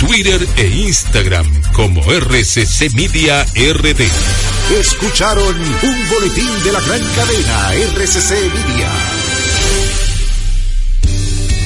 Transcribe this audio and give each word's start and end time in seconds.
Twitter 0.00 0.48
e 0.56 0.66
Instagram 0.66 1.46
como 1.74 2.00
RCC 2.00 2.90
Media 2.94 3.44
RD. 3.44 4.00
Escucharon 4.80 5.54
un 5.54 6.08
boletín 6.08 6.48
de 6.64 6.72
la 6.72 6.80
gran 6.80 7.00
cadena 7.14 7.74
RCC 7.74 8.30
Media. 8.54 8.88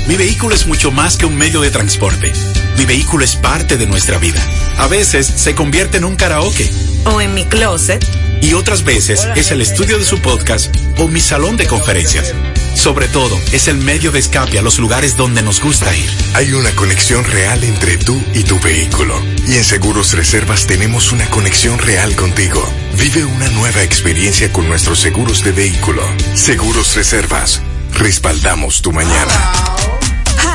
Mi 0.09 0.17
vehículo 0.17 0.57
es 0.57 0.67
mucho 0.67 0.91
más 0.91 1.17
que 1.17 1.27
un 1.27 1.37
medio 1.37 1.61
de 1.61 1.71
transporte. 1.71 2.33
Mi 2.77 2.85
vehículo 2.87 3.25
es 3.25 3.37
parte 3.37 3.77
de 3.77 3.87
nuestra 3.87 4.19
vida. 4.19 4.45
A 4.79 4.89
veces 4.89 5.29
se 5.29 5.55
convierte 5.55 5.99
en 5.99 6.05
un 6.05 6.17
karaoke. 6.17 6.69
O 7.05 7.21
en 7.21 7.35
mi 7.35 7.45
closet. 7.45 8.05
Y 8.41 8.55
otras 8.55 8.85
veces 8.85 9.27
es 9.37 9.51
el 9.51 9.61
estudio 9.61 9.99
de 9.99 10.05
su 10.05 10.21
podcast 10.21 10.75
o 10.99 11.09
mi 11.09 11.21
salón 11.21 11.57
de 11.57 11.67
conferencias. 11.67 12.35
Sobre 12.75 13.09
todo, 13.09 13.39
es 13.53 13.69
el 13.69 13.79
medio 13.79 14.13
de 14.13 14.19
escape 14.19 14.59
a 14.59 14.63
los 14.63 14.79
lugares 14.79 15.17
donde 15.17 15.43
nos 15.43 15.61
gusta 15.61 15.95
ir. 15.97 16.11
Hay 16.35 16.53
una 16.53 16.71
conexión 16.73 17.25
real 17.25 17.63
entre 17.65 17.97
tú 17.97 18.21
y 18.35 18.43
tu 18.43 18.59
vehículo. 18.61 19.15
Y 19.47 19.55
en 19.55 19.65
Seguros 19.65 20.13
Reservas 20.13 20.67
tenemos 20.67 21.13
una 21.13 21.29
conexión 21.31 21.79
real 21.79 22.15
contigo. 22.17 22.63
Vive 22.99 23.25
una 23.25 23.49
nueva 23.51 23.83
experiencia 23.83 24.53
con 24.53 24.69
nuestros 24.69 24.99
seguros 24.99 25.43
de 25.45 25.53
vehículo. 25.53 26.03
Seguros 26.35 26.95
Reservas. 26.95 27.63
Respaldamos 27.93 28.83
tu 28.83 28.93
mañana. 28.93 29.74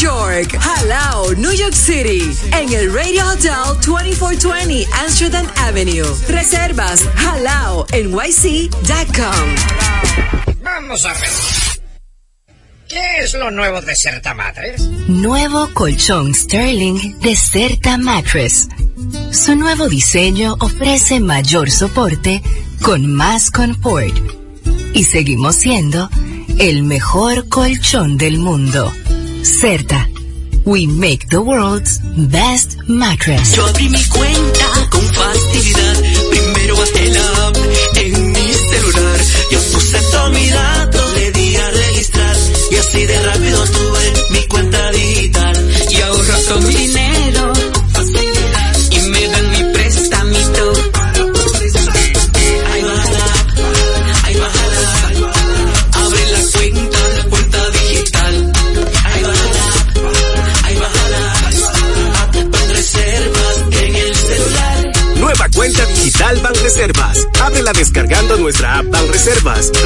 York, 0.00 0.56
Halao, 0.58 1.34
New 1.36 1.52
York 1.52 1.74
City, 1.74 2.22
en 2.58 2.72
el 2.72 2.90
Radio 2.90 3.22
Hotel 3.28 3.76
2420 3.84 4.86
Amsterdam 4.98 5.46
Avenue. 5.56 6.06
Reservas 6.26 7.06
halaonyc.com. 7.18 8.70
Vamos 10.62 11.04
a 11.04 11.12
ver. 11.12 11.28
¿Qué 12.88 13.18
es 13.18 13.34
lo 13.34 13.50
nuevo 13.50 13.82
de 13.82 13.94
Certa 13.94 14.32
Mattress? 14.32 14.80
Nuevo 15.06 15.68
colchón 15.74 16.34
Sterling 16.34 17.20
de 17.20 17.36
Certa 17.36 17.98
Mattress. 17.98 18.68
Su 19.32 19.54
nuevo 19.54 19.86
diseño 19.86 20.56
ofrece 20.60 21.20
mayor 21.20 21.70
soporte 21.70 22.42
con 22.80 23.12
más 23.12 23.50
confort. 23.50 24.16
Y 24.94 25.04
seguimos 25.04 25.56
siendo 25.56 26.08
el 26.58 26.84
mejor 26.84 27.50
colchón 27.50 28.16
del 28.16 28.38
mundo. 28.38 28.90
Certa. 29.42 30.06
We 30.66 30.86
make 30.86 31.28
the 31.28 31.40
world's 31.40 31.98
best 32.28 32.78
mattress. 32.86 33.54
Yo 33.56 33.64
abrí 33.66 33.88
mi 33.88 34.04
cuenta 34.04 34.88
con 34.90 35.02
facilidad. 35.02 35.96
Primero 36.30 36.76
bajé 36.76 37.10
la 37.10 37.46
app 37.46 37.56
en 37.96 38.32
mi 38.32 38.52
celular. 38.52 39.20
Yo 39.50 39.58
puse 39.72 39.98
todos 40.12 40.30
mis 40.32 40.52
datos, 40.52 41.14
le 41.14 41.32
di 41.32 41.56
a 41.56 41.70
registrar. 41.70 42.36
Y 42.70 42.76
así 42.76 43.06
de 43.06 43.22
rápido 43.22 43.64
tuve 43.64 44.12
mi 44.30 44.46
cuenta 44.46 44.90
digital. 44.92 45.70
Y 45.90 46.00
ahorro 46.02 46.34
todo 46.46 46.60
mi 46.60 46.74
dinero. 46.74 47.19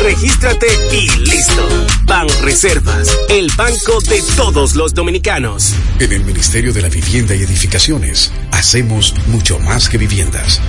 Regístrate 0.04 0.68
y 0.92 1.08
listo. 1.18 1.68
Banreservas, 2.04 3.08
el 3.28 3.50
banco 3.56 4.00
de 4.02 4.22
todos 4.36 4.76
los 4.76 4.94
dominicanos. 4.94 5.74
En 5.98 6.12
el 6.12 6.24
Ministerio 6.24 6.72
de 6.72 6.80
la 6.80 6.88
Vivienda 6.88 7.34
y 7.34 7.42
Edificaciones 7.42 8.30
hacemos 8.52 9.14
mucho 9.26 9.58
más 9.58 9.88
que 9.88 9.98
viviendas. 9.98 10.60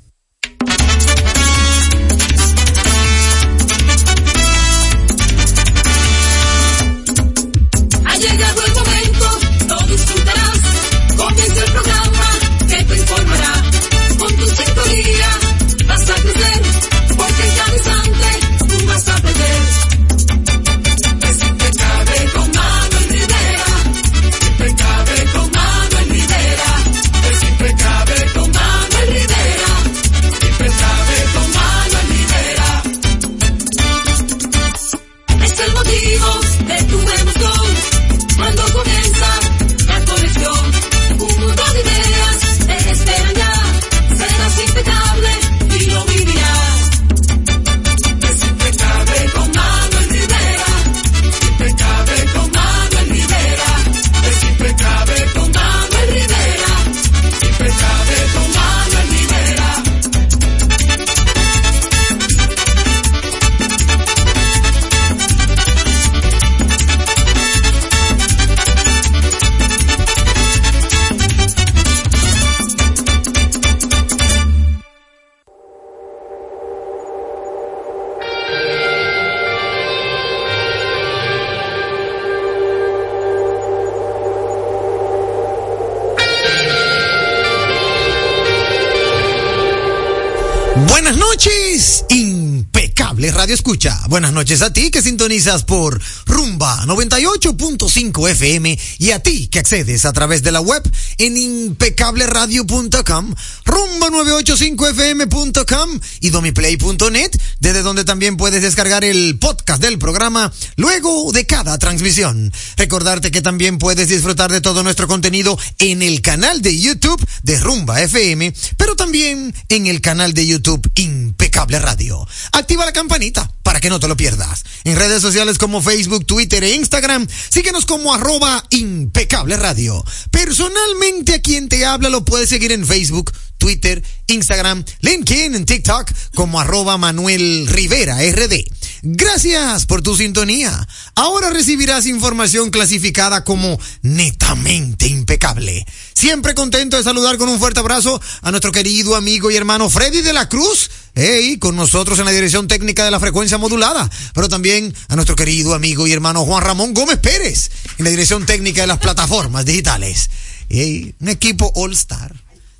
Buenas 94.11 94.33
noches 94.33 94.61
a 94.61 94.73
ti 94.73 94.91
que 94.91 95.01
sintonizas 95.01 95.63
por 95.63 96.01
Rumba 96.41 96.85
98.5 96.87 98.29
FM 98.31 98.79
y 98.97 99.11
a 99.11 99.19
ti 99.19 99.47
que 99.47 99.59
accedes 99.59 100.05
a 100.05 100.13
través 100.13 100.41
de 100.41 100.51
la 100.51 100.59
web 100.59 100.81
en 101.19 101.37
impecableradio.com, 101.37 103.35
rumba985fm.com 103.65 105.99
y 106.19 106.31
domiplay.net, 106.31 107.29
desde 107.59 107.83
donde 107.83 108.05
también 108.05 108.37
puedes 108.37 108.63
descargar 108.63 109.03
el 109.03 109.37
podcast 109.37 109.83
del 109.83 109.99
programa 109.99 110.51
luego 110.77 111.31
de 111.31 111.45
cada 111.45 111.77
transmisión. 111.77 112.51
Recordarte 112.75 113.29
que 113.29 113.43
también 113.43 113.77
puedes 113.77 114.09
disfrutar 114.09 114.51
de 114.51 114.61
todo 114.61 114.81
nuestro 114.81 115.07
contenido 115.07 115.59
en 115.77 116.01
el 116.01 116.21
canal 116.21 116.63
de 116.63 116.75
YouTube 116.75 117.23
de 117.43 117.59
Rumba 117.59 118.01
FM, 118.01 118.51
pero 118.77 118.95
también 118.95 119.53
en 119.69 119.85
el 119.85 120.01
canal 120.01 120.33
de 120.33 120.47
YouTube 120.47 120.89
Impecable 120.95 121.77
Radio. 121.77 122.27
Activa 122.51 122.85
la 122.85 122.93
campanita 122.93 123.47
para 123.61 123.79
que 123.79 123.91
no 123.91 123.99
te 123.99 124.07
lo 124.07 124.17
pierdas. 124.17 124.65
En 124.85 124.95
redes 124.95 125.21
sociales 125.21 125.59
como 125.59 125.83
Facebook, 125.83 126.25
Twitter 126.31 126.63
e 126.63 126.75
Instagram, 126.75 127.27
síguenos 127.49 127.85
como 127.85 128.13
arroba 128.13 128.63
Impecable 128.69 129.57
Radio. 129.57 130.01
Personalmente 130.31 131.33
a 131.33 131.41
quien 131.41 131.67
te 131.67 131.85
habla 131.85 132.07
lo 132.07 132.23
puedes 132.23 132.47
seguir 132.47 132.71
en 132.71 132.87
Facebook, 132.87 133.33
Twitter, 133.61 134.03
Instagram, 134.25 134.83
LinkedIn, 135.01 135.65
TikTok 135.65 136.11
como 136.33 136.59
arroba 136.59 136.97
Manuel 136.97 137.67
Rivera 137.67 138.17
RD. 138.17 138.65
Gracias 139.03 139.85
por 139.85 140.01
tu 140.01 140.17
sintonía. 140.17 140.87
Ahora 141.13 141.51
recibirás 141.51 142.07
información 142.07 142.71
clasificada 142.71 143.43
como 143.43 143.79
netamente 144.01 145.07
impecable. 145.07 145.85
Siempre 146.15 146.55
contento 146.55 146.97
de 146.97 147.03
saludar 147.03 147.37
con 147.37 147.49
un 147.49 147.59
fuerte 147.59 147.81
abrazo 147.81 148.19
a 148.41 148.49
nuestro 148.49 148.71
querido 148.71 149.15
amigo 149.15 149.51
y 149.51 149.55
hermano 149.55 149.91
Freddy 149.91 150.21
de 150.21 150.33
la 150.33 150.49
Cruz. 150.49 150.89
Hey, 151.13 151.59
con 151.59 151.75
nosotros 151.75 152.17
en 152.17 152.25
la 152.25 152.31
dirección 152.31 152.67
técnica 152.67 153.05
de 153.05 153.11
la 153.11 153.19
frecuencia 153.19 153.59
modulada, 153.59 154.09
pero 154.33 154.49
también 154.49 154.91
a 155.07 155.15
nuestro 155.15 155.35
querido 155.35 155.75
amigo 155.75 156.07
y 156.07 156.13
hermano 156.13 156.45
Juan 156.45 156.63
Ramón 156.63 156.95
Gómez 156.95 157.19
Pérez 157.19 157.69
en 157.99 158.05
la 158.05 158.09
dirección 158.09 158.47
técnica 158.47 158.81
de 158.81 158.87
las 158.87 158.97
plataformas 158.97 159.65
digitales. 159.65 160.31
Hey, 160.67 161.13
un 161.19 161.29
equipo 161.29 161.71
All 161.75 161.93
Star. 161.93 162.33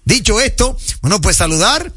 Dicho 0.06 0.42
esto, 0.42 0.78
bueno, 1.02 1.22
pues 1.22 1.38
saludar 1.38 1.94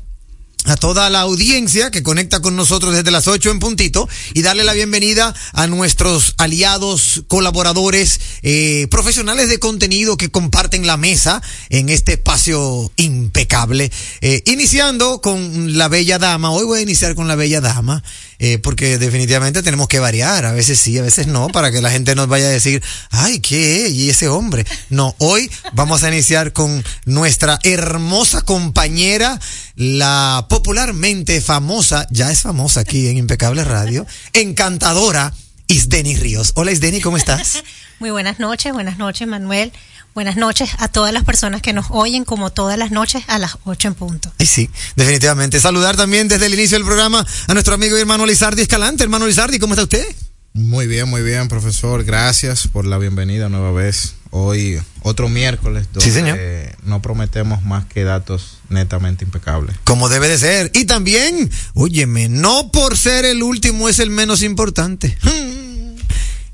a 0.66 0.76
toda 0.76 1.10
la 1.10 1.20
audiencia 1.20 1.90
que 1.90 2.02
conecta 2.02 2.40
con 2.40 2.56
nosotros 2.56 2.94
desde 2.94 3.10
las 3.10 3.28
8 3.28 3.50
en 3.50 3.58
puntito 3.58 4.08
y 4.32 4.42
darle 4.42 4.64
la 4.64 4.72
bienvenida 4.72 5.34
a 5.52 5.66
nuestros 5.66 6.34
aliados, 6.38 7.24
colaboradores, 7.28 8.20
eh, 8.42 8.86
profesionales 8.90 9.48
de 9.48 9.58
contenido 9.58 10.16
que 10.16 10.30
comparten 10.30 10.86
la 10.86 10.96
mesa 10.96 11.42
en 11.68 11.88
este 11.90 12.14
espacio 12.14 12.90
impecable. 12.96 13.92
Eh, 14.20 14.42
iniciando 14.46 15.20
con 15.20 15.76
la 15.76 15.88
bella 15.88 16.18
dama, 16.18 16.50
hoy 16.50 16.64
voy 16.64 16.78
a 16.78 16.82
iniciar 16.82 17.14
con 17.14 17.28
la 17.28 17.36
bella 17.36 17.60
dama. 17.60 18.02
Eh, 18.46 18.58
porque 18.58 18.98
definitivamente 18.98 19.62
tenemos 19.62 19.88
que 19.88 20.00
variar, 20.00 20.44
a 20.44 20.52
veces 20.52 20.78
sí, 20.78 20.98
a 20.98 21.02
veces 21.02 21.26
no, 21.26 21.48
para 21.48 21.72
que 21.72 21.80
la 21.80 21.90
gente 21.90 22.14
nos 22.14 22.28
vaya 22.28 22.44
a 22.44 22.50
decir, 22.50 22.82
ay, 23.08 23.40
¿qué? 23.40 23.88
¿Y 23.88 24.10
ese 24.10 24.28
hombre? 24.28 24.66
No, 24.90 25.14
hoy 25.16 25.50
vamos 25.72 26.04
a 26.04 26.08
iniciar 26.08 26.52
con 26.52 26.84
nuestra 27.06 27.58
hermosa 27.62 28.42
compañera, 28.42 29.40
la 29.76 30.44
popularmente 30.50 31.40
famosa, 31.40 32.06
ya 32.10 32.30
es 32.30 32.42
famosa 32.42 32.80
aquí 32.80 33.08
en 33.08 33.16
Impecable 33.16 33.64
Radio, 33.64 34.06
encantadora 34.34 35.32
Isdeni 35.66 36.14
Ríos. 36.14 36.52
Hola 36.54 36.70
Isdeni, 36.70 37.00
¿cómo 37.00 37.16
estás? 37.16 37.62
Muy 37.98 38.10
buenas 38.10 38.38
noches, 38.40 38.74
buenas 38.74 38.98
noches 38.98 39.26
Manuel. 39.26 39.72
Buenas 40.14 40.36
noches 40.36 40.70
a 40.78 40.86
todas 40.86 41.12
las 41.12 41.24
personas 41.24 41.60
que 41.60 41.72
nos 41.72 41.86
oyen 41.90 42.24
como 42.24 42.50
todas 42.50 42.78
las 42.78 42.92
noches 42.92 43.24
a 43.26 43.40
las 43.40 43.58
8 43.64 43.88
en 43.88 43.94
punto. 43.94 44.32
Y 44.38 44.46
sí, 44.46 44.70
definitivamente. 44.94 45.60
Saludar 45.60 45.96
también 45.96 46.28
desde 46.28 46.46
el 46.46 46.54
inicio 46.54 46.78
del 46.78 46.86
programa 46.86 47.26
a 47.48 47.52
nuestro 47.52 47.74
amigo 47.74 47.98
y 47.98 48.00
hermano 48.00 48.24
Lizardi 48.24 48.62
Escalante. 48.62 49.02
Hermano 49.02 49.26
Lizardi, 49.26 49.58
¿cómo 49.58 49.74
está 49.74 49.82
usted? 49.82 50.06
Muy 50.52 50.86
bien, 50.86 51.08
muy 51.08 51.22
bien, 51.22 51.48
profesor. 51.48 52.04
Gracias 52.04 52.68
por 52.68 52.84
la 52.86 52.96
bienvenida 52.98 53.48
nueva 53.48 53.72
vez. 53.72 54.14
Hoy, 54.30 54.80
otro 55.02 55.28
miércoles, 55.28 55.88
donde 55.92 56.08
Sí, 56.08 56.12
señor. 56.12 56.38
no 56.84 57.02
prometemos 57.02 57.64
más 57.64 57.84
que 57.86 58.04
datos 58.04 58.58
netamente 58.68 59.24
impecables. 59.24 59.76
Como 59.82 60.08
debe 60.08 60.28
de 60.28 60.38
ser. 60.38 60.70
Y 60.74 60.84
también, 60.84 61.50
óyeme, 61.74 62.28
no 62.28 62.70
por 62.70 62.96
ser 62.96 63.24
el 63.24 63.42
último 63.42 63.88
es 63.88 63.98
el 63.98 64.10
menos 64.10 64.42
importante. 64.42 65.18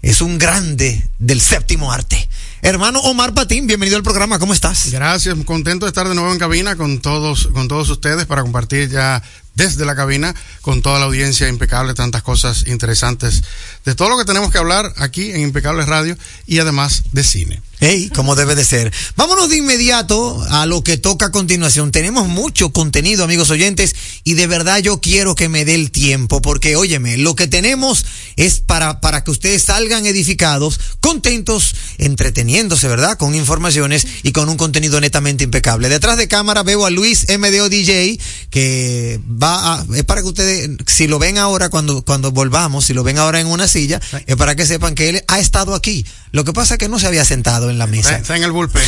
Es 0.02 0.22
un 0.22 0.38
grande 0.38 1.06
del 1.18 1.42
séptimo 1.42 1.92
arte. 1.92 2.26
Hermano 2.62 3.00
Omar 3.00 3.32
Patín, 3.32 3.66
bienvenido 3.66 3.96
al 3.96 4.02
programa, 4.02 4.38
¿cómo 4.38 4.52
estás? 4.52 4.90
Gracias, 4.92 5.34
contento 5.46 5.86
de 5.86 5.90
estar 5.90 6.06
de 6.06 6.14
nuevo 6.14 6.30
en 6.30 6.38
cabina 6.38 6.76
con 6.76 7.00
todos, 7.00 7.48
con 7.54 7.68
todos 7.68 7.88
ustedes 7.88 8.26
para 8.26 8.42
compartir 8.42 8.90
ya 8.90 9.22
desde 9.54 9.86
la 9.86 9.96
cabina 9.96 10.34
con 10.60 10.82
toda 10.82 10.98
la 10.98 11.06
audiencia 11.06 11.48
impecable, 11.48 11.94
tantas 11.94 12.22
cosas 12.22 12.66
interesantes 12.66 13.42
de 13.86 13.94
todo 13.94 14.10
lo 14.10 14.18
que 14.18 14.26
tenemos 14.26 14.50
que 14.50 14.58
hablar 14.58 14.92
aquí 14.98 15.32
en 15.32 15.40
Impecable 15.40 15.86
Radio 15.86 16.18
y 16.46 16.58
además 16.58 17.04
de 17.12 17.24
cine. 17.24 17.62
Hey, 17.82 18.10
como 18.14 18.36
debe 18.36 18.54
de 18.54 18.64
ser. 18.66 18.92
Vámonos 19.16 19.48
de 19.48 19.56
inmediato 19.56 20.44
a 20.50 20.66
lo 20.66 20.84
que 20.84 20.98
toca 20.98 21.26
a 21.26 21.30
continuación. 21.30 21.92
Tenemos 21.92 22.28
mucho 22.28 22.74
contenido, 22.74 23.24
amigos 23.24 23.48
oyentes, 23.48 23.96
y 24.22 24.34
de 24.34 24.46
verdad 24.46 24.80
yo 24.80 25.00
quiero 25.00 25.34
que 25.34 25.48
me 25.48 25.64
dé 25.64 25.76
el 25.76 25.90
tiempo, 25.90 26.42
porque 26.42 26.76
óyeme, 26.76 27.16
lo 27.16 27.34
que 27.34 27.48
tenemos 27.48 28.04
es 28.36 28.60
para, 28.60 29.00
para 29.00 29.24
que 29.24 29.30
ustedes 29.30 29.62
salgan 29.62 30.04
edificados, 30.04 30.78
contentos, 31.00 31.74
entreteniéndose, 31.96 32.86
¿verdad? 32.86 33.16
Con 33.16 33.34
informaciones 33.34 34.06
y 34.24 34.32
con 34.32 34.50
un 34.50 34.58
contenido 34.58 35.00
netamente 35.00 35.44
impecable. 35.44 35.88
Detrás 35.88 36.18
de 36.18 36.28
cámara 36.28 36.62
veo 36.62 36.84
a 36.84 36.90
Luis 36.90 37.24
MDO 37.30 37.70
DJ, 37.70 38.20
que 38.50 39.20
va 39.26 39.76
a, 39.76 39.86
es 39.94 40.04
para 40.04 40.20
que 40.20 40.28
ustedes, 40.28 40.68
si 40.86 41.06
lo 41.06 41.18
ven 41.18 41.38
ahora 41.38 41.70
cuando, 41.70 42.02
cuando 42.02 42.30
volvamos, 42.30 42.84
si 42.84 42.92
lo 42.92 43.04
ven 43.04 43.16
ahora 43.16 43.40
en 43.40 43.46
una 43.46 43.68
silla, 43.68 44.02
es 44.26 44.36
para 44.36 44.54
que 44.54 44.66
sepan 44.66 44.94
que 44.94 45.08
él 45.08 45.24
ha 45.28 45.40
estado 45.40 45.74
aquí. 45.74 46.04
Lo 46.32 46.44
que 46.44 46.52
pasa 46.52 46.74
es 46.74 46.78
que 46.78 46.88
no 46.88 46.98
se 46.98 47.06
había 47.06 47.24
sentado 47.24 47.70
en 47.70 47.78
la 47.78 47.86
mesa. 47.86 48.16
Está, 48.16 48.36
en 48.36 48.44
el 48.44 48.52
bullpen. 48.52 48.82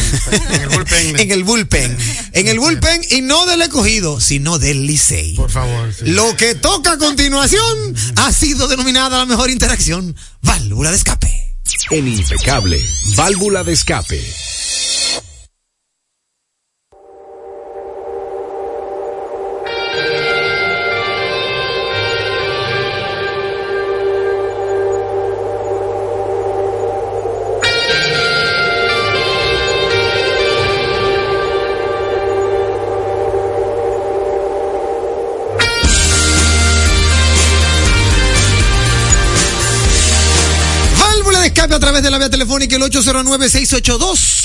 en 0.51 0.63
el 0.63 0.69
bullpen. 0.69 1.17
en 1.21 1.33
el 1.33 1.45
bullpen. 1.45 1.99
En 2.33 2.49
el 2.49 2.59
bullpen 2.59 3.03
y 3.11 3.21
no 3.23 3.47
del 3.47 3.63
escogido, 3.63 4.21
sino 4.21 4.59
del 4.59 4.87
Licey. 4.87 5.35
Por 5.35 5.51
favor. 5.51 5.93
sí. 5.93 6.05
Lo 6.07 6.37
que 6.37 6.55
toca 6.55 6.93
a 6.93 6.99
continuación 6.99 7.97
ha 8.17 8.33
sido 8.33 8.69
denominada 8.69 9.19
la 9.19 9.27
mejor 9.27 9.51
interacción, 9.51 10.17
válvula 10.43 10.91
de 10.91 10.97
escape. 10.97 11.57
En 11.91 12.09
Impecable, 12.09 12.81
válvula 13.17 13.65
de 13.65 13.73
escape. 13.73 14.23
La 42.12 42.19
vía 42.19 42.28
telefónica 42.28 42.76
el 42.76 42.83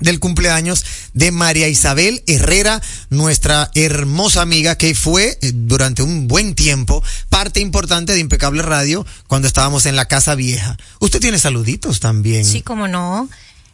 del 0.00 0.20
cumpleaños 0.20 0.84
de 1.12 1.32
María 1.32 1.68
Isabel 1.68 2.22
Herrera, 2.26 2.80
nuestra 3.10 3.70
hermosa 3.74 4.42
amiga 4.42 4.76
que 4.76 4.94
fue 4.94 5.38
eh, 5.40 5.52
durante 5.54 6.02
un 6.02 6.28
buen 6.28 6.54
tiempo 6.54 7.02
parte 7.28 7.60
importante 7.60 8.12
de 8.12 8.20
Impecable 8.20 8.62
Radio 8.62 9.06
cuando 9.26 9.48
estábamos 9.48 9.86
en 9.86 9.96
la 9.96 10.06
Casa 10.06 10.34
Vieja. 10.34 10.76
Usted 11.00 11.20
tiene 11.20 11.38
saluditos 11.38 12.00
también. 12.00 12.44
Sí, 12.44 12.62
como 12.62 12.88
no. 12.88 13.28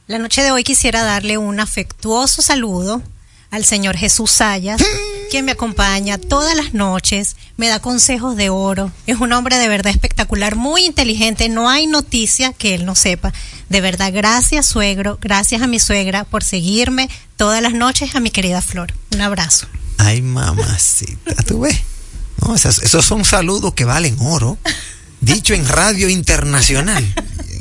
La 0.07 0.19
noche 0.19 0.43
de 0.43 0.51
hoy 0.51 0.65
quisiera 0.65 1.03
darle 1.03 1.39
un 1.39 1.61
afectuoso 1.61 2.43
saludo 2.43 3.03
al 3.55 3.65
señor 3.65 3.97
Jesús 3.97 4.33
Sayas, 4.33 4.83
quien 5.31 5.45
me 5.45 5.53
acompaña 5.53 6.19
todas 6.19 6.57
las 6.57 6.75
noches, 6.75 7.37
me 7.57 7.69
da 7.69 7.79
consejos 7.79 8.35
de 8.37 8.51
oro. 8.51 8.91
Es 9.07 9.21
un 9.21 9.33
hombre 9.33 9.59
de 9.59 9.69
verdad 9.69 9.93
espectacular, 9.93 10.57
muy 10.57 10.85
inteligente. 10.85 11.49
No 11.49 11.69
hay 11.71 11.87
noticia 11.87 12.53
que 12.53 12.75
él 12.75 12.85
no 12.85 12.97
sepa. 12.97 13.33
De 13.69 13.81
verdad, 13.81 14.13
gracias 14.13 14.67
suegro, 14.67 15.19
gracias 15.21 15.63
a 15.63 15.69
mi 15.69 15.79
suegra 15.79 16.25
por 16.25 16.43
seguirme 16.43 17.09
todas 17.37 17.63
las 17.63 17.75
noches 17.75 18.17
a 18.17 18.21
mi 18.21 18.31
querida 18.31 18.61
Flor. 18.61 18.93
Un 19.13 19.21
abrazo. 19.21 19.69
Ay, 19.99 20.21
mamacita, 20.21 21.35
¿tú 21.47 21.61
ves? 21.61 21.79
No, 22.45 22.57
esos 22.57 23.05
son 23.05 23.25
saludos 23.25 23.75
que 23.75 23.85
valen 23.85 24.17
oro. 24.19 24.59
Dicho 25.21 25.55
en 25.55 25.69
radio 25.69 26.09
internacional, 26.09 27.05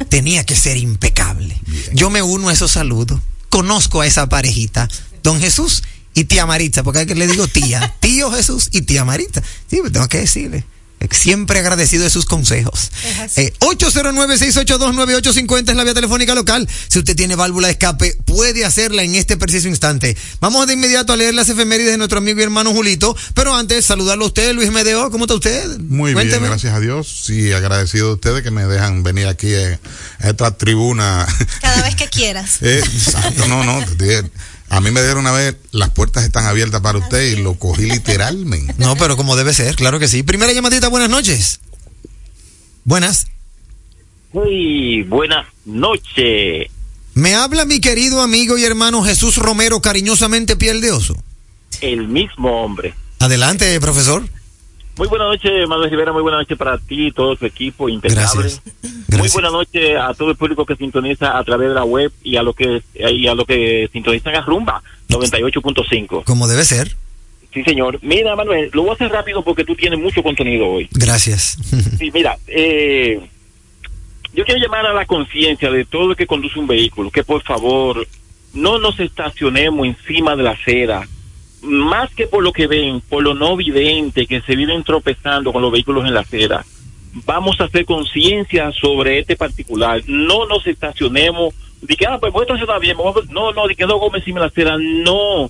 tenía 0.09 0.43
que 0.43 0.55
ser 0.55 0.77
impecable. 0.77 1.55
Yo 1.93 2.09
me 2.09 2.23
uno 2.23 2.49
a 2.49 2.53
esos 2.53 2.71
saludos. 2.71 3.21
Conozco 3.49 4.01
a 4.01 4.07
esa 4.07 4.27
parejita, 4.27 4.89
don 5.23 5.39
Jesús 5.39 5.83
y 6.13 6.25
tía 6.25 6.45
Marita, 6.45 6.83
porque 6.83 7.01
es 7.01 7.07
que 7.07 7.15
le 7.15 7.27
digo 7.27 7.47
tía, 7.47 7.95
tío 7.99 8.31
Jesús 8.31 8.69
y 8.71 8.81
tía 8.81 9.03
Marita. 9.05 9.41
Sí, 9.69 9.77
pues 9.81 9.91
tengo 9.91 10.07
que 10.07 10.19
decirle. 10.19 10.65
Siempre 11.11 11.59
agradecido 11.59 12.05
de 12.05 12.09
sus 12.09 12.25
consejos. 12.25 12.89
Eh, 13.35 13.51
809-682-9850 13.59 15.69
es 15.71 15.75
la 15.75 15.83
vía 15.83 15.93
telefónica 15.93 16.33
local. 16.33 16.67
Si 16.87 16.99
usted 16.99 17.13
tiene 17.15 17.35
válvula 17.35 17.67
de 17.67 17.73
escape, 17.73 18.15
puede 18.25 18.63
hacerla 18.63 19.03
en 19.03 19.15
este 19.15 19.35
preciso 19.37 19.67
instante. 19.67 20.15
Vamos 20.39 20.65
de 20.65 20.73
inmediato 20.73 21.11
a 21.13 21.17
leer 21.17 21.33
las 21.33 21.49
efemérides 21.49 21.91
de 21.91 21.97
nuestro 21.97 22.19
amigo 22.19 22.39
y 22.39 22.43
hermano 22.43 22.71
Julito. 22.71 23.17
Pero 23.33 23.53
antes, 23.53 23.85
saludarlo 23.85 24.23
a 24.23 24.27
usted, 24.27 24.53
Luis 24.53 24.71
Medeo. 24.71 25.11
¿Cómo 25.11 25.25
está 25.25 25.35
usted? 25.35 25.77
Muy 25.79 26.13
Cuénteme. 26.13 26.39
bien, 26.39 26.51
gracias 26.51 26.73
a 26.73 26.79
Dios. 26.79 27.23
Sí, 27.25 27.51
agradecido 27.51 28.07
de 28.07 28.13
ustedes 28.13 28.41
que 28.41 28.51
me 28.51 28.63
dejan 28.65 29.03
venir 29.03 29.27
aquí 29.27 29.53
eh, 29.53 29.77
a 30.19 30.29
esta 30.29 30.55
tribuna. 30.55 31.27
Cada 31.61 31.81
vez 31.83 31.95
que 31.95 32.07
quieras. 32.09 32.59
Eh, 32.61 32.79
exacto, 32.79 33.45
no, 33.47 33.65
no. 33.65 33.83
A 34.73 34.81
mí 34.81 34.89
me 34.89 35.03
dieron 35.03 35.19
una 35.19 35.31
vez, 35.31 35.55
las 35.71 35.91
puertas 35.91 36.23
están 36.23 36.47
abiertas 36.47 36.81
para 36.81 36.97
usted 36.97 37.31
y 37.31 37.35
lo 37.43 37.53
cogí 37.59 37.83
literalmente. 37.83 38.73
No, 38.79 38.95
pero 38.95 39.15
como 39.15 39.35
debe 39.35 39.53
ser, 39.53 39.75
claro 39.75 39.99
que 39.99 40.07
sí. 40.07 40.23
Primera 40.23 40.51
llamadita, 40.51 40.87
buenas 40.87 41.11
noches. 41.11 41.59
Buenas. 42.83 43.27
Muy 44.31 45.03
buenas 45.03 45.45
noches. 45.65 46.71
Me 47.13 47.35
habla 47.35 47.65
mi 47.65 47.81
querido 47.81 48.23
amigo 48.23 48.57
y 48.57 48.63
hermano 48.63 49.03
Jesús 49.03 49.37
Romero, 49.37 49.79
cariñosamente 49.79 50.55
piel 50.55 50.81
de 50.81 50.91
oso. 50.91 51.15
El 51.79 52.07
mismo 52.07 52.63
hombre. 52.63 52.95
Adelante, 53.19 53.79
profesor. 53.79 54.27
Muy 54.97 55.07
buenas 55.07 55.27
noches, 55.27 55.67
Manuel 55.67 55.89
Rivera. 55.89 56.11
Muy 56.11 56.21
buenas 56.21 56.41
noches 56.41 56.57
para 56.57 56.77
ti 56.77 57.07
y 57.07 57.11
todo 57.11 57.35
tu 57.35 57.45
equipo 57.45 57.89
impecable. 57.89 58.49
Muy 59.17 59.29
buenas 59.29 59.51
noches 59.51 59.97
a 59.99 60.13
todo 60.13 60.29
el 60.31 60.35
público 60.35 60.65
que 60.65 60.75
sintoniza 60.75 61.37
a 61.37 61.43
través 61.43 61.69
de 61.69 61.75
la 61.75 61.83
web 61.83 62.11
y 62.23 62.35
a 62.35 62.43
lo 62.43 62.53
que 62.53 62.83
y 62.93 63.27
a 63.27 63.33
lo 63.33 63.45
que 63.45 63.89
sintonizan 63.91 64.35
a 64.35 64.41
Rumba 64.41 64.83
98.5. 65.09 66.23
Como 66.23 66.47
debe 66.47 66.63
ser. 66.63 66.95
Sí, 67.53 67.63
señor. 67.63 67.99
Mira, 68.01 68.35
Manuel, 68.35 68.69
lo 68.73 68.83
voy 68.83 68.91
a 68.91 68.93
hacer 68.93 69.11
rápido 69.11 69.43
porque 69.43 69.63
tú 69.63 69.75
tienes 69.75 69.99
mucho 69.99 70.23
contenido 70.23 70.67
hoy. 70.67 70.89
Gracias. 70.91 71.57
Sí, 71.97 72.11
mira, 72.11 72.37
eh, 72.47 73.19
yo 74.33 74.43
quiero 74.43 74.59
llamar 74.59 74.85
a 74.87 74.93
la 74.93 75.05
conciencia 75.05 75.69
de 75.71 75.85
todo 75.85 76.11
el 76.11 76.17
que 76.17 76.27
conduce 76.27 76.59
un 76.59 76.67
vehículo, 76.67 77.11
que 77.11 77.23
por 77.23 77.43
favor 77.43 78.05
no 78.53 78.79
nos 78.79 78.99
estacionemos 78.99 79.85
encima 79.85 80.35
de 80.35 80.43
la 80.43 80.51
acera, 80.51 81.07
más 81.63 82.13
que 82.13 82.27
por 82.27 82.43
lo 82.43 82.51
que 82.51 82.67
ven, 82.67 83.01
por 83.01 83.23
lo 83.23 83.33
no 83.33 83.55
vidente 83.55 84.27
que 84.27 84.41
se 84.41 84.55
viven 84.55 84.83
tropezando 84.83 85.51
con 85.51 85.61
los 85.61 85.71
vehículos 85.71 86.05
en 86.05 86.13
la 86.13 86.21
acera. 86.21 86.65
Vamos 87.25 87.59
a 87.59 87.65
hacer 87.65 87.85
conciencia 87.85 88.71
sobre 88.71 89.19
este 89.19 89.35
particular. 89.35 90.01
No 90.07 90.45
nos 90.45 90.65
estacionemos. 90.67 91.53
De 91.81 91.95
que, 91.95 92.05
ah, 92.07 92.17
pues 92.19 92.33
a 92.33 92.41
estacionar 92.41 92.79
bien. 92.79 92.97
No, 93.29 93.51
no, 93.51 93.67
de 93.67 93.75
que 93.75 93.85
no 93.85 93.99
encima 94.13 94.39
de 94.39 94.45
la 94.45 94.47
acera. 94.47 94.77
No. 94.77 95.49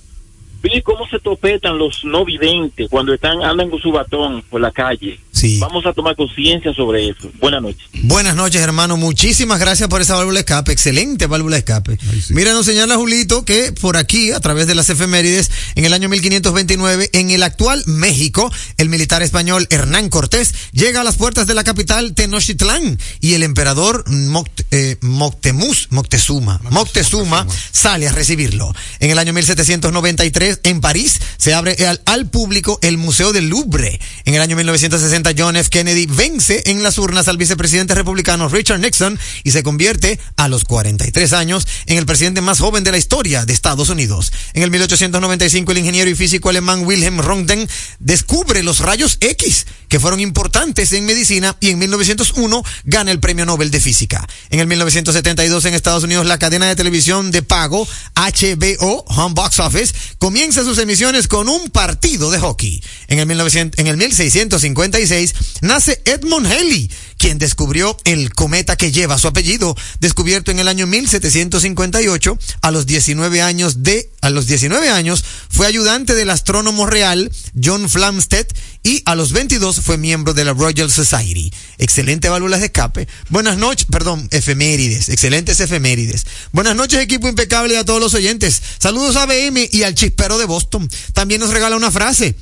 Ve 0.62 0.82
cómo 0.82 1.06
se 1.06 1.18
topetan 1.18 1.78
los 1.78 2.04
no 2.04 2.24
videntes 2.24 2.88
cuando 2.88 3.12
están 3.14 3.42
andan 3.42 3.70
con 3.70 3.80
su 3.80 3.92
batón 3.92 4.42
por 4.42 4.60
la 4.60 4.70
calle. 4.70 5.18
Vamos 5.58 5.84
a 5.86 5.92
tomar 5.92 6.14
conciencia 6.16 6.72
sobre 6.74 7.08
eso. 7.08 7.30
Buenas 7.40 7.60
noches. 7.60 7.82
Buenas 8.04 8.34
noches, 8.36 8.60
hermano. 8.62 8.96
Muchísimas 8.96 9.58
gracias 9.58 9.88
por 9.88 10.00
esa 10.00 10.14
válvula 10.14 10.34
de 10.36 10.40
escape. 10.40 10.72
Excelente 10.72 11.26
válvula 11.26 11.56
de 11.56 11.58
escape. 11.60 11.98
Mira, 12.30 12.52
nos 12.52 12.66
señala 12.66 12.96
Julito 12.96 13.44
que 13.44 13.72
por 13.72 13.96
aquí, 13.96 14.30
a 14.30 14.40
través 14.40 14.66
de 14.66 14.74
las 14.74 14.88
efemérides, 14.90 15.50
en 15.74 15.84
el 15.84 15.92
año 15.92 16.08
1529, 16.08 17.10
en 17.12 17.30
el 17.30 17.42
actual 17.42 17.82
México, 17.86 18.50
el 18.78 18.88
militar 18.88 19.22
español 19.22 19.66
Hernán 19.70 20.08
Cortés 20.08 20.54
llega 20.72 21.00
a 21.00 21.04
las 21.04 21.16
puertas 21.16 21.46
de 21.46 21.54
la 21.54 21.64
capital 21.64 22.14
Tenochtitlán 22.14 22.98
y 23.20 23.34
el 23.34 23.42
emperador 23.42 24.04
Moct- 24.06 24.64
eh, 24.70 24.96
Moctemus, 25.00 25.88
Moctezuma, 25.90 26.60
Moctezuma 26.70 27.46
sale 27.72 28.08
a 28.08 28.12
recibirlo. 28.12 28.72
En 29.00 29.10
el 29.10 29.18
año 29.18 29.32
1793, 29.32 30.60
en 30.64 30.80
París, 30.80 31.20
se 31.36 31.54
abre 31.54 31.76
al, 31.86 32.00
al 32.06 32.30
público 32.30 32.78
el 32.82 32.98
Museo 32.98 33.32
del 33.32 33.48
Louvre. 33.48 34.00
En 34.24 34.34
el 34.34 34.40
año 34.42 34.56
1960, 34.56 35.23
John 35.36 35.56
F. 35.56 35.70
Kennedy 35.70 36.06
vence 36.06 36.62
en 36.66 36.82
las 36.82 36.98
urnas 36.98 37.28
al 37.28 37.36
vicepresidente 37.36 37.94
republicano 37.94 38.48
Richard 38.48 38.80
Nixon 38.80 39.18
y 39.44 39.52
se 39.52 39.62
convierte 39.62 40.18
a 40.36 40.48
los 40.48 40.64
43 40.64 41.32
años 41.32 41.66
en 41.86 41.98
el 41.98 42.06
presidente 42.06 42.40
más 42.40 42.60
joven 42.60 42.84
de 42.84 42.90
la 42.90 42.98
historia 42.98 43.46
de 43.46 43.52
Estados 43.52 43.88
Unidos. 43.88 44.32
En 44.52 44.62
el 44.62 44.70
1895, 44.70 45.72
el 45.72 45.78
ingeniero 45.78 46.10
y 46.10 46.14
físico 46.14 46.48
alemán 46.48 46.84
Wilhelm 46.84 47.20
Röntgen 47.20 47.68
descubre 47.98 48.62
los 48.62 48.80
rayos 48.80 49.18
X, 49.20 49.66
que 49.88 50.00
fueron 50.00 50.20
importantes 50.20 50.92
en 50.92 51.06
medicina, 51.06 51.56
y 51.60 51.70
en 51.70 51.78
1901 51.78 52.62
gana 52.84 53.10
el 53.10 53.20
premio 53.20 53.46
Nobel 53.46 53.70
de 53.70 53.80
Física. 53.80 54.26
En 54.50 54.60
el 54.60 54.66
1972, 54.66 55.64
en 55.64 55.74
Estados 55.74 56.04
Unidos, 56.04 56.26
la 56.26 56.38
cadena 56.38 56.66
de 56.66 56.76
televisión 56.76 57.30
de 57.30 57.42
pago 57.42 57.86
HBO, 58.14 59.04
Home 59.06 59.34
Box 59.34 59.60
Office, 59.60 59.94
comienza 60.18 60.64
sus 60.64 60.78
emisiones 60.78 61.28
con 61.28 61.48
un 61.48 61.70
partido 61.70 62.30
de 62.30 62.40
hockey. 62.40 62.82
En 63.08 63.18
el, 63.18 63.26
1900 63.26 63.78
en 63.78 63.86
el 63.86 63.96
1656 63.96 65.12
nace 65.60 66.02
Edmund 66.04 66.46
Halley, 66.46 66.90
quien 67.18 67.38
descubrió 67.38 67.96
el 68.04 68.32
cometa 68.34 68.76
que 68.76 68.92
lleva 68.92 69.18
su 69.18 69.28
apellido, 69.28 69.76
descubierto 70.00 70.50
en 70.50 70.58
el 70.58 70.68
año 70.68 70.86
1758 70.86 72.38
a 72.62 72.70
los 72.70 72.86
19 72.86 73.42
años 73.42 73.82
de 73.82 74.10
a 74.20 74.30
los 74.30 74.46
19 74.46 74.88
años 74.88 75.22
fue 75.50 75.66
ayudante 75.66 76.14
del 76.14 76.30
astrónomo 76.30 76.86
real 76.86 77.30
John 77.62 77.90
Flamsteed 77.90 78.46
y 78.82 79.02
a 79.04 79.14
los 79.14 79.32
22 79.32 79.80
fue 79.80 79.98
miembro 79.98 80.34
de 80.34 80.44
la 80.44 80.54
Royal 80.54 80.90
Society. 80.90 81.52
Excelente 81.78 82.28
válvulas 82.28 82.60
de 82.60 82.66
escape. 82.66 83.08
Buenas 83.28 83.58
noches, 83.58 83.86
perdón, 83.90 84.28
efemérides, 84.30 85.08
excelentes 85.10 85.60
efemérides. 85.60 86.26
Buenas 86.52 86.74
noches 86.74 87.00
equipo 87.00 87.28
impecable 87.28 87.76
a 87.76 87.84
todos 87.84 88.00
los 88.00 88.14
oyentes. 88.14 88.62
Saludos 88.78 89.16
a 89.16 89.26
BM 89.26 89.68
y 89.70 89.82
al 89.82 89.94
chispero 89.94 90.38
de 90.38 90.46
Boston. 90.46 90.88
También 91.12 91.40
nos 91.40 91.50
regala 91.50 91.76
una 91.76 91.90
frase. 91.90 92.34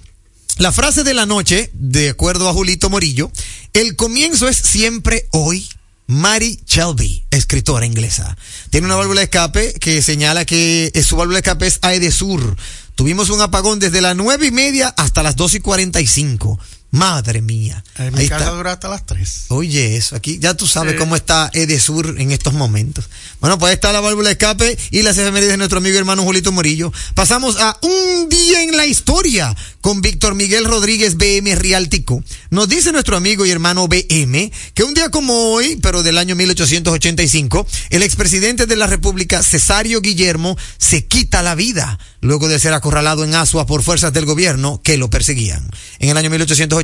La 0.62 0.70
frase 0.70 1.02
de 1.02 1.12
la 1.12 1.26
noche, 1.26 1.70
de 1.74 2.10
acuerdo 2.10 2.48
a 2.48 2.52
Julito 2.52 2.88
Morillo, 2.88 3.32
el 3.72 3.96
comienzo 3.96 4.46
es 4.46 4.56
siempre 4.58 5.26
hoy. 5.32 5.68
Mary 6.06 6.60
Shelby, 6.68 7.24
escritora 7.32 7.84
inglesa. 7.84 8.36
Tiene 8.70 8.86
una 8.86 8.94
válvula 8.94 9.22
de 9.22 9.24
escape 9.24 9.72
que 9.80 10.00
señala 10.02 10.44
que 10.44 10.92
eh, 10.94 11.02
su 11.02 11.16
válvula 11.16 11.38
de 11.38 11.40
escape 11.40 11.66
es 11.66 11.80
Aedesur. 11.82 12.56
Tuvimos 12.94 13.30
un 13.30 13.40
apagón 13.40 13.80
desde 13.80 14.00
las 14.00 14.14
nueve 14.14 14.46
y 14.46 14.50
media 14.52 14.94
hasta 14.96 15.24
las 15.24 15.34
dos 15.34 15.54
y 15.54 15.58
cuarenta 15.58 16.00
y 16.00 16.06
cinco. 16.06 16.60
Madre 16.92 17.40
mía. 17.40 17.82
En 17.96 18.12
mi 18.14 18.20
Ahí 18.20 18.28
casa 18.28 18.44
está. 18.44 18.54
dura 18.56 18.72
hasta 18.72 18.88
las 18.88 19.06
3. 19.06 19.46
Oye, 19.48 19.96
eso 19.96 20.14
aquí, 20.14 20.38
ya 20.38 20.54
tú 20.54 20.66
sabes 20.66 20.92
Sí. 20.92 20.98
cómo 20.98 21.16
está 21.16 21.50
Edesur 21.54 22.16
en 22.20 22.30
estos 22.32 22.52
momentos. 22.52 23.08
Bueno, 23.40 23.58
pues 23.58 23.70
ahí 23.70 23.74
está 23.74 23.92
la 23.92 24.00
válvula 24.00 24.28
de 24.28 24.32
escape 24.32 24.78
y 24.90 25.00
las 25.02 25.16
efemérides 25.16 25.52
de 25.52 25.56
nuestro 25.56 25.78
amigo 25.78 25.94
y 25.94 25.98
hermano 25.98 26.22
Julito 26.22 26.52
Morillo. 26.52 26.92
Pasamos 27.14 27.56
a 27.58 27.78
un 27.80 28.28
día 28.28 28.62
en 28.62 28.76
la 28.76 28.84
historia 28.86 29.56
con 29.80 30.02
Víctor 30.02 30.34
Miguel 30.34 30.66
Rodríguez 30.66 31.16
BM 31.16 31.54
Rialtico. 31.56 32.22
Nos 32.50 32.68
dice 32.68 32.92
nuestro 32.92 33.16
amigo 33.16 33.46
y 33.46 33.50
hermano 33.50 33.88
BM 33.88 34.52
que 34.74 34.84
un 34.84 34.92
día 34.92 35.08
como 35.08 35.32
hoy, 35.52 35.78
pero 35.82 36.02
del 36.02 36.18
año 36.18 36.36
1885, 36.36 37.66
el 37.90 38.02
expresidente 38.02 38.66
de 38.66 38.76
la 38.76 38.86
República, 38.86 39.42
Cesario 39.42 40.02
Guillermo, 40.02 40.58
se 40.76 41.06
quita 41.06 41.42
la 41.42 41.54
vida 41.54 41.98
luego 42.20 42.46
de 42.48 42.58
ser 42.60 42.72
acorralado 42.74 43.24
en 43.24 43.34
Asua 43.34 43.66
por 43.66 43.82
fuerzas 43.82 44.12
del 44.12 44.26
gobierno 44.26 44.80
que 44.84 44.96
lo 44.98 45.10
perseguían. 45.10 45.68
En 45.98 46.10
el 46.10 46.16
año 46.16 46.30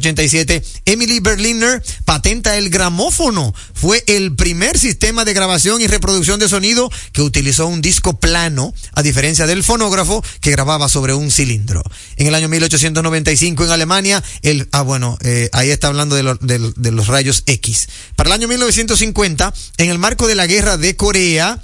1887, 0.01 0.63
Emily 0.87 1.21
Berliner 1.21 1.83
patenta 2.05 2.57
el 2.57 2.71
gramófono. 2.71 3.55
Fue 3.75 4.03
el 4.07 4.35
primer 4.35 4.79
sistema 4.79 5.25
de 5.25 5.35
grabación 5.35 5.81
y 5.81 5.87
reproducción 5.87 6.39
de 6.41 6.49
sonido 6.49 6.91
que 7.13 7.23
utilizó 7.23 7.67
un 7.67 7.81
disco 7.83 8.19
plano, 8.21 8.73
a 8.95 9.03
diferencia 9.03 9.47
del 9.47 9.63
fonógrafo 9.65 10.23
que 10.41 10.51
grababa 10.51 10.89
sobre 10.89 11.15
un 11.15 11.31
cilindro. 11.31 11.83
En 12.17 12.27
el 12.27 12.35
año 12.35 12.49
1895 12.49 13.65
en 13.65 13.71
Alemania, 13.71 14.23
el, 14.43 14.69
ah 14.73 14.83
bueno, 14.83 15.19
eh, 15.23 15.49
ahí 15.53 15.71
está 15.71 15.89
hablando 15.89 16.17
de, 16.17 16.37
de- 16.41 16.73
de 16.77 16.93
los 16.93 17.07
rayos 17.09 17.43
X. 17.47 17.89
Para 18.17 18.29
el 18.29 18.35
año 18.35 18.49
1950, 18.49 19.53
en 19.79 19.91
el 19.91 19.99
marco 19.99 20.27
de 20.27 20.35
la 20.35 20.47
guerra 20.47 20.77
de 20.77 20.97
Corea, 20.97 21.61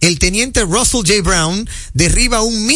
el 0.00 0.18
teniente 0.18 0.62
Russell 0.62 1.00
J. 1.06 1.22
Brown 1.22 1.68
derriba 1.94 2.42
un 2.42 2.66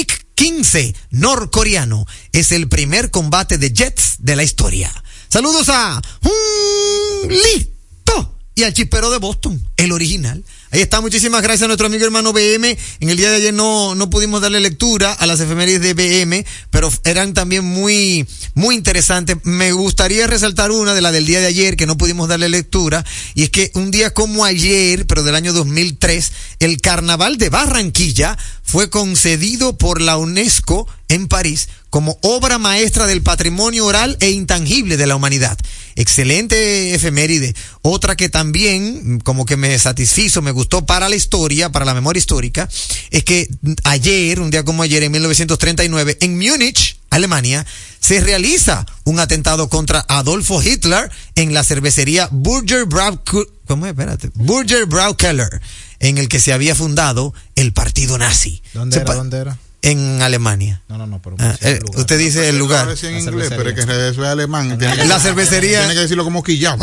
MiG-15 0.42 0.94
norcoreano. 1.10 2.06
Es 2.32 2.52
el 2.52 2.68
primer 2.68 3.10
combate 3.10 3.58
de 3.58 3.72
jets 3.72 4.16
de 4.18 4.36
la 4.36 4.42
historia. 4.42 4.92
Saludos 5.28 5.68
a 5.68 6.02
un 6.22 7.28
listo 7.28 8.36
y 8.54 8.64
al 8.64 8.74
chispero 8.74 9.10
de 9.10 9.18
Boston, 9.18 9.64
el 9.76 9.92
original. 9.92 10.44
Ahí 10.72 10.80
está, 10.80 11.00
muchísimas 11.00 11.42
gracias 11.42 11.64
a 11.64 11.66
nuestro 11.68 11.86
amigo 11.86 12.04
hermano 12.04 12.32
BM. 12.32 12.76
En 13.00 13.08
el 13.08 13.16
día 13.16 13.30
de 13.30 13.36
ayer 13.36 13.54
no, 13.54 13.94
no 13.94 14.10
pudimos 14.10 14.40
darle 14.40 14.58
lectura 14.58 15.12
a 15.12 15.26
las 15.26 15.38
efemérides 15.40 15.82
de 15.82 15.94
BM, 15.94 16.44
pero 16.70 16.90
eran 17.04 17.34
también 17.34 17.64
muy, 17.64 18.26
muy 18.54 18.74
interesantes. 18.74 19.36
Me 19.42 19.72
gustaría 19.72 20.26
resaltar 20.26 20.70
una 20.70 20.94
de 20.94 21.02
la 21.02 21.12
del 21.12 21.26
día 21.26 21.40
de 21.40 21.46
ayer 21.46 21.76
que 21.76 21.86
no 21.86 21.96
pudimos 21.98 22.28
darle 22.28 22.48
lectura, 22.48 23.04
y 23.34 23.44
es 23.44 23.50
que 23.50 23.70
un 23.74 23.90
día 23.90 24.14
como 24.14 24.44
ayer, 24.44 25.06
pero 25.06 25.22
del 25.22 25.34
año 25.34 25.52
2003, 25.52 26.32
el 26.60 26.80
Carnaval 26.80 27.38
de 27.38 27.50
Barranquilla 27.50 28.38
fue 28.72 28.88
concedido 28.88 29.76
por 29.76 30.00
la 30.00 30.16
UNESCO 30.16 30.88
en 31.08 31.28
París 31.28 31.68
como 31.90 32.18
obra 32.22 32.56
maestra 32.56 33.04
del 33.04 33.20
patrimonio 33.20 33.84
oral 33.84 34.16
e 34.20 34.30
intangible 34.30 34.96
de 34.96 35.06
la 35.06 35.14
humanidad. 35.14 35.58
Excelente 35.94 36.94
efeméride. 36.94 37.54
Otra 37.82 38.16
que 38.16 38.30
también 38.30 39.20
como 39.20 39.44
que 39.44 39.58
me 39.58 39.78
satisfizo, 39.78 40.40
me 40.40 40.52
gustó 40.52 40.86
para 40.86 41.10
la 41.10 41.16
historia, 41.16 41.70
para 41.70 41.84
la 41.84 41.92
memoria 41.92 42.18
histórica, 42.18 42.66
es 43.10 43.24
que 43.24 43.46
ayer, 43.84 44.40
un 44.40 44.50
día 44.50 44.64
como 44.64 44.82
ayer, 44.82 45.02
en 45.02 45.12
1939, 45.12 46.16
en 46.22 46.38
Múnich, 46.38 46.96
Alemania, 47.10 47.66
se 48.00 48.20
realiza 48.20 48.86
un 49.04 49.20
atentado 49.20 49.68
contra 49.68 50.02
Adolfo 50.08 50.62
Hitler 50.62 51.10
en 51.34 51.52
la 51.52 51.62
cervecería 51.62 52.26
Burger 52.32 52.86
Brau, 52.86 53.20
¿cómo 53.66 53.84
es? 53.84 53.90
Espérate. 53.90 54.30
Burger 54.32 54.86
Braukeller, 54.86 55.60
en 56.02 56.18
el 56.18 56.28
que 56.28 56.38
se 56.40 56.52
había 56.52 56.74
fundado 56.74 57.32
el 57.56 57.72
partido 57.72 58.18
nazi. 58.18 58.62
¿Dónde 58.74 58.96
era? 58.96 59.06
pa- 59.06 59.14
¿Dónde 59.14 59.38
era? 59.38 59.56
En 59.84 60.22
Alemania. 60.22 60.80
No, 60.88 60.96
no, 60.96 61.08
no, 61.08 61.20
pero 61.20 61.34
Ah, 61.40 61.56
eh, 61.60 61.80
usted 61.96 62.16
dice 62.16 62.48
el 62.48 62.56
lugar. 62.56 62.96
Sí 62.96 63.06
en 63.08 63.18
inglés, 63.18 63.48
pero 63.50 63.68
es 63.70 63.74
que 63.74 63.80
eso 63.80 64.22
es 64.22 64.28
alemán. 64.28 64.78
Tiene 64.78 64.94
que- 64.96 65.04
La 65.06 65.18
cervecería. 65.18 65.78
Tiene 65.80 65.94
que 65.94 66.00
decirlo 66.00 66.22
como 66.22 66.42
quillado. 66.44 66.76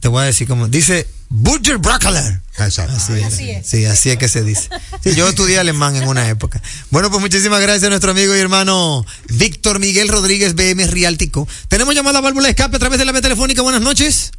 Te 0.00 0.08
voy 0.08 0.22
a 0.22 0.26
decir 0.26 0.48
cómo. 0.48 0.66
Dice 0.66 1.06
Burger 1.28 1.78
Braukeller. 1.78 2.40
Exacto. 2.58 2.96
Así 2.96 3.12
es. 3.50 3.64
Sí, 3.64 3.84
así 3.84 4.10
es 4.10 4.18
que 4.18 4.26
se 4.28 4.42
dice. 4.42 4.68
Sí, 5.04 5.14
yo 5.14 5.28
estudié 5.28 5.60
alemán 5.60 5.94
en 5.94 6.08
una 6.08 6.28
época. 6.28 6.60
Bueno, 6.90 7.10
pues 7.10 7.20
muchísimas 7.20 7.60
gracias 7.60 7.84
a 7.84 7.90
nuestro 7.90 8.10
amigo 8.10 8.34
y 8.34 8.40
hermano 8.40 9.06
Víctor 9.28 9.78
Miguel 9.78 10.08
Rodríguez 10.08 10.56
BM 10.56 10.84
Riáltico. 10.88 11.46
Tenemos 11.68 11.94
llamada 11.94 12.20
válvula 12.20 12.46
de 12.46 12.50
escape 12.50 12.74
a 12.74 12.80
través 12.80 12.98
de 12.98 13.04
la 13.04 13.12
vía 13.12 13.20
telefónica. 13.22 13.62
Buenas 13.62 13.82
noches. 13.82 14.32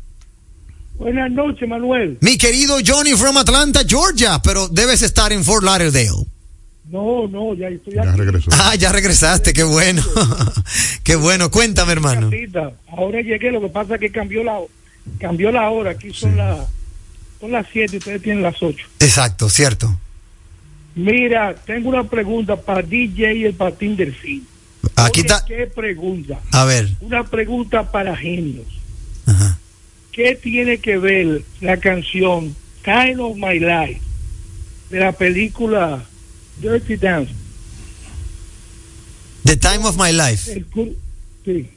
Buenas 1.01 1.31
noches, 1.31 1.67
Manuel. 1.67 2.19
Mi 2.21 2.37
querido 2.37 2.77
Johnny 2.85 3.13
from 3.13 3.35
Atlanta, 3.35 3.81
Georgia, 3.87 4.39
pero 4.43 4.67
debes 4.67 5.01
estar 5.01 5.33
en 5.33 5.43
Fort 5.43 5.63
Lauderdale. 5.63 6.27
No, 6.91 7.27
no, 7.27 7.55
ya 7.55 7.69
estoy 7.69 7.97
aquí. 7.97 8.21
Ah, 8.51 8.75
ya 8.75 8.91
regresaste, 8.91 9.51
qué 9.51 9.63
bueno. 9.63 10.03
qué 11.03 11.15
bueno, 11.15 11.49
cuéntame, 11.49 11.93
hermano. 11.93 12.29
Ahora 12.95 13.19
llegué, 13.21 13.51
lo 13.51 13.61
que 13.61 13.69
pasa 13.69 13.95
es 13.95 13.99
que 13.99 14.11
cambió 14.11 14.43
la, 14.43 14.59
cambió 15.17 15.51
la 15.51 15.71
hora. 15.71 15.89
Aquí 15.89 16.13
son, 16.13 16.37
las 16.37 16.67
son 17.39 17.51
las 17.51 17.65
7 17.73 17.95
y 17.95 17.97
ustedes 17.97 18.21
tienen 18.21 18.43
las 18.43 18.61
8. 18.61 18.77
Exacto, 18.99 19.49
cierto. 19.49 19.99
Mira, 20.93 21.55
tengo 21.65 21.89
una 21.89 22.03
pregunta 22.03 22.55
para 22.57 22.83
DJ 22.83 23.33
y 23.37 23.45
el 23.45 23.55
patín 23.55 23.95
del 23.95 24.13
fin. 24.13 24.45
Aquí 24.97 25.21
Oye. 25.21 25.33
¿Qué 25.47 25.65
pregunta? 25.65 26.39
A 26.51 26.63
ver. 26.65 26.89
Una 26.99 27.23
pregunta 27.23 27.91
para 27.91 28.15
genios. 28.15 28.67
¿Qué 30.11 30.35
tiene 30.35 30.79
que 30.79 30.97
ver 30.97 31.43
la 31.61 31.77
canción 31.77 32.55
Time 32.83 33.17
of 33.19 33.37
My 33.37 33.59
Life 33.59 34.01
de 34.89 34.99
la 34.99 35.13
película 35.13 36.03
Dirty 36.61 36.97
Dance? 36.97 37.33
The 39.45 39.55
Time 39.55 39.85
of 39.85 39.97
My 39.97 40.11
Life. 40.11 40.51
El 40.51 40.65
sí. 41.45 41.69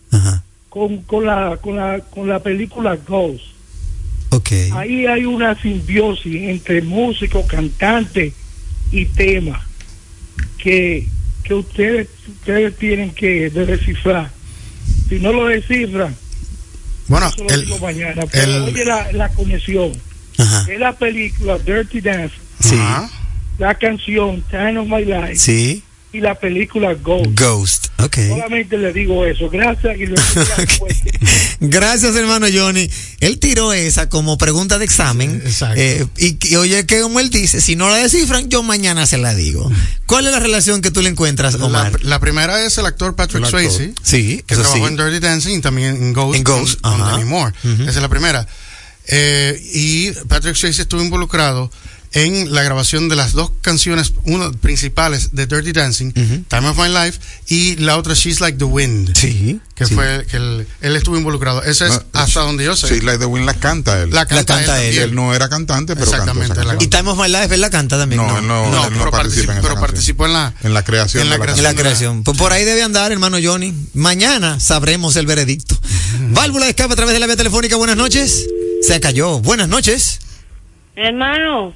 Con, 0.69 1.03
con, 1.03 1.27
la, 1.27 1.59
con, 1.61 1.77
la, 1.77 2.01
con 2.01 2.29
la 2.29 2.43
película 2.43 2.97
Ghost. 2.97 3.45
Ok. 4.31 4.51
Ahí 4.73 5.07
hay 5.07 5.25
una 5.25 5.61
simbiosis 5.61 6.43
entre 6.43 6.83
músico, 6.83 7.47
cantante 7.47 8.33
y 8.91 9.05
tema 9.07 9.65
que, 10.59 11.07
que 11.45 11.55
ustedes, 11.55 12.09
ustedes 12.29 12.77
tienen 12.77 13.13
que 13.13 13.49
descifrar. 13.51 14.33
Si 15.09 15.21
no 15.21 15.33
lo 15.33 15.47
descifran, 15.47 16.17
Bueno, 17.09 17.27
eso 17.29 17.45
lo 17.45 17.51
el, 17.51 17.65
digo 17.67 17.79
mañana. 17.79 18.23
Pero 18.31 18.57
el- 18.57 18.63
oye 18.63 18.85
la, 18.85 19.13
la 19.13 19.29
conexión. 19.31 19.93
Es 20.69 20.81
la 20.81 20.93
película 20.93 21.59
Dirty 21.59 22.01
Dance, 22.01 22.35
Sí. 22.61 22.77
la 23.59 23.75
canción 23.75 24.43
Time 24.51 24.79
of 24.79 24.89
My 24.89 25.05
Life 25.05 25.37
Sí. 25.37 25.83
Y 26.15 26.21
la 26.21 26.35
película 26.37 26.95
Ghost. 26.95 27.39
Ghost. 27.39 27.87
Ok. 27.99 28.17
Solamente 28.29 28.79
le 28.79 28.93
digo 28.93 29.25
eso. 29.25 29.51
Gracias. 29.51 29.97
Y. 29.99 30.05
Gracias, 31.61 32.15
hermano 32.15 32.47
Johnny. 32.53 32.89
Él 33.21 33.39
tiró 33.39 33.73
esa 33.73 34.09
como 34.09 34.39
pregunta 34.39 34.79
de 34.79 34.85
examen. 34.85 35.43
Eh, 35.77 36.07
y, 36.17 36.39
y 36.49 36.57
oye, 36.57 36.87
que 36.87 37.01
como 37.01 37.19
él 37.19 37.31
dice, 37.31 37.61
si 37.61 37.75
no 37.75 37.89
la 37.91 37.97
descifran, 37.97 38.49
yo 38.49 38.63
mañana 38.63 39.07
se 39.07 39.19
la 39.19 39.35
digo. 39.35 39.71
¿Cuál 40.07 40.27
es 40.27 40.33
la 40.33 40.41
relación 40.41 40.83
que 40.83 40.91
tú 40.91 41.03
le 41.03 41.09
encuentras, 41.09 41.57
Omar? 41.57 41.93
La, 42.03 42.11
la 42.11 42.21
primera 42.21 42.65
es 42.65 42.79
el 42.79 42.87
actor 42.87 43.17
Patrick 43.17 43.39
El 43.39 43.45
actor. 43.47 43.61
Swayze. 43.61 43.95
Sí, 44.03 44.43
que 44.47 44.55
trabajó 44.55 44.77
sí. 44.77 44.85
en 44.85 44.97
Dirty 44.97 45.19
Dancing 45.19 45.59
y 45.59 45.61
también 45.61 45.97
en 45.97 46.13
Ghost, 46.13 46.37
En 46.37 46.45
Ghost, 46.45 46.81
con. 46.81 47.13
Demi 47.13 47.25
Moore. 47.25 47.53
Esa 47.65 47.91
es 47.91 47.97
la 47.97 48.09
primera. 48.09 48.47
Eh, 49.07 49.61
y 49.75 50.13
Patrick 50.29 50.55
Swayze 50.55 50.83
estuvo 50.83 51.03
involucrado 51.03 51.71
en 52.15 52.55
la 52.55 52.63
grabación 52.63 53.09
de 53.09 53.17
las 53.17 53.33
dos 53.33 53.51
canciones 53.61 54.13
uno, 54.25 54.53
principales 54.53 55.31
de 55.33 55.47
Dirty 55.47 55.73
Dancing, 55.73 56.13
Time 56.13 56.69
of 56.69 56.79
My 56.79 56.89
Life, 56.89 57.19
y 57.49 57.77
la 57.77 57.97
otra 57.99 58.15
She's 58.15 58.41
Like 58.41 58.57
the 58.59 58.65
Wind. 58.65 59.17
Sí. 59.17 59.61
Que 59.75 59.87
sí. 59.87 59.95
fue 59.97 60.25
que 60.31 60.37
él, 60.37 60.69
él 60.83 60.95
estuvo 60.97 61.17
involucrado. 61.17 61.65
Esa 61.65 61.87
es 61.89 61.93
No, 61.95 62.03
hasta 62.13 62.41
donde 62.43 62.65
yo 62.65 62.77
sé. 62.77 62.87
Sí, 62.87 63.01
Like 63.01 63.19
the 63.19 63.25
Wind 63.27 63.45
la 63.45 63.55
canta 63.55 64.01
él. 64.01 64.11
La 64.11 64.25
canta 64.27 64.61
él 64.61 64.67
también. 64.67 65.03
Él 65.03 65.15
no 65.17 65.35
era 65.35 65.49
cantante, 65.49 65.95
pero 65.97 66.07
Exactamente, 66.09 66.65
la. 66.65 66.77
Y 66.81 66.87
Time 66.87 67.11
of 67.11 67.19
My 67.19 67.29
Life, 67.29 67.53
él 67.53 67.61
la 67.61 67.71
canta 67.71 67.99
también. 67.99 68.23
No, 68.25 68.39
él 68.39 68.47
no, 68.47 68.71
No, 68.71 68.87
él 68.87 68.93
no 68.93 68.99
pero 69.01 69.11
participa 69.11 69.53
en 69.53 69.59
participó- 69.59 69.63
pero 69.69 69.81
participó 69.81 70.27
en 70.27 70.33
la 70.35 70.55
en 70.63 70.73
la 70.75 70.85
creación 70.85 71.23
en 71.25 71.31
la 71.31 71.35
de 71.35 71.39
la 71.39 71.45
En 71.45 71.55
creación. 71.57 71.65
la 71.77 71.81
creación. 71.83 72.23
Pues 72.23 72.39
por 72.39 72.53
ahí 72.53 72.65
debe 72.65 72.83
andar, 72.85 73.11
hermano 73.11 73.39
Johnny. 73.43 73.75
Mañana 73.95 74.61
sabremos 74.61 75.17
el 75.17 75.27
veredicto. 75.27 75.77
Válvula 76.31 76.67
de 76.67 76.71
escape 76.71 76.93
a 76.93 76.97
través 76.97 77.13
de 77.15 77.19
la 77.21 77.27
vía 77.27 77.37
telefónica. 77.37 77.75
Buenas 77.75 77.97
noches. 77.97 78.47
Se 78.87 79.01
cayó. 79.01 79.41
Buenas 79.41 79.69
noches. 79.69 80.21
Hermano. 80.97 81.75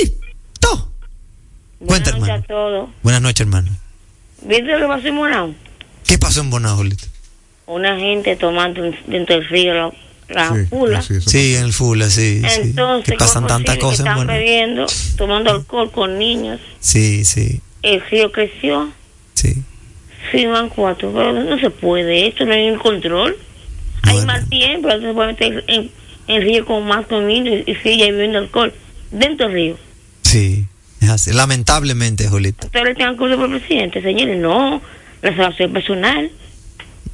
Listo. 0.00 0.88
Cuenta, 1.84 2.10
Buenas 2.12 2.14
noches 2.14 2.18
hermano. 2.18 2.34
a 2.34 2.46
todos. 2.46 2.90
Buenas 3.02 3.22
noches, 3.22 3.40
hermano. 3.40 3.70
¿Viste 4.42 4.62
lo 4.64 4.78
que 4.78 4.86
pasó 4.86 5.08
en 5.08 5.16
Bonao? 5.16 5.54
¿Qué 6.06 6.18
pasó 6.18 6.40
en 6.40 6.50
Bonao, 6.50 6.76
Julito? 6.76 7.06
Una 7.66 7.96
gente 7.98 8.36
tomando 8.36 8.84
en- 8.84 8.96
dentro 9.06 9.36
del 9.36 9.48
río 9.48 9.74
la, 9.74 9.92
la 10.28 10.66
fula. 10.68 11.02
Sí, 11.02 11.54
en 11.56 11.64
el 11.64 11.72
Fula, 11.72 12.08
sí. 12.10 12.42
sí. 12.48 12.60
Entonces, 12.62 13.10
Que 13.12 13.18
pasan 13.18 13.42
¿cómo 13.42 13.46
tantas 13.48 13.78
cosas 13.78 14.00
en 14.00 14.06
están 14.06 14.18
Bonao. 14.18 14.36
bebiendo, 14.36 14.86
tomando 15.16 15.50
alcohol 15.50 15.90
con 15.90 16.18
niños. 16.18 16.60
Sí, 16.80 17.24
sí. 17.24 17.60
El 17.82 18.00
río 18.10 18.30
creció. 18.32 18.90
Sí. 19.34 19.54
Sí, 20.30 20.46
van 20.46 20.68
cuatro. 20.68 21.12
Pero 21.12 21.32
no 21.32 21.58
se 21.58 21.70
puede. 21.70 22.28
Esto 22.28 22.44
no 22.46 22.52
hay 22.54 22.70
un 22.70 22.78
control. 22.78 23.36
Hay 24.02 24.24
mal 24.24 24.46
tiempo. 24.48 24.88
Se 24.90 25.12
puede 25.12 25.28
meter 25.28 25.64
en 25.66 25.90
el 26.28 26.42
río 26.42 26.64
con 26.64 26.86
más 26.86 27.06
con 27.06 27.26
niños 27.26 27.62
y 27.66 27.74
sigue 27.76 28.10
bebiendo 28.12 28.38
alcohol 28.38 28.72
dentro 29.10 29.46
del 29.46 29.54
río. 29.54 29.78
Sí. 30.22 30.66
Es 31.00 31.10
así. 31.10 31.32
Lamentablemente, 31.32 32.28
Julito. 32.28 32.66
Ustedes 32.66 32.84
le 32.86 32.94
tengan 32.94 33.16
curso 33.16 33.36
por 33.36 33.50
el 33.50 33.58
presidente, 33.58 34.00
señores. 34.02 34.38
No. 34.38 34.80
La 35.22 35.30
salvación 35.36 35.72
personal. 35.72 36.30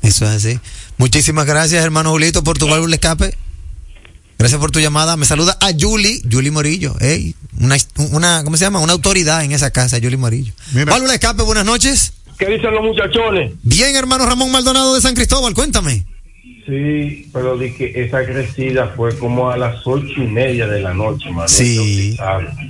Eso 0.02 0.24
es 0.24 0.30
así. 0.30 0.60
Muchísimas 0.96 1.46
gracias, 1.46 1.84
hermano 1.84 2.10
Julito, 2.10 2.44
por 2.44 2.58
tu 2.58 2.68
válvula 2.68 2.90
de 2.90 2.94
escape. 2.96 3.34
Gracias 4.38 4.60
por 4.60 4.70
tu 4.70 4.80
llamada. 4.80 5.16
Me 5.16 5.26
saluda 5.26 5.56
a 5.60 5.70
Julie, 5.78 6.22
Julie 6.30 6.50
Morillo. 6.50 6.96
Ey, 7.00 7.34
una, 7.60 7.76
una, 8.10 8.42
¿cómo 8.42 8.56
se 8.56 8.64
llama? 8.64 8.78
Una 8.78 8.94
autoridad 8.94 9.44
en 9.44 9.52
esa 9.52 9.70
casa, 9.70 9.98
Julie 10.02 10.16
Morillo. 10.16 10.52
Válvula 10.72 11.10
de 11.10 11.16
escape, 11.16 11.42
buenas 11.42 11.64
noches. 11.64 12.14
¿Qué 12.38 12.46
dicen 12.46 12.72
los 12.72 12.82
muchachones? 12.82 13.52
Bien, 13.62 13.94
hermano 13.94 14.24
Ramón 14.24 14.50
Maldonado 14.50 14.94
de 14.94 15.02
San 15.02 15.14
Cristóbal, 15.14 15.52
cuéntame. 15.52 16.06
Sí, 16.70 17.28
pero 17.32 17.58
di 17.58 17.72
que 17.72 17.92
esa 17.96 18.24
crecida 18.24 18.92
fue 18.94 19.18
como 19.18 19.50
a 19.50 19.56
las 19.56 19.84
ocho 19.84 20.22
y 20.22 20.26
media 20.28 20.68
de 20.68 20.80
la 20.80 20.94
noche, 20.94 21.28
man. 21.32 21.48
Sí, 21.48 22.16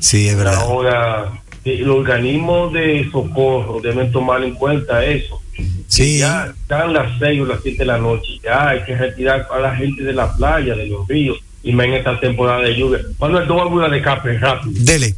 sí, 0.01 0.29
es 0.29 0.37
verdad. 0.39 0.55
Ahora, 0.55 1.31
los 1.67 1.97
organismos 1.97 2.73
de 2.73 3.07
socorro 3.13 3.79
deben 3.83 4.11
tomar 4.11 4.43
en 4.43 4.55
cuenta 4.55 5.05
eso. 5.05 5.43
Sí. 5.87 6.21
Ya 6.21 6.47
están 6.47 6.95
las 6.95 7.19
seis 7.19 7.43
o 7.43 7.45
las 7.45 7.61
siete 7.63 7.81
de 7.81 7.85
la 7.85 7.99
noche. 7.99 8.39
Ya 8.43 8.71
hay 8.71 8.85
que 8.85 8.97
retirar 8.97 9.47
a 9.53 9.59
la 9.59 9.77
gente 9.77 10.03
de 10.03 10.15
la 10.15 10.35
playa, 10.35 10.75
de 10.75 10.87
los 10.87 11.07
ríos, 11.07 11.39
y 11.63 11.73
más 11.73 11.85
en 11.85 11.95
esta 11.95 12.19
temporada 12.19 12.63
de 12.63 12.75
lluvia. 12.75 13.01
Cuando 13.19 13.39
el 13.39 13.47
válvula 13.47 13.91
de 13.91 13.99
escape 13.99 14.39
rápido. 14.39 14.73
Dele. 14.83 15.15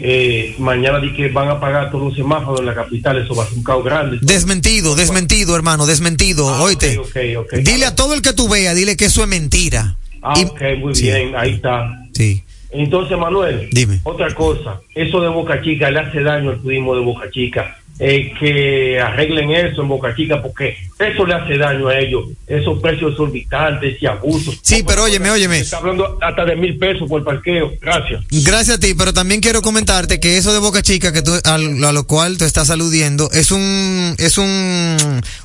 Eh, 0.00 0.54
mañana 0.58 0.98
di 1.00 1.12
que 1.14 1.28
van 1.28 1.48
a 1.48 1.58
pagar 1.60 1.90
todos 1.90 2.04
los 2.08 2.14
semáforos 2.14 2.60
en 2.60 2.66
la 2.66 2.74
capital, 2.74 3.16
eso 3.18 3.34
va 3.34 3.44
a 3.44 3.46
ser 3.46 3.58
un 3.58 3.64
caos 3.64 3.84
grande. 3.84 4.18
Desmentido, 4.20 4.94
desmentido, 4.94 5.56
hermano, 5.56 5.86
desmentido. 5.86 6.46
Oíste. 6.62 6.96
Ah, 6.98 7.00
Ok, 7.00 7.16
ok. 7.46 7.52
Dile 7.60 7.86
a 7.86 7.94
todo 7.94 8.14
el 8.14 8.22
que 8.22 8.32
tú 8.32 8.48
veas, 8.48 8.74
dile 8.76 8.96
que 8.96 9.06
eso 9.06 9.22
es 9.22 9.28
mentira. 9.28 9.96
Ah, 10.22 10.34
Y- 10.36 10.44
ok, 10.44 10.60
muy 10.78 10.94
Sí. 10.94 11.02
bien, 11.04 11.34
ahí 11.36 11.52
está. 11.54 12.04
Sí. 12.12 12.42
Entonces, 12.70 13.16
Manuel, 13.16 13.70
Dime. 13.72 14.00
otra 14.02 14.34
cosa, 14.34 14.80
eso 14.94 15.20
de 15.22 15.28
Boca 15.28 15.62
Chica 15.62 15.90
le 15.90 16.00
hace 16.00 16.20
daño 16.22 16.50
al 16.50 16.60
turismo 16.60 16.94
de 16.94 17.00
Boca 17.00 17.30
Chica. 17.30 17.77
Eh, 17.98 18.32
que 18.38 19.00
arreglen 19.00 19.50
eso 19.50 19.82
en 19.82 19.88
Boca 19.88 20.14
Chica, 20.14 20.40
porque 20.40 20.76
eso 20.98 21.26
le 21.26 21.34
hace 21.34 21.56
daño 21.56 21.88
a 21.88 21.98
ellos, 21.98 22.24
esos 22.46 22.80
precios 22.80 23.12
exorbitantes 23.12 24.00
y 24.02 24.06
abusos. 24.06 24.58
Sí, 24.62 24.82
pero 24.86 25.04
óyeme, 25.04 25.30
óyeme. 25.30 25.58
Está 25.60 25.78
hablando 25.78 26.18
hasta 26.20 26.44
de 26.44 26.56
mil 26.56 26.76
pesos 26.78 27.08
por 27.08 27.24
parqueo. 27.24 27.72
Gracias. 27.80 28.22
Gracias 28.30 28.76
a 28.76 28.80
ti, 28.80 28.94
pero 28.94 29.12
también 29.12 29.40
quiero 29.40 29.62
comentarte 29.62 30.20
que 30.20 30.36
eso 30.36 30.52
de 30.52 30.58
Boca 30.58 30.82
Chica 30.82 31.12
que 31.12 31.22
tú, 31.22 31.32
a 31.44 31.58
lo 31.58 32.06
cual 32.06 32.38
tú 32.38 32.44
estás 32.44 32.70
aludiendo 32.70 33.30
es 33.32 33.50
un 33.50 34.14
es 34.18 34.38
un 34.38 34.96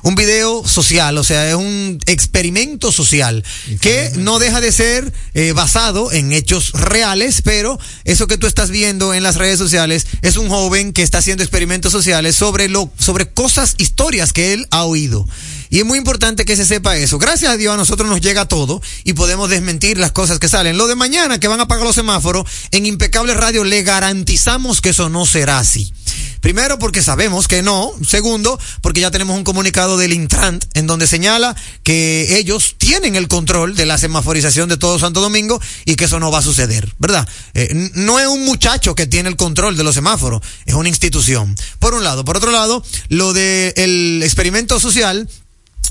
un 0.02 0.14
video 0.14 0.66
social, 0.66 1.16
o 1.18 1.24
sea, 1.24 1.48
es 1.48 1.54
un 1.54 1.98
experimento 2.06 2.92
social 2.92 3.44
que 3.80 4.10
no 4.16 4.38
deja 4.38 4.60
de 4.60 4.72
ser 4.72 5.12
eh, 5.34 5.52
basado 5.52 6.12
en 6.12 6.32
hechos 6.32 6.72
reales, 6.72 7.42
pero 7.42 7.78
eso 8.04 8.26
que 8.26 8.38
tú 8.38 8.46
estás 8.46 8.70
viendo 8.70 9.14
en 9.14 9.22
las 9.22 9.36
redes 9.36 9.58
sociales 9.58 10.06
es 10.22 10.36
un 10.36 10.48
joven 10.48 10.92
que 10.92 11.02
está 11.02 11.18
haciendo 11.18 11.42
experimentos 11.42 11.92
sociales 11.92 12.36
sobre 12.44 12.68
lo 12.68 12.90
sobre 12.98 13.26
cosas, 13.30 13.74
historias 13.78 14.34
que 14.34 14.52
él 14.52 14.66
ha 14.70 14.84
oído. 14.84 15.26
Y 15.74 15.80
es 15.80 15.84
muy 15.84 15.98
importante 15.98 16.44
que 16.44 16.54
se 16.54 16.64
sepa 16.64 16.96
eso. 16.96 17.18
Gracias 17.18 17.50
a 17.50 17.56
Dios 17.56 17.74
a 17.74 17.76
nosotros 17.76 18.08
nos 18.08 18.20
llega 18.20 18.46
todo 18.46 18.80
y 19.02 19.14
podemos 19.14 19.50
desmentir 19.50 19.98
las 19.98 20.12
cosas 20.12 20.38
que 20.38 20.48
salen. 20.48 20.78
Lo 20.78 20.86
de 20.86 20.94
mañana 20.94 21.40
que 21.40 21.48
van 21.48 21.58
a 21.58 21.66
pagar 21.66 21.84
los 21.84 21.96
semáforos, 21.96 22.48
en 22.70 22.86
Impecable 22.86 23.34
Radio 23.34 23.64
le 23.64 23.82
garantizamos 23.82 24.80
que 24.80 24.90
eso 24.90 25.08
no 25.08 25.26
será 25.26 25.58
así. 25.58 25.92
Primero 26.40 26.78
porque 26.78 27.02
sabemos 27.02 27.48
que 27.48 27.62
no. 27.62 27.92
Segundo 28.06 28.56
porque 28.82 29.00
ya 29.00 29.10
tenemos 29.10 29.36
un 29.36 29.42
comunicado 29.42 29.96
del 29.96 30.12
Intrant 30.12 30.64
en 30.74 30.86
donde 30.86 31.08
señala 31.08 31.56
que 31.82 32.38
ellos 32.38 32.76
tienen 32.78 33.16
el 33.16 33.26
control 33.26 33.74
de 33.74 33.84
la 33.84 33.98
semaforización 33.98 34.68
de 34.68 34.76
todo 34.76 35.00
Santo 35.00 35.20
Domingo 35.20 35.60
y 35.86 35.96
que 35.96 36.04
eso 36.04 36.20
no 36.20 36.30
va 36.30 36.38
a 36.38 36.42
suceder, 36.42 36.94
¿verdad? 37.00 37.28
Eh, 37.54 37.90
no 37.94 38.20
es 38.20 38.28
un 38.28 38.44
muchacho 38.44 38.94
que 38.94 39.08
tiene 39.08 39.28
el 39.28 39.36
control 39.36 39.76
de 39.76 39.82
los 39.82 39.96
semáforos, 39.96 40.40
es 40.66 40.74
una 40.74 40.88
institución. 40.88 41.56
Por 41.80 41.94
un 41.94 42.04
lado. 42.04 42.24
Por 42.24 42.36
otro 42.36 42.52
lado, 42.52 42.84
lo 43.08 43.32
del 43.32 44.22
experimento 44.22 44.78
social 44.78 45.28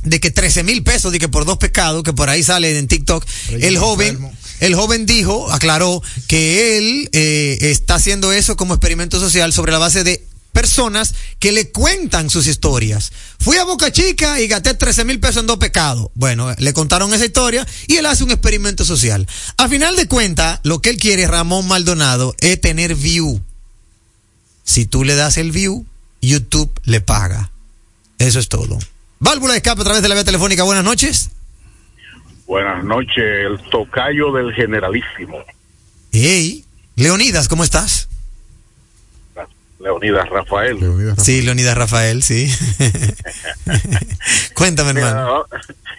de 0.04 0.20
que 0.20 0.32
13 0.32 0.64
mil 0.64 0.84
pesos, 0.84 1.12
de 1.12 1.20
que 1.20 1.30
por 1.30 1.46
dos 1.46 1.58
pescados, 1.58 2.04
que 2.04 2.14
por 2.14 2.30
ahí 2.30 2.44
sale 2.44 2.78
en 2.78 2.88
TikTok, 2.88 3.26
el 3.60 3.78
joven, 3.78 4.20
el 4.60 4.76
joven 4.76 5.06
dijo, 5.06 5.52
aclaró, 5.52 6.02
que 6.28 6.78
él 6.78 7.10
eh, 7.14 7.58
está 7.62 7.96
haciendo 7.96 8.32
eso 8.32 8.56
como 8.56 8.74
experimento 8.74 9.20
social 9.20 9.54
sobre 9.54 9.72
la 9.72 9.78
base 9.80 10.04
de 10.04 10.24
personas 10.54 11.14
que 11.40 11.52
le 11.52 11.72
cuentan 11.72 12.30
sus 12.30 12.48
historias. 12.48 13.12
Fui 13.40 13.58
a 13.58 13.66
Boca 13.66 13.92
Chica 13.92 14.40
y 14.40 14.48
gasté 14.48 14.74
13 14.74 15.04
mil 15.04 15.20
pesos 15.20 15.38
en 15.38 15.48
dos 15.48 15.58
pescados. 15.58 16.10
Bueno, 16.14 16.54
le 16.58 16.74
contaron 16.74 17.14
esa 17.14 17.26
historia 17.26 17.68
y 17.88 17.96
él 17.98 18.06
hace 18.06 18.24
un 18.24 18.32
experimento 18.32 18.86
social. 18.86 19.28
A 19.58 19.68
final 19.68 19.96
de 19.98 20.08
cuentas, 20.08 20.60
lo 20.64 20.82
que 20.82 20.92
él 20.92 20.98
quiere, 20.98 21.28
Ramón 21.28 21.68
Maldonado, 21.68 22.36
es 22.40 22.62
tener 22.62 22.96
view. 22.96 23.42
Si 24.64 24.86
tú 24.86 25.04
le 25.04 25.16
das 25.16 25.38
el 25.38 25.52
view, 25.52 25.86
YouTube 26.22 26.72
le 26.86 27.02
paga. 27.02 27.52
Eso 28.20 28.40
es 28.40 28.48
todo. 28.48 28.80
Válvula 29.24 29.54
de 29.54 29.60
escape 29.60 29.80
a 29.80 29.84
través 29.86 30.02
de 30.02 30.10
la 30.10 30.16
vía 30.16 30.26
telefónica. 30.26 30.64
Buenas 30.64 30.84
noches. 30.84 31.30
Buenas 32.46 32.84
noches, 32.84 33.16
el 33.18 33.58
tocayo 33.70 34.34
del 34.34 34.54
generalísimo, 34.54 35.38
Hey, 36.12 36.66
Leonidas, 36.98 37.48
¿cómo 37.48 37.64
estás? 37.64 38.10
Leonidas 39.80 40.30
Rafael. 40.30 40.78
Sí, 41.18 41.42
Leonidas 41.42 41.78
Rafael, 41.78 42.22
sí. 42.22 42.54
Cuéntame, 44.56 44.90
hermano. 44.90 45.46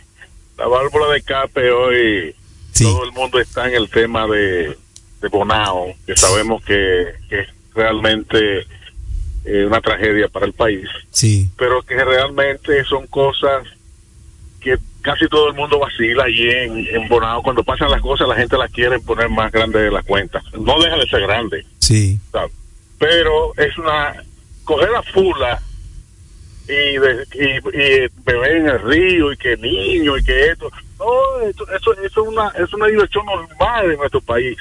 La 0.59 0.67
válvula 0.69 1.09
de 1.09 1.19
escape 1.19 1.71
hoy, 1.71 2.37
todo 2.79 3.05
el 3.05 3.13
mundo 3.13 3.41
está 3.41 3.67
en 3.67 3.75
el 3.75 3.89
tema 3.89 4.27
de, 4.27 4.79
de 5.23 5.29
Bonao, 5.29 5.95
que 6.07 6.15
sabemos 6.15 6.63
que, 6.63 7.15
que 7.31 7.41
es 7.41 7.49
realmente 7.75 8.67
eh, 9.45 9.65
una 9.67 9.81
tragedia 9.81 10.29
para 10.29 10.47
el 10.47 10.53
país, 10.53 10.89
Sí. 11.11 11.49
pero 11.59 11.83
que 11.83 12.03
realmente 12.03 12.83
son 12.85 13.07
cosas 13.09 13.67
que 14.61 14.77
casi 15.03 15.29
todo 15.29 15.49
el 15.49 15.55
mundo 15.55 15.79
vacila 15.79 16.25
allí 16.25 16.49
en, 16.49 16.79
en 16.87 17.09
Bonao. 17.09 17.43
Cuando 17.43 17.63
pasan 17.63 17.91
las 17.91 18.01
cosas, 18.01 18.27
la 18.27 18.37
gente 18.37 18.57
las 18.57 18.71
quiere 18.73 18.99
poner 19.01 19.29
más 19.29 19.53
grande 19.53 19.81
de 19.83 19.91
la 19.91 20.03
cuenta. 20.03 20.43
No 20.59 20.81
deja 20.83 20.97
de 20.97 21.07
ser 21.07 21.21
grande. 21.23 21.67
Sí. 21.79 22.19
¿sabes? 22.33 22.53
pero 22.99 23.53
es 23.59 23.77
una 23.77 24.15
coger 24.63 24.89
a 24.95 25.03
fula 25.03 25.61
y, 26.67 26.97
de, 26.97 27.27
y, 27.35 27.79
y 27.79 28.09
beber 28.25 28.53
en 28.57 28.69
el 28.69 28.81
río 28.83 29.33
y 29.33 29.37
que 29.37 29.57
niño 29.59 30.17
y 30.17 30.25
que 30.25 30.47
esto 30.47 30.71
no 30.99 31.41
eso, 31.47 31.67
eso, 31.71 31.93
eso 32.03 32.23
es 32.23 32.29
una 32.29 32.49
es 32.59 32.73
una 32.73 32.87
diversión 32.87 33.27
normal 33.27 33.91
en 33.91 33.99
nuestro 33.99 34.23
país 34.23 34.57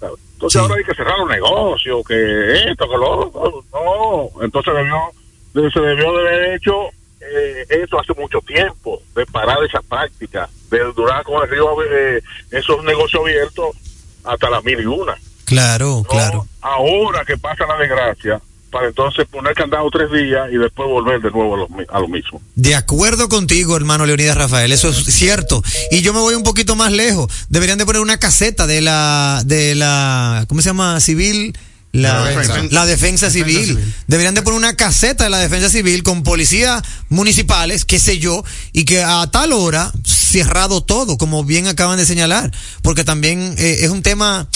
¿sabes? 0.00 0.18
entonces 0.34 0.60
ahora 0.60 0.74
hay 0.76 0.84
que 0.84 0.94
cerrar 0.94 1.18
los 1.18 1.28
negocios 1.28 2.02
que 2.06 2.70
esto 2.70 2.88
que 2.88 2.96
lo 2.96 3.10
otro 3.10 3.64
no 3.72 4.42
entonces 4.42 4.74
debió 4.74 5.70
se 5.70 5.80
debió 5.80 6.12
de 6.12 6.28
haber 6.28 6.54
hecho 6.54 6.88
eh, 7.20 7.66
esto 7.68 8.00
hace 8.00 8.14
mucho 8.14 8.40
tiempo 8.40 9.02
de 9.14 9.26
parar 9.26 9.58
esa 9.64 9.82
práctica 9.82 10.48
de 10.70 10.78
durar 10.92 11.22
con 11.24 11.42
el 11.42 11.50
río 11.50 11.66
eh, 11.84 12.22
esos 12.50 12.82
negocios 12.84 13.22
abiertos 13.22 13.76
hasta 14.24 14.50
las 14.50 14.64
mil 14.64 14.80
y 14.80 14.86
una 14.86 15.16
Claro, 15.50 16.04
claro. 16.08 16.46
ahora 16.60 17.24
que 17.24 17.36
pasa 17.36 17.66
la 17.66 17.76
desgracia, 17.76 18.40
para 18.70 18.88
entonces 18.88 19.26
poner 19.30 19.54
candado 19.54 19.88
tres 19.90 20.10
días 20.12 20.48
y 20.52 20.56
después 20.56 20.88
volver 20.88 21.20
de 21.20 21.30
nuevo 21.30 21.54
a 21.54 21.58
lo, 21.58 21.68
mi- 21.68 21.84
a 21.88 21.98
lo 22.00 22.08
mismo. 22.08 22.40
De 22.54 22.74
acuerdo 22.74 23.28
contigo, 23.28 23.76
hermano 23.76 24.06
Leonidas 24.06 24.36
Rafael, 24.36 24.70
eso 24.72 24.90
es 24.90 25.04
cierto. 25.04 25.62
Y 25.90 26.02
yo 26.02 26.12
me 26.12 26.20
voy 26.20 26.34
un 26.34 26.42
poquito 26.42 26.76
más 26.76 26.92
lejos. 26.92 27.30
Deberían 27.48 27.78
de 27.78 27.86
poner 27.86 28.00
una 28.02 28.18
caseta 28.18 28.66
de 28.66 28.80
la, 28.80 29.42
de 29.44 29.74
la, 29.74 30.44
¿cómo 30.48 30.62
se 30.62 30.68
llama? 30.70 31.00
Civil. 31.00 31.56
La, 31.92 32.20
La 32.20 32.24
defensa. 32.30 32.60
la 32.70 32.86
defensa 32.86 33.30
civil. 33.30 33.76
Deberían 34.06 34.36
de 34.36 34.42
poner 34.42 34.56
una 34.58 34.76
caseta 34.76 35.24
de 35.24 35.30
la 35.30 35.38
defensa 35.38 35.68
civil 35.68 36.04
con 36.04 36.22
policías 36.22 36.82
municipales, 37.08 37.84
qué 37.84 37.98
sé 37.98 38.18
yo, 38.20 38.44
y 38.72 38.84
que 38.84 39.02
a 39.02 39.26
tal 39.32 39.52
hora 39.52 39.90
cerrado 40.04 40.84
todo, 40.84 41.18
como 41.18 41.42
bien 41.42 41.66
acaban 41.66 41.98
de 41.98 42.06
señalar, 42.06 42.52
porque 42.82 43.02
también 43.02 43.56
eh, 43.58 43.78
es 43.80 43.90
un 43.90 44.02
tema 44.02 44.46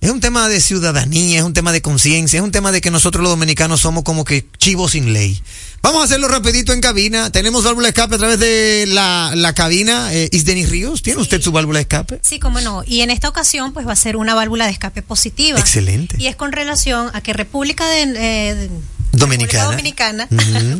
es 0.00 0.10
un 0.10 0.20
tema 0.20 0.48
de 0.48 0.60
ciudadanía, 0.60 1.38
es 1.38 1.44
un 1.44 1.52
tema 1.52 1.72
de 1.72 1.82
conciencia, 1.82 2.38
es 2.38 2.42
un 2.42 2.52
tema 2.52 2.72
de 2.72 2.80
que 2.80 2.90
nosotros 2.90 3.22
los 3.22 3.30
dominicanos 3.30 3.80
somos 3.80 4.02
como 4.02 4.24
que 4.24 4.46
chivos 4.56 4.92
sin 4.92 5.12
ley. 5.12 5.42
Vamos 5.82 6.00
a 6.00 6.04
hacerlo 6.04 6.28
rapidito 6.28 6.72
en 6.72 6.80
cabina. 6.80 7.30
Tenemos 7.30 7.64
válvula 7.64 7.86
de 7.86 7.90
escape 7.90 8.14
a 8.14 8.18
través 8.18 8.38
de 8.38 8.86
la, 8.88 9.32
la 9.34 9.54
cabina. 9.54 10.12
Eh, 10.12 10.28
Isdenis 10.32 10.70
Ríos, 10.70 11.02
¿tiene 11.02 11.20
usted 11.20 11.40
su 11.40 11.52
válvula 11.52 11.78
de 11.78 11.82
escape? 11.82 12.20
Sí, 12.22 12.38
cómo 12.38 12.60
no. 12.60 12.82
Y 12.86 13.00
en 13.00 13.10
esta 13.10 13.28
ocasión, 13.28 13.72
pues 13.72 13.86
va 13.86 13.92
a 13.92 13.96
ser 13.96 14.16
una 14.16 14.34
válvula 14.34 14.66
de 14.66 14.72
escape 14.72 15.02
positiva. 15.02 15.58
Excelente. 15.58 16.16
Y 16.18 16.26
es 16.26 16.36
con 16.36 16.52
relación 16.52 17.10
a 17.12 17.20
que 17.20 17.32
República 17.32 17.86
de, 17.88 18.02
eh, 18.16 18.70
Dominicana. 19.12 19.64
Dominicana, 19.64 20.28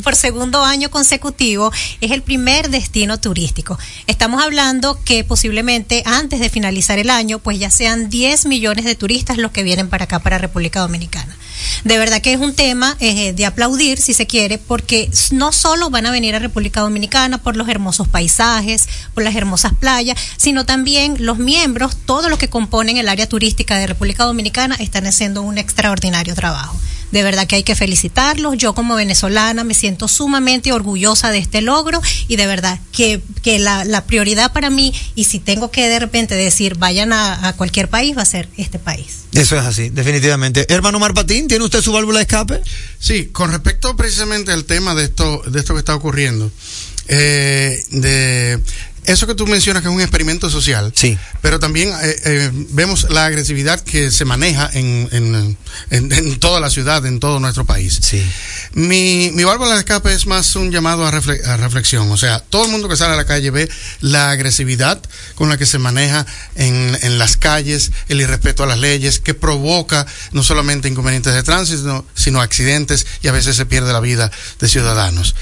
por 0.03 0.15
segundo 0.15 0.65
año 0.65 0.91
consecutivo, 0.91 1.73
es 2.01 2.11
el 2.11 2.23
primer 2.23 2.71
destino 2.71 3.19
turístico. 3.19 3.79
Estamos 4.07 4.43
hablando 4.43 5.01
que 5.05 5.25
posiblemente 5.25 6.03
antes 6.07 6.41
de 6.41 6.49
finalizar 6.49 6.99
el 6.99 7.11
año, 7.11 7.39
pues 7.39 7.59
ya 7.59 7.71
sean 7.71 8.09
10 8.09 8.47
millones 8.47 8.85
de 8.85 8.95
turistas 8.95 9.39
los 9.39 9.51
que 9.51 9.63
vienen 9.63 9.89
para 9.89 10.05
acá, 10.05 10.21
para 10.21 10.39
República 10.39 10.81
Dominicana. 10.81 11.37
De 11.85 11.99
verdad 11.99 12.21
que 12.21 12.33
es 12.33 12.41
un 12.41 12.55
tema 12.55 12.97
eh, 13.01 13.33
de 13.33 13.47
aplaudir, 13.47 13.99
si 13.99 14.15
se 14.15 14.27
quiere, 14.27 14.59
porque 14.59 15.11
no 15.31 15.53
solo 15.53 15.91
van 15.91 16.07
a 16.07 16.11
venir 16.11 16.35
a 16.35 16.39
República 16.39 16.81
Dominicana 16.81 17.39
por 17.39 17.57
los 17.57 17.69
hermosos 17.69 18.09
paisajes, 18.09 18.89
por 19.15 19.25
las 19.25 19.35
hermosas 19.35 19.75
playas, 19.75 20.19
sino 20.37 20.65
también 20.65 21.17
los 21.19 21.39
miembros, 21.39 21.97
todos 22.05 22.31
los 22.31 22.39
que 22.39 22.49
componen 22.49 22.97
el 22.97 23.09
área 23.09 23.29
turística 23.29 23.79
de 23.79 23.87
República 23.87 24.25
Dominicana, 24.25 24.77
están 24.77 25.07
haciendo 25.07 25.43
un 25.43 25.59
extraordinario 25.59 26.35
trabajo. 26.35 26.79
De 27.11 27.23
verdad 27.23 27.47
que 27.47 27.57
hay 27.57 27.63
que 27.63 27.75
felicitarlos. 27.75 28.57
Yo 28.57 28.75
como 28.75 28.95
venezolana 28.95 29.65
me 29.65 29.75
siento 29.75 30.09
sumamente 30.09 30.73
orgullosa 30.73 31.31
de 31.31 31.39
este 31.39 31.61
logro 31.61 32.01
y 32.29 32.37
de 32.37 32.47
verdad 32.47 32.79
que, 32.93 33.21
que 33.43 33.59
la, 33.59 33.85
la 33.85 34.05
prioridad 34.05 34.53
para 34.53 34.71
mí, 34.71 34.93
y 35.15 35.25
si 35.25 35.39
tengo 35.39 35.71
que 35.71 35.89
de 35.89 35.99
repente 35.99 36.35
decir 36.35 36.77
vayan 36.77 37.13
a, 37.13 37.49
a 37.49 37.53
cualquier 37.55 37.89
país, 37.89 38.17
va 38.17 38.23
a 38.23 38.27
ser 38.27 38.49
este 38.57 38.79
país. 38.79 39.21
Eso 39.33 39.57
es 39.57 39.65
así, 39.65 39.91
definitivamente. 39.91 40.67
Hermano 40.73 40.99
Marpatín, 40.99 41.47
¿tiene 41.47 41.65
usted 41.65 41.83
su 41.83 41.93
válvula 41.93 42.19
de 42.19 42.23
escape? 42.23 42.61
Sí, 42.99 43.27
con 43.27 43.51
respecto 43.51 43.97
precisamente 43.97 44.53
al 44.53 44.65
tema 44.65 44.95
de 44.95 45.05
esto, 45.05 45.43
de 45.47 45.61
esto 45.61 45.75
que 45.75 45.79
está 45.79 45.95
ocurriendo, 45.95 46.51
eh, 47.07 47.83
de 47.91 48.61
eso 49.11 49.27
que 49.27 49.35
tú 49.35 49.47
mencionas 49.47 49.83
que 49.83 49.89
es 49.89 49.95
un 49.95 50.01
experimento 50.01 50.49
social, 50.51 50.93
sí. 50.95 51.19
pero 51.43 51.59
también 51.59 51.89
eh, 52.03 52.17
eh, 52.25 52.51
vemos 52.71 53.07
la 53.11 53.27
agresividad 53.27 53.81
que 53.81 54.11
se 54.11 54.25
maneja 54.25 54.71
en, 54.73 55.09
en, 55.13 55.57
en- 55.91 56.13
en 56.13 56.39
toda 56.41 56.61
la 56.61 56.71
ciudad, 56.71 57.05
en 57.07 57.21
todo 57.21 57.41
nuestro 57.41 57.65
país. 57.65 57.99
Sí. 58.03 58.25
Mi, 58.73 59.31
mi 59.35 59.45
válvula 59.45 59.75
de 59.75 59.81
escape 59.81 60.13
es 60.13 60.27
más 60.27 60.55
un 60.57 60.71
llamado 60.71 61.07
a, 61.07 61.13
refle- 61.13 61.45
a 61.45 61.57
reflexión. 61.57 62.11
O 62.11 62.17
sea, 62.17 62.41
todo 62.41 62.65
el 62.65 62.71
mundo 62.71 62.89
que 62.89 62.97
sale 62.97 63.15
a 63.15 63.17
la 63.17 63.27
calle 63.27 63.51
ve 63.51 63.69
la 64.01 64.31
agresividad 64.31 65.01
con 65.35 65.49
la 65.49 65.57
que 65.59 65.67
se 65.67 65.79
maneja 65.79 66.25
en, 66.55 66.97
en 67.03 67.19
las 67.19 67.37
calles, 67.37 67.93
el 68.09 68.21
irrespeto 68.21 68.63
a 68.63 68.67
las 68.67 68.79
leyes, 68.79 69.19
que 69.19 69.35
provoca 69.35 70.07
no 70.33 70.43
solamente 70.43 70.89
inconvenientes 70.89 71.35
de 71.35 71.43
tránsito, 71.43 71.79
sino, 71.81 72.05
sino 72.15 72.41
accidentes 72.41 73.07
y 73.23 73.29
a 73.29 73.33
veces 73.33 73.57
se 73.57 73.67
pierde 73.67 73.93
la 73.93 74.01
vida 74.01 74.31
de 74.61 74.69
ciudadanos. 74.69 75.35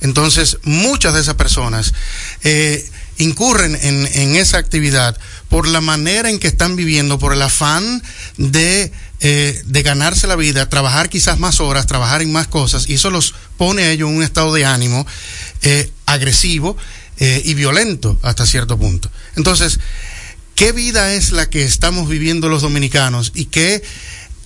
Entonces, 0.00 0.58
muchas 0.64 1.14
de 1.14 1.20
esas 1.20 1.34
personas 1.36 1.94
eh, 2.42 2.90
incurren 3.18 3.78
en, 3.82 4.08
en 4.14 4.36
esa 4.36 4.58
actividad 4.58 5.18
por 5.48 5.68
la 5.68 5.80
manera 5.80 6.30
en 6.30 6.38
que 6.38 6.48
están 6.48 6.76
viviendo, 6.76 7.18
por 7.18 7.32
el 7.32 7.42
afán 7.42 8.02
de 8.36 8.92
eh, 9.24 9.62
de 9.66 9.82
ganarse 9.84 10.26
la 10.26 10.34
vida, 10.34 10.68
trabajar 10.68 11.08
quizás 11.08 11.38
más 11.38 11.60
horas, 11.60 11.86
trabajar 11.86 12.22
en 12.22 12.32
más 12.32 12.48
cosas, 12.48 12.88
y 12.88 12.94
eso 12.94 13.08
los 13.08 13.34
pone 13.56 13.84
a 13.84 13.92
ellos 13.92 14.10
en 14.10 14.16
un 14.16 14.24
estado 14.24 14.52
de 14.52 14.64
ánimo 14.64 15.06
eh, 15.62 15.92
agresivo 16.06 16.76
eh, 17.18 17.40
y 17.44 17.54
violento 17.54 18.18
hasta 18.22 18.46
cierto 18.46 18.76
punto. 18.76 19.12
Entonces, 19.36 19.78
¿qué 20.56 20.72
vida 20.72 21.14
es 21.14 21.30
la 21.30 21.48
que 21.48 21.62
estamos 21.62 22.08
viviendo 22.08 22.48
los 22.48 22.62
dominicanos 22.62 23.30
y 23.32 23.44
qué 23.44 23.84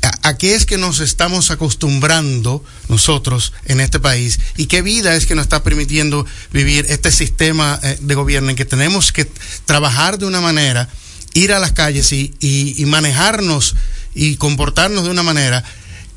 a, 0.02 0.28
a 0.28 0.36
qué 0.38 0.54
es 0.54 0.66
que 0.66 0.78
nos 0.78 1.00
estamos 1.00 1.50
acostumbrando 1.50 2.64
nosotros 2.88 3.52
en 3.64 3.80
este 3.80 4.00
país 4.00 4.38
y 4.56 4.66
qué 4.66 4.82
vida 4.82 5.14
es 5.14 5.26
que 5.26 5.34
nos 5.34 5.44
está 5.44 5.62
permitiendo 5.62 6.26
vivir 6.52 6.86
este 6.88 7.10
sistema 7.10 7.78
eh, 7.82 7.98
de 8.00 8.14
gobierno 8.14 8.50
en 8.50 8.56
que 8.56 8.64
tenemos 8.64 9.12
que 9.12 9.24
trabajar 9.64 10.18
de 10.18 10.26
una 10.26 10.40
manera, 10.40 10.88
ir 11.34 11.52
a 11.52 11.58
las 11.58 11.72
calles 11.72 12.12
y, 12.12 12.34
y- 12.40 12.74
y 12.80 12.86
manejarnos 12.86 13.74
y 14.14 14.36
comportarnos 14.36 15.04
de 15.04 15.10
una 15.10 15.22
manera 15.22 15.64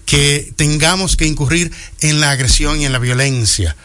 que 0.06 0.52
tengamos 0.56 1.16
que 1.18 1.26
incurrir 1.28 1.72
en 2.02 2.20
la 2.20 2.32
agresión 2.32 2.82
y 2.82 2.86
en 2.86 2.92
la 2.92 3.00
violencia. 3.00 3.76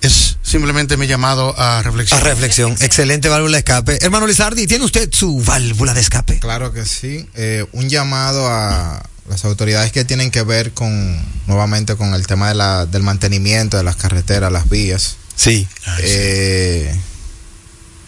Es 0.00 0.36
simplemente 0.42 0.96
mi 0.96 1.06
llamado 1.06 1.54
a 1.58 1.80
reflexión. 1.82 2.20
A 2.20 2.24
reflexión. 2.24 2.76
Excelente 2.80 3.28
válvula 3.28 3.52
de 3.52 3.58
escape. 3.58 3.98
Hermano 4.04 4.26
Lizardi, 4.26 4.66
¿tiene 4.66 4.84
usted 4.84 5.08
su 5.12 5.40
válvula 5.42 5.94
de 5.94 6.00
escape? 6.00 6.40
Claro 6.40 6.72
que 6.72 6.84
sí. 6.84 7.28
Eh, 7.34 7.64
un 7.72 7.88
llamado 7.88 8.48
a 8.48 9.08
las 9.28 9.44
autoridades 9.44 9.92
que 9.92 10.04
tienen 10.04 10.30
que 10.30 10.42
ver 10.42 10.72
con, 10.72 11.18
nuevamente, 11.46 11.96
con 11.96 12.14
el 12.14 12.26
tema 12.26 12.48
de 12.48 12.54
la, 12.54 12.86
del 12.86 13.02
mantenimiento 13.02 13.76
de 13.76 13.82
las 13.84 13.96
carreteras, 13.96 14.50
las 14.52 14.68
vías. 14.68 15.16
Sí. 15.36 15.66
Eh, 16.00 16.94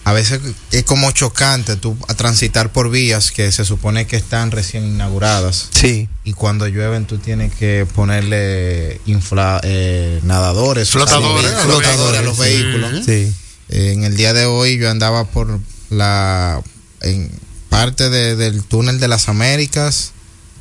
a 0.07 0.13
veces 0.13 0.41
es 0.71 0.85
como 0.85 1.11
chocante 1.13 1.77
tú 1.77 1.97
a 2.09 2.15
transitar 2.15 2.71
por 2.73 2.91
vías 2.91 3.33
que 3.33 3.51
se 3.53 3.65
supone 3.65 4.07
que 4.07 4.17
están 4.17 4.51
recién 4.51 4.85
inauguradas. 4.85 5.69
Sí. 5.73 6.09
Y 6.25 6.35
cuando 6.35 6.67
llueven 6.69 7.07
tú 7.07 7.17
tienes 7.19 7.55
que 7.55 7.87
ponerle 7.95 9.01
infla, 9.07 9.61
eh, 9.65 10.21
nadadores, 10.25 10.91
Flotadores 10.91 11.47
o 11.47 11.55
sea, 11.55 11.65
flotadores 11.65 12.21
a 12.21 12.23
los 12.23 12.37
vehículos. 12.37 13.05
Sí. 13.07 13.33
Eh, 13.71 13.93
en 13.93 14.05
el 14.05 14.15
día 14.17 14.35
de 14.35 14.45
hoy 14.45 14.77
yo 14.77 14.91
andaba 14.91 15.25
por 15.25 15.59
la 15.89 16.61
en 17.01 17.31
parte 17.71 18.11
de- 18.11 18.37
del 18.37 18.63
túnel 18.63 19.01
de 19.01 19.09
las 19.09 19.29
Américas, 19.31 20.13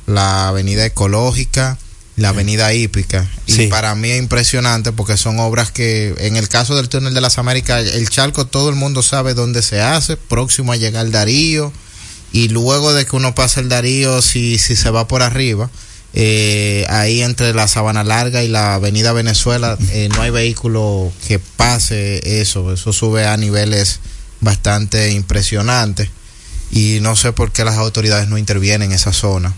la 0.06 0.48
avenida 0.48 0.84
ecológica, 0.84 1.78
la 2.16 2.28
avenida 2.30 2.72
hípica. 2.72 3.28
Y 3.46 3.52
Sí. 3.52 3.66
para 3.66 3.94
mí 3.94 4.10
es 4.10 4.18
impresionante 4.18 4.92
porque 4.92 5.16
son 5.16 5.38
obras 5.40 5.70
que, 5.72 6.14
en 6.18 6.36
el 6.36 6.48
caso 6.48 6.76
del 6.76 6.88
túnel 6.88 7.14
de 7.14 7.20
las 7.20 7.38
Américas, 7.38 7.84
el 7.94 8.08
charco 8.08 8.46
todo 8.46 8.68
el 8.68 8.76
mundo 8.76 9.02
sabe 9.02 9.34
dónde 9.34 9.62
se 9.62 9.80
hace, 9.80 10.16
próximo 10.16 10.72
a 10.72 10.76
llegar 10.76 11.10
Darío. 11.10 11.72
Y 12.32 12.48
luego 12.48 12.92
de 12.92 13.06
que 13.06 13.14
uno 13.16 13.34
pasa 13.34 13.60
el 13.60 13.68
Darío, 13.68 14.20
si, 14.22 14.58
si 14.58 14.74
se 14.76 14.90
va 14.90 15.06
por 15.08 15.22
arriba, 15.22 15.70
eh, 16.14 16.86
ahí 16.88 17.22
entre 17.22 17.52
la 17.54 17.66
Sabana 17.66 18.04
Larga 18.04 18.42
y 18.44 18.48
la 18.48 18.74
Avenida 18.74 19.12
Venezuela, 19.12 19.76
eh, 19.90 20.08
no 20.14 20.22
hay 20.22 20.30
vehículo 20.30 21.12
que 21.26 21.38
pase 21.40 22.40
eso. 22.40 22.72
Eso 22.72 22.92
sube 22.92 23.26
a 23.26 23.36
niveles 23.36 24.00
bastante 24.40 25.10
impresionantes. 25.12 26.08
Y 26.70 26.98
no 27.02 27.14
sé 27.16 27.32
por 27.32 27.52
qué 27.52 27.64
las 27.64 27.76
autoridades 27.76 28.28
no 28.28 28.38
intervienen 28.38 28.90
en 28.90 28.96
esa 28.96 29.12
zona. 29.12 29.54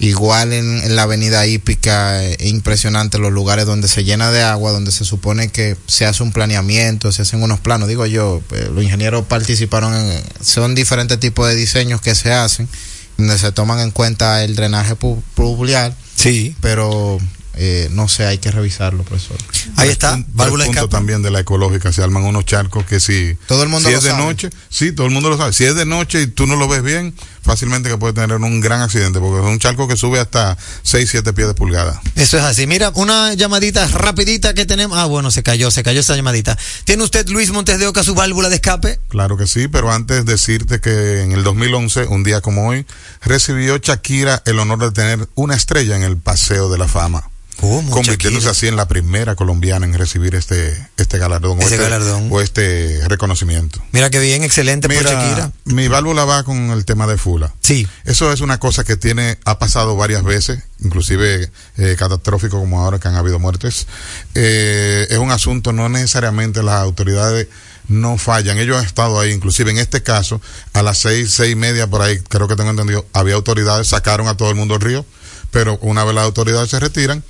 Igual 0.00 0.52
en, 0.52 0.80
en 0.84 0.94
la 0.94 1.02
avenida 1.02 1.44
hípica, 1.46 2.22
eh, 2.24 2.36
es 2.38 2.46
impresionante 2.46 3.18
los 3.18 3.32
lugares 3.32 3.66
donde 3.66 3.88
se 3.88 4.04
llena 4.04 4.30
de 4.30 4.42
agua, 4.42 4.70
donde 4.70 4.92
se 4.92 5.04
supone 5.04 5.48
que 5.48 5.76
se 5.86 6.06
hace 6.06 6.22
un 6.22 6.32
planeamiento, 6.32 7.10
se 7.10 7.22
hacen 7.22 7.42
unos 7.42 7.58
planos. 7.58 7.88
Digo 7.88 8.06
yo, 8.06 8.40
eh, 8.52 8.70
los 8.72 8.84
ingenieros 8.84 9.26
participaron 9.26 9.94
en. 9.94 10.22
Son 10.40 10.76
diferentes 10.76 11.18
tipos 11.18 11.48
de 11.48 11.56
diseños 11.56 12.00
que 12.00 12.14
se 12.14 12.32
hacen, 12.32 12.68
donde 13.16 13.38
se 13.38 13.50
toman 13.50 13.80
en 13.80 13.90
cuenta 13.90 14.44
el 14.44 14.54
drenaje 14.54 14.94
pluvial. 15.34 15.96
Sí. 16.14 16.54
Pero 16.60 17.18
eh, 17.60 17.88
no 17.90 18.06
sé, 18.08 18.24
hay 18.24 18.38
que 18.38 18.50
revisarlo, 18.50 19.02
profesor. 19.02 19.36
Ahí 19.76 19.88
está, 19.88 20.14
Un- 20.14 20.26
válvula 20.32 20.64
de 20.64 20.70
punto 20.70 20.88
también 20.88 21.22
de 21.22 21.30
la 21.30 21.40
ecológica, 21.40 21.92
se 21.92 22.02
arman 22.02 22.22
unos 22.24 22.44
charcos 22.44 22.84
que 22.86 23.00
si, 23.00 23.36
Todo 23.46 23.62
el 23.64 23.68
mundo 23.68 23.88
si 23.88 23.92
lo 23.92 23.98
es 23.98 24.04
de 24.04 24.10
sabe. 24.10 24.22
noche, 24.24 24.50
sí, 24.70 24.92
todo 24.92 25.06
el 25.06 25.12
mundo 25.12 25.28
lo 25.28 25.36
sabe. 25.36 25.52
Si 25.52 25.64
es 25.64 25.74
de 25.74 25.84
noche 25.84 26.22
y 26.22 26.26
tú 26.28 26.46
no 26.46 26.56
lo 26.56 26.68
ves 26.68 26.82
bien, 26.82 27.14
fácilmente 27.42 27.88
que 27.88 27.96
puede 27.98 28.12
tener 28.12 28.36
un 28.36 28.60
gran 28.60 28.80
accidente, 28.82 29.18
porque 29.20 29.40
es 29.44 29.52
un 29.52 29.58
charco 29.58 29.88
que 29.88 29.96
sube 29.96 30.20
hasta 30.20 30.56
6, 30.82 31.08
7 31.10 31.32
pies 31.32 31.48
de 31.48 31.54
pulgada. 31.54 32.00
Eso 32.14 32.38
es 32.38 32.44
así. 32.44 32.66
Mira, 32.66 32.92
una 32.94 33.34
llamadita 33.34 33.86
rapidita 33.88 34.54
que 34.54 34.64
tenemos. 34.66 34.96
Ah, 34.98 35.06
bueno, 35.06 35.30
se 35.30 35.42
cayó, 35.42 35.70
se 35.70 35.82
cayó 35.82 36.00
esa 36.00 36.14
llamadita. 36.14 36.56
¿Tiene 36.84 37.02
usted, 37.02 37.28
Luis 37.28 37.50
Montes 37.50 37.78
de 37.78 37.86
Oca, 37.86 38.04
su 38.04 38.14
válvula 38.14 38.48
de 38.50 38.56
escape? 38.56 39.00
Claro 39.08 39.36
que 39.36 39.46
sí, 39.46 39.66
pero 39.68 39.90
antes 39.90 40.24
decirte 40.26 40.80
que 40.80 41.22
en 41.22 41.32
el 41.32 41.42
2011, 41.42 42.04
un 42.06 42.22
día 42.22 42.40
como 42.40 42.68
hoy, 42.68 42.86
recibió 43.22 43.78
Shakira 43.78 44.42
el 44.46 44.58
honor 44.58 44.78
de 44.80 44.90
tener 44.92 45.28
una 45.34 45.54
estrella 45.56 45.96
en 45.96 46.02
el 46.02 46.16
Paseo 46.18 46.70
de 46.70 46.78
la 46.78 46.86
Fama. 46.86 47.28
¿Cómo, 47.60 47.90
Convirtiéndose 47.90 48.48
así 48.48 48.68
en 48.68 48.76
la 48.76 48.86
primera 48.86 49.34
colombiana 49.34 49.84
en 49.84 49.92
recibir 49.94 50.36
este, 50.36 50.88
este 50.96 51.18
galardón, 51.18 51.58
o, 51.58 51.60
este, 51.60 51.76
galardón. 51.76 52.28
o 52.30 52.40
este 52.40 53.00
reconocimiento. 53.08 53.82
Mira 53.90 54.10
que 54.10 54.20
bien, 54.20 54.44
excelente 54.44 54.88
por 54.88 54.96
Mira, 54.96 55.10
Shakira. 55.10 55.52
mi 55.64 55.88
válvula 55.88 56.24
va 56.24 56.44
con 56.44 56.70
el 56.70 56.84
tema 56.84 57.08
de 57.08 57.18
Fula. 57.18 57.52
Sí. 57.60 57.86
Eso 58.04 58.32
es 58.32 58.40
una 58.42 58.58
cosa 58.60 58.84
que 58.84 58.96
tiene, 58.96 59.38
ha 59.44 59.58
pasado 59.58 59.96
varias 59.96 60.22
veces, 60.22 60.60
inclusive 60.80 61.50
eh, 61.76 61.96
catastrófico 61.98 62.60
como 62.60 62.80
ahora 62.80 63.00
que 63.00 63.08
han 63.08 63.16
habido 63.16 63.40
muertes. 63.40 63.88
Eh, 64.36 65.08
es 65.10 65.18
un 65.18 65.32
asunto, 65.32 65.72
no 65.72 65.88
necesariamente 65.88 66.62
las 66.62 66.80
autoridades 66.80 67.48
no 67.88 68.18
fallan. 68.18 68.58
Ellos 68.58 68.76
han 68.76 68.84
estado 68.84 69.18
ahí, 69.18 69.32
inclusive 69.32 69.70
en 69.70 69.78
este 69.78 70.02
caso, 70.02 70.40
a 70.74 70.82
las 70.82 70.98
seis, 70.98 71.32
seis 71.32 71.52
y 71.52 71.56
media 71.56 71.88
por 71.88 72.02
ahí, 72.02 72.18
creo 72.20 72.46
que 72.46 72.54
tengo 72.54 72.70
entendido, 72.70 73.04
había 73.12 73.34
autoridades, 73.34 73.88
sacaron 73.88 74.28
a 74.28 74.36
todo 74.36 74.50
el 74.50 74.54
mundo 74.54 74.74
al 74.74 74.80
río, 74.80 75.04
pero 75.50 75.78
una 75.82 76.04
vez 76.04 76.14
las 76.14 76.24
autoridades 76.24 76.70
se 76.70 76.78
retiran, 76.78 77.24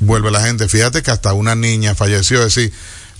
vuelve 0.00 0.30
la 0.30 0.42
gente. 0.42 0.68
Fíjate 0.68 1.02
que 1.02 1.10
hasta 1.10 1.32
una 1.32 1.54
niña 1.54 1.94
falleció, 1.94 2.40
es 2.44 2.54
decir, 2.54 2.72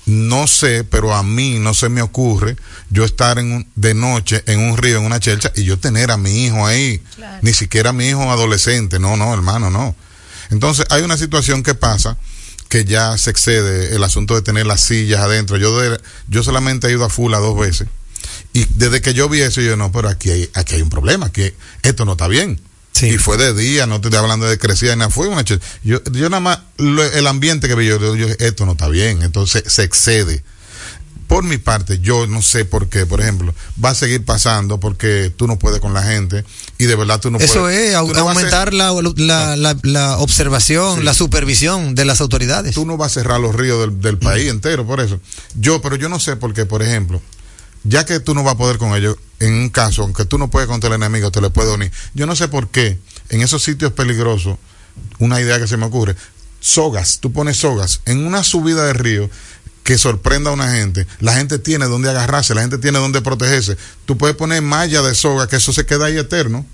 no 0.06 0.46
sé, 0.46 0.82
pero 0.82 1.14
a 1.14 1.22
mí 1.22 1.58
no 1.58 1.74
se 1.74 1.88
me 1.88 2.02
ocurre 2.02 2.56
yo 2.88 3.04
estar 3.04 3.38
en 3.38 3.52
un- 3.52 3.68
de 3.76 3.94
noche 3.94 4.42
en 4.46 4.58
un 4.60 4.76
río, 4.76 4.98
en 4.98 5.04
una 5.04 5.20
chelcha, 5.20 5.52
y 5.54 5.64
yo 5.64 5.78
tener 5.78 6.10
a 6.10 6.16
mi 6.16 6.44
hijo 6.46 6.66
ahí, 6.66 7.02
ni 7.42 7.52
siquiera 7.52 7.90
a 7.90 7.92
mi 7.92 8.08
hijo 8.08 8.22
adolescente, 8.30 8.98
no, 8.98 9.16
no, 9.16 9.32
hermano, 9.32 9.70
no. 9.70 9.94
Entonces 10.50 10.86
hay 10.90 11.02
una 11.02 11.16
situación 11.16 11.62
que 11.62 11.74
pasa 11.74 12.16
que 12.68 12.84
ya 12.84 13.16
se 13.18 13.30
excede 13.30 13.94
el 13.94 14.02
asunto 14.02 14.34
de 14.34 14.42
tener 14.42 14.64
las 14.66 14.80
sillas 14.80 15.20
adentro. 15.20 15.56
Yo 15.58 15.78
de- 15.78 16.00
yo 16.28 16.42
solamente 16.42 16.86
he 16.88 16.92
ido 16.92 17.04
a 17.04 17.10
Fula 17.10 17.38
dos 17.38 17.58
veces 17.58 17.86
y 18.52 18.64
desde 18.74 19.00
que 19.00 19.12
yo 19.14 19.28
vi 19.28 19.40
eso 19.42 19.60
yo 19.60 19.76
no, 19.76 19.92
pero 19.92 20.08
aquí 20.08 20.30
hay 20.30 20.50
aquí 20.54 20.76
hay 20.76 20.82
un 20.82 20.90
problema, 20.90 21.30
que 21.30 21.54
esto 21.82 22.04
no 22.04 22.12
está 22.12 22.26
bien. 22.26 22.60
Y 23.02 23.16
fue 23.18 23.36
de 23.38 23.54
día, 23.54 23.86
no 23.86 24.00
te 24.00 24.08
estoy 24.08 24.20
hablando 24.20 24.46
de 24.46 24.58
crecida, 24.58 24.94
nada, 24.96 25.10
fue 25.10 25.28
una 25.28 25.42
yo 25.42 25.56
yo 25.84 26.28
nada 26.28 26.40
más 26.40 26.58
lo- 26.76 27.02
el 27.04 27.26
ambiente 27.26 27.66
que 27.68 27.74
vi 27.74 27.86
yo, 27.86 28.14
yo, 28.14 28.26
esto 28.38 28.66
no 28.66 28.72
está 28.72 28.88
bien, 28.88 29.22
entonces 29.22 29.62
se 29.66 29.82
excede. 29.84 30.42
Por 31.26 31.44
mi 31.44 31.58
parte, 31.58 32.00
yo 32.00 32.26
no 32.26 32.42
sé 32.42 32.64
por 32.64 32.88
qué, 32.88 33.06
por 33.06 33.20
ejemplo, 33.20 33.54
va 33.82 33.90
a 33.90 33.94
seguir 33.94 34.24
pasando 34.24 34.80
porque 34.80 35.32
tú 35.36 35.46
no 35.46 35.60
puedes 35.60 35.78
con 35.80 35.94
la 35.94 36.02
gente 36.02 36.44
y 36.76 36.86
de 36.86 36.96
verdad 36.96 37.20
tú 37.20 37.30
no 37.30 37.38
Eso 37.38 37.60
puedes. 37.60 37.90
es, 37.90 37.94
au- 37.94 38.08
tú 38.08 38.14
no 38.14 38.24
vas 38.24 38.36
a 38.36 38.38
aumentar 38.40 38.74
la, 38.74 38.92
la, 39.16 39.56
la, 39.56 39.76
la 39.84 40.18
observación, 40.18 41.04
la 41.04 41.14
supervisión 41.14 41.94
de 41.94 42.04
las 42.04 42.20
autoridades. 42.20 42.74
tú 42.74 42.84
no 42.84 42.96
vas 42.96 43.12
a 43.12 43.20
cerrar 43.20 43.38
los 43.40 43.54
ríos 43.54 43.80
del, 43.80 44.00
del 44.00 44.18
país 44.18 44.50
entero, 44.50 44.84
por 44.84 45.00
eso. 45.00 45.20
Yo, 45.54 45.80
pero 45.80 45.94
yo 45.94 46.08
no 46.08 46.18
sé 46.18 46.34
por 46.34 46.52
qué, 46.52 46.66
por 46.66 46.82
ejemplo, 46.82 47.22
ya 47.84 48.04
que 48.04 48.20
tú 48.20 48.34
no 48.34 48.42
vas 48.42 48.54
a 48.54 48.58
poder 48.58 48.78
con 48.78 48.94
ellos, 48.94 49.16
en 49.38 49.54
un 49.54 49.68
caso, 49.70 50.02
aunque 50.02 50.24
tú 50.24 50.38
no 50.38 50.50
puedes 50.50 50.68
contra 50.68 50.88
el 50.88 50.94
enemigo, 50.94 51.30
te 51.30 51.40
le 51.40 51.50
puedes 51.50 51.72
unir. 51.72 51.92
Yo 52.14 52.26
no 52.26 52.36
sé 52.36 52.48
por 52.48 52.68
qué, 52.68 52.98
en 53.30 53.42
esos 53.42 53.62
sitios 53.62 53.92
peligrosos, 53.92 54.58
una 55.18 55.40
idea 55.40 55.58
que 55.58 55.66
se 55.66 55.76
me 55.76 55.86
ocurre, 55.86 56.16
sogas, 56.60 57.20
tú 57.20 57.32
pones 57.32 57.56
sogas 57.56 58.02
en 58.04 58.26
una 58.26 58.44
subida 58.44 58.84
de 58.84 58.92
río 58.92 59.30
que 59.82 59.96
sorprenda 59.96 60.50
a 60.50 60.52
una 60.52 60.72
gente, 60.72 61.06
la 61.20 61.34
gente 61.34 61.58
tiene 61.58 61.86
donde 61.86 62.10
agarrarse, 62.10 62.54
la 62.54 62.60
gente 62.60 62.78
tiene 62.78 62.98
donde 62.98 63.22
protegerse. 63.22 63.76
Tú 64.04 64.18
puedes 64.18 64.36
poner 64.36 64.62
malla 64.62 65.02
de 65.02 65.14
soga, 65.14 65.48
que 65.48 65.56
eso 65.56 65.72
se 65.72 65.86
queda 65.86 66.06
ahí 66.06 66.18
eterno, 66.18 66.66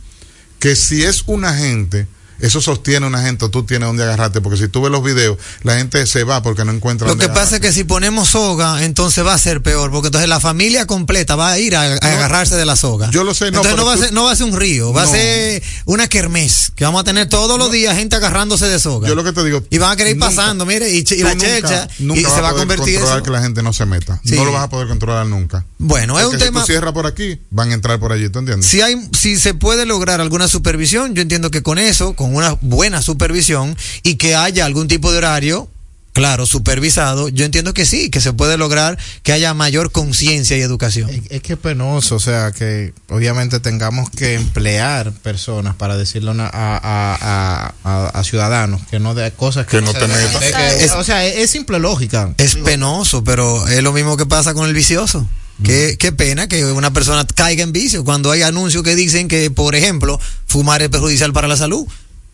que 0.58 0.74
si 0.74 1.04
es 1.04 1.22
una 1.26 1.54
gente, 1.54 2.08
eso 2.40 2.61
sostiene 2.61 3.07
una 3.07 3.22
gente, 3.22 3.44
o 3.44 3.51
tú 3.51 3.64
tienes 3.64 3.87
donde 3.88 4.03
agarrarte, 4.05 4.40
porque 4.40 4.59
si 4.59 4.68
tú 4.68 4.83
ves 4.83 4.90
los 4.92 5.03
videos, 5.03 5.38
la 5.62 5.77
gente 5.77 6.07
se 6.07 6.25
va 6.25 6.42
porque 6.42 6.64
no 6.64 6.72
encuentra 6.72 7.07
Lo 7.07 7.12
donde 7.14 7.27
que 7.27 7.33
pasa 7.33 7.57
es 7.57 7.61
que 7.62 7.72
si 7.72 7.85
ponemos 7.85 8.31
soga, 8.31 8.85
entonces 8.85 9.25
va 9.25 9.35
a 9.35 9.38
ser 9.38 9.62
peor, 9.62 9.90
porque 9.90 10.09
entonces 10.09 10.29
la 10.29 10.40
familia 10.40 10.87
completa 10.87 11.37
va 11.37 11.51
a 11.53 11.59
ir 11.59 11.77
a, 11.77 11.83
a 11.83 11.94
agarrarse 11.96 12.57
de 12.57 12.64
la 12.64 12.77
soga. 12.77 13.11
Yo 13.11 13.25
lo 13.25 13.35
sé, 13.35 13.51
no, 13.51 13.59
Entonces 13.59 13.77
no 13.77 13.85
va, 13.87 13.92
a 13.92 13.96
tú- 13.96 14.03
ser, 14.03 14.12
no 14.12 14.25
va 14.25 14.33
a 14.33 14.37
ser 14.37 14.46
un 14.46 14.57
río, 14.57 14.92
va 14.92 15.03
a 15.03 15.07
ser 15.07 15.62
una 15.85 16.09
kermés, 16.09 16.72
que 16.75 16.85
vamos 16.85 17.01
a 17.01 17.05
tener 17.05 17.29
todos 17.29 17.59
los 17.59 17.70
días 17.70 17.96
gente 17.96 18.16
agarrándose 18.16 18.66
de 18.68 18.79
soga. 18.79 19.09
Yo 19.09 19.14
lo 19.14 19.25
que 19.25 19.33
te 19.33 19.44
digo. 19.44 19.62
Y 19.70 19.79
van 19.79 19.92
a 19.92 19.96
querer 19.96 20.12
ir 20.12 20.16
nunca- 20.18 20.29
pasando, 20.35 20.66
mire, 20.66 20.90
y, 20.90 21.05
la 21.22 21.35
nunca- 21.35 21.46
chelcha, 21.46 21.88
nunca 21.99 22.20
y 22.20 22.25
se 22.25 22.40
va 22.40 22.51
a 22.51 22.55
convertir 22.55 22.94
controlar 22.94 23.16
eso. 23.18 23.25
que 23.25 23.31
la 23.31 23.42
gente 23.42 23.62
no 23.62 23.72
se 23.72 23.87
meta. 23.87 24.20
Sí. 24.25 24.35
No 24.37 24.44
lo 24.44 24.53
vas 24.53 24.64
a 24.64 24.68
poder 24.68 24.88
controlar 24.88 25.27
nunca. 25.27 25.64
Bueno, 25.79 26.18
es 26.18 26.27
un 26.27 26.33
si 26.33 26.38
tema. 26.38 26.61
tú 26.61 26.66
cierras 26.66 26.92
por 26.92 27.07
aquí, 27.07 27.40
van 27.51 27.70
a 27.70 27.75
entrar 27.75 27.99
por 27.99 28.12
allí, 28.12 28.29
¿tú 28.29 28.38
entiendes? 28.40 28.66
Si 28.68 28.81
hay, 28.81 28.96
si 29.18 29.37
se 29.38 29.55
puede 29.55 29.87
lograr 29.87 30.20
alguna 30.20 30.49
supervisión, 30.49 31.14
yo 31.14 31.22
entiendo 31.22 31.51
que 31.51 31.62
con 31.62 31.79
eso, 31.79 32.14
con 32.14 32.25
una 32.34 32.56
buena 32.60 33.02
supervisión 33.02 33.76
y 34.02 34.16
que 34.16 34.34
haya 34.36 34.64
algún 34.64 34.88
tipo 34.88 35.10
de 35.12 35.18
horario 35.18 35.68
claro, 36.12 36.46
supervisado, 36.46 37.28
yo 37.28 37.44
entiendo 37.44 37.74
que 37.74 37.84
sí, 37.84 38.08
que 38.08 38.22
se 38.22 38.32
puede 38.32 38.56
lograr 38.56 38.96
que 39.22 39.32
haya 39.32 39.52
mayor 39.52 39.92
conciencia 39.92 40.56
y 40.56 40.62
educación. 40.62 41.10
Es, 41.10 41.20
es 41.28 41.42
que 41.42 41.52
es 41.52 41.58
penoso, 41.58 42.14
o 42.16 42.20
sea, 42.20 42.52
que 42.52 42.94
obviamente 43.10 43.60
tengamos 43.60 44.08
que 44.08 44.32
emplear 44.32 45.12
personas 45.12 45.74
para 45.74 45.98
decirle 45.98 46.30
a, 46.30 46.32
una- 46.32 46.46
a, 46.46 46.80
a- 46.82 47.74
a- 47.84 48.06
a 48.18 48.24
ciudadanos 48.24 48.80
que 48.90 48.98
no 48.98 49.14
de 49.14 49.30
cosas 49.32 49.66
que, 49.66 49.76
Que 49.76 49.82
no 49.82 49.92
se 49.92 49.98
te 49.98 50.08
deben. 50.08 50.24
metas. 50.40 50.42
Es 50.42 50.54
que- 50.76 50.84
es- 50.86 50.92
o 50.92 51.04
sea, 51.04 51.26
es, 51.26 51.36
es 51.36 51.50
simple 51.50 51.78
lógica. 51.78 52.32
Es 52.38 52.54
penoso, 52.56 53.22
pero 53.22 53.68
es 53.68 53.82
lo 53.82 53.92
mismo 53.92 54.16
que 54.16 54.24
pasa 54.24 54.54
con 54.54 54.66
el 54.66 54.72
vicioso. 54.72 55.28
Qué, 55.64 55.96
qué 55.98 56.12
pena 56.12 56.48
que 56.48 56.64
una 56.64 56.92
persona 56.94 57.26
caiga 57.26 57.62
en 57.62 57.72
vicio 57.72 58.04
cuando 58.04 58.30
hay 58.30 58.40
anuncios 58.40 58.82
que 58.82 58.94
dicen 58.94 59.28
que, 59.28 59.50
por 59.50 59.74
ejemplo, 59.74 60.18
fumar 60.46 60.80
es 60.82 60.88
perjudicial 60.88 61.34
para 61.34 61.46
la 61.48 61.56
salud. 61.58 61.86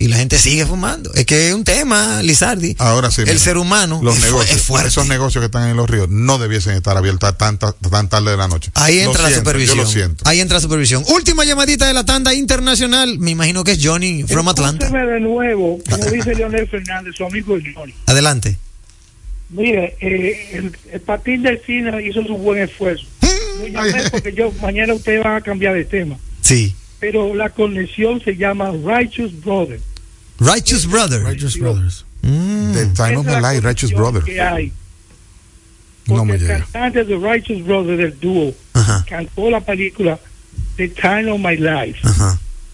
Y 0.02 0.08
la 0.08 0.16
gente 0.16 0.36
sigue 0.38 0.66
fumando. 0.66 1.12
Es 1.14 1.24
que 1.26 1.48
es 1.48 1.54
un 1.54 1.62
tema, 1.62 2.22
Lizardi. 2.22 2.74
Ahora 2.78 3.10
sí. 3.10 3.20
El 3.20 3.28
mira, 3.28 3.38
ser 3.38 3.56
humano 3.56 4.00
los 4.02 4.16
es 4.16 4.20
fu- 4.24 4.26
negocios, 4.32 4.56
es 4.56 4.62
fuerte. 4.64 4.88
esos 4.88 5.06
negocios 5.06 5.42
que 5.42 5.46
están 5.46 5.68
en 5.68 5.76
los 5.76 5.88
ríos 5.88 6.08
no 6.08 6.38
debiesen 6.38 6.74
estar 6.74 6.96
abiertos 6.96 7.28
a 7.28 7.36
tanta, 7.38 7.72
tan 7.72 8.08
tarde 8.08 8.32
de 8.32 8.36
la 8.36 8.48
noche. 8.48 8.70
Ahí 8.74 8.96
Lo 9.02 9.06
entra 9.10 9.22
la 9.22 9.28
siento, 9.28 9.48
supervisión. 9.50 9.76
Yo 9.78 9.82
lo 9.84 9.88
siento. 9.88 10.24
Ahí 10.28 10.40
entra 10.40 10.56
la 10.56 10.60
supervisión. 10.60 11.04
Última 11.08 11.44
llamadita 11.44 11.86
de 11.86 11.94
la 11.94 12.04
tanda 12.04 12.34
internacional. 12.34 13.18
Me 13.20 13.30
imagino 13.30 13.62
que 13.62 13.72
es 13.72 13.78
Johnny 13.80 14.24
from 14.24 14.48
Atlanta. 14.48 14.86
Escúcheme 14.86 15.12
de 15.12 15.20
nuevo, 15.20 15.78
como 15.88 16.04
dice 16.06 16.34
Leonel 16.34 16.68
Fernández, 16.68 17.14
su 17.16 17.24
amigo 17.24 17.56
Johnny. 17.74 17.94
Adelante. 18.06 18.56
Mire, 19.50 19.96
eh, 20.00 20.50
el, 20.54 20.72
el 20.92 21.00
patín 21.02 21.42
del 21.42 21.60
cine 21.64 21.92
hizo 22.06 22.22
su 22.24 22.36
buen 22.38 22.62
esfuerzo. 22.62 23.04
Lo 23.60 23.68
llamé 23.68 24.10
porque 24.10 24.32
yo 24.32 24.50
mañana 24.62 24.94
usted 24.94 25.22
va 25.22 25.36
a 25.36 25.40
cambiar 25.42 25.74
de 25.74 25.84
tema. 25.84 26.16
Sí. 26.40 26.74
Pero 26.98 27.34
la 27.34 27.50
conexión 27.50 28.20
se 28.24 28.36
llama 28.36 28.72
Righteous 28.72 29.38
Brother. 29.44 29.80
Righteous 30.44 30.86
Brother. 30.86 31.22
Righteous 31.22 31.56
Brothers. 31.58 32.04
The 32.22 32.86
Time 32.94 33.16
of 33.18 33.26
la 33.26 33.40
Life, 33.40 33.60
Righteous 33.66 33.92
conexión 33.92 34.00
Brother. 34.00 34.22
que 34.24 34.40
hay. 34.40 34.72
No 36.06 36.24
me 36.24 36.34
el 36.34 36.40
llega. 36.40 36.58
cantante 36.60 37.04
de 37.04 37.16
Righteous 37.16 37.64
Brother 37.64 37.96
del 37.96 38.18
dúo 38.20 38.54
cantó 39.08 39.50
la 39.50 39.60
película 39.60 40.18
The 40.76 40.88
Time 40.88 41.30
of 41.30 41.40
My 41.40 41.56
Life. 41.56 42.00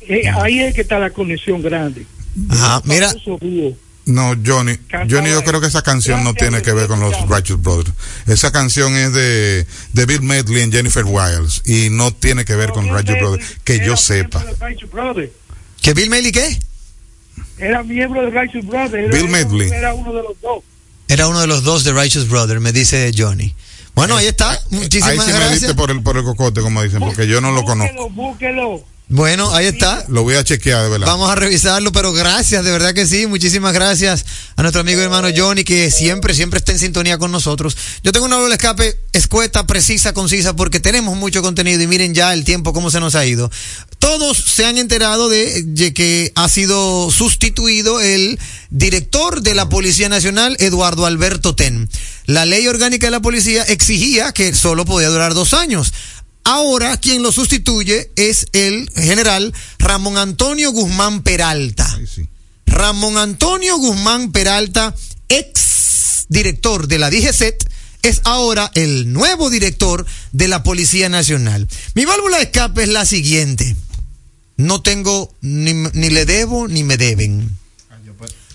Eh, 0.01 0.29
ahí 0.29 0.61
es 0.61 0.75
que 0.75 0.81
está 0.83 0.99
la 0.99 1.11
conexión 1.11 1.61
grande. 1.63 2.07
Ajá, 2.51 2.81
mira. 2.85 3.13
No, 4.07 4.35
Johnny, 4.43 4.79
Johnny, 5.11 5.29
yo 5.31 5.45
creo 5.45 5.61
que 5.61 5.67
esa 5.67 5.83
canción 5.83 6.25
no 6.25 6.33
tiene 6.33 6.63
que 6.63 6.73
ver 6.73 6.87
con 6.87 6.99
los 7.01 7.15
Righteous 7.29 7.61
Brothers. 7.61 7.93
Esa 8.27 8.51
canción 8.51 8.95
es 8.97 9.13
de, 9.13 9.67
de 9.93 10.07
Bill 10.07 10.23
Medley 10.23 10.63
y 10.63 10.73
Jennifer 10.73 11.05
Wiles 11.05 11.61
y 11.67 11.91
no 11.91 12.11
tiene 12.15 12.47
que 12.47 12.55
ver 12.57 12.71
con 12.71 12.89
Righteous 12.89 13.19
Brothers, 13.21 13.57
que 13.65 13.85
yo 13.85 13.99
sepa. 13.99 14.43
¿Que 15.83 15.93
Bill 15.93 16.09
Medley 16.09 16.33
qué? 16.33 16.59
Era 17.59 17.83
miembro 17.83 18.23
de 18.23 18.31
Righteous 18.31 18.67
Brother. 18.67 19.05
Era, 19.05 19.17
Bill 19.17 19.29
Medley. 19.29 19.71
Era 19.71 19.95
uno 19.95 20.13
de 20.13 20.23
los 20.23 20.41
dos. 20.41 20.63
Era 21.09 21.29
uno 21.29 21.41
de 21.41 21.47
los 21.47 21.63
dos 21.63 21.85
de 21.85 21.93
Righteous 21.93 22.29
Brother, 22.29 22.61
me 22.61 22.73
dice 22.73 23.11
Johnny. 23.17 23.55
Bueno, 23.95 24.17
ahí 24.17 24.27
está. 24.27 24.61
Muchísimas 24.71 25.11
Ahí 25.11 25.19
sí 25.19 25.27
me 25.27 25.33
gracias. 25.33 25.61
diste 25.61 25.75
por 25.75 25.91
el, 25.91 26.03
por 26.03 26.17
el 26.17 26.25
cocote, 26.25 26.61
como 26.61 26.83
dicen, 26.83 27.01
porque 27.01 27.27
yo 27.27 27.41
no 27.41 27.51
lo 27.51 27.65
conozco. 27.65 28.09
Búsquelo, 28.11 28.69
búsquelo. 28.71 28.85
Bueno, 29.11 29.55
ahí 29.55 29.65
está. 29.65 30.05
Lo 30.09 30.23
voy 30.23 30.35
a 30.35 30.45
chequear, 30.45 30.83
de 30.83 30.91
verdad. 30.91 31.07
Vamos 31.07 31.31
a 31.31 31.35
revisarlo, 31.35 31.93
pero 31.93 32.13
gracias, 32.13 32.63
de 32.63 32.71
verdad 32.71 32.93
que 32.93 33.07
sí. 33.07 33.27
Muchísimas 33.27 33.73
gracias 33.73 34.27
a 34.55 34.61
nuestro 34.61 34.83
amigo 34.83 35.01
y 35.01 35.05
hermano 35.05 35.29
Johnny, 35.35 35.65
que 35.65 35.91
siempre, 35.91 36.35
siempre 36.35 36.59
está 36.59 36.73
en 36.73 36.79
sintonía 36.79 37.17
con 37.17 37.33
nosotros. 37.33 37.75
Yo 38.03 38.13
tengo 38.13 38.27
una 38.27 38.37
doble 38.37 38.55
escape 38.55 38.99
escueta, 39.15 39.67
precisa, 39.67 40.13
concisa, 40.13 40.55
porque 40.55 40.79
tenemos 40.79 41.17
mucho 41.17 41.41
contenido 41.41 41.83
y 41.83 41.87
miren 41.87 42.15
ya 42.15 42.35
el 42.35 42.45
tiempo 42.45 42.75
cómo 42.75 42.91
se 42.91 43.01
nos 43.01 43.15
ha 43.15 43.25
ido. 43.25 43.51
Todos 43.99 44.37
se 44.37 44.67
han 44.67 44.77
enterado 44.77 45.31
de, 45.31 45.63
de 45.63 45.95
que 45.95 46.31
ha 46.35 46.49
sido 46.51 47.11
sustituido 47.11 48.01
el 48.01 48.39
director 48.69 49.41
de 49.41 49.55
la 49.55 49.71
Policía 49.71 50.11
Nacional, 50.11 50.55
Eduardo 50.61 51.07
Alberto 51.07 51.55
Ten. 51.55 51.89
La 52.27 52.45
ley 52.45 52.69
orgánica 52.69 53.07
de 53.07 53.11
la 53.13 53.21
policía 53.21 53.63
exigía 53.63 54.33
que 54.33 54.55
solo 54.55 54.85
podía 54.85 55.09
durar 55.09 55.33
dos 55.33 55.55
años. 55.55 55.95
Ahora 56.49 56.97
quien 56.97 57.23
lo 57.23 57.31
sustituye 57.31 58.11
es 58.17 58.47
el 58.55 58.91
general 58.97 59.53
Ramón 59.79 60.17
Antonio 60.17 60.73
Guzmán 60.73 61.23
Peralta. 61.23 61.87
Ramón 62.65 63.19
Antonio 63.19 63.77
Guzmán 63.77 64.33
Peralta, 64.33 64.95
ex 65.29 66.25
director 66.31 66.89
de 66.89 66.99
la 66.99 67.11
DGCET, 67.11 67.69
es 68.01 68.23
ahora 68.25 68.71
el 68.75 69.13
nuevo 69.13 69.51
director 69.51 70.07
de 70.33 70.49
la 70.49 70.63
Policía 70.63 71.11
Nacional. 71.11 71.69
Mi 71.93 72.07
válvula 72.07 72.39
de 72.39 72.45
escape 72.45 72.85
es 72.85 72.89
la 72.89 73.05
siguiente. 73.05 73.77
No 74.57 74.81
tengo, 74.81 75.35
ni, 75.43 75.75
ni 75.75 76.09
le 76.09 76.25
debo, 76.25 76.67
ni 76.67 76.83
me 76.83 76.97
deben. 76.97 77.59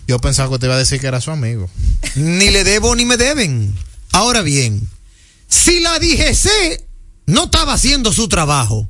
Yo 0.07 0.17
pensaba 0.17 0.49
que 0.49 0.57
te 0.57 0.65
iba 0.65 0.73
a 0.73 0.79
decir 0.79 0.99
que 0.99 1.05
era 1.05 1.21
su 1.21 1.29
amigo. 1.29 1.69
Ni 2.15 2.49
le 2.49 2.63
debo, 2.63 2.95
ni 2.95 3.05
me 3.05 3.17
deben. 3.17 3.71
Ahora 4.13 4.41
bien, 4.41 4.81
si 5.47 5.79
la 5.79 5.99
DGC 5.99 6.82
no 7.25 7.45
estaba 7.45 7.73
haciendo 7.73 8.11
su 8.11 8.27
trabajo, 8.27 8.89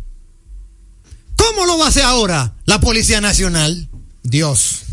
¿cómo 1.36 1.66
lo 1.66 1.78
va 1.78 1.86
a 1.86 1.90
hacer 1.90 2.04
ahora 2.04 2.56
la 2.66 2.80
Policía 2.80 3.22
Nacional? 3.22 3.90
Dios. 4.24 4.84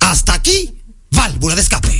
Hasta 0.00 0.34
aquí, 0.34 0.82
válvula 1.10 1.54
de 1.54 1.62
escape. 1.62 1.99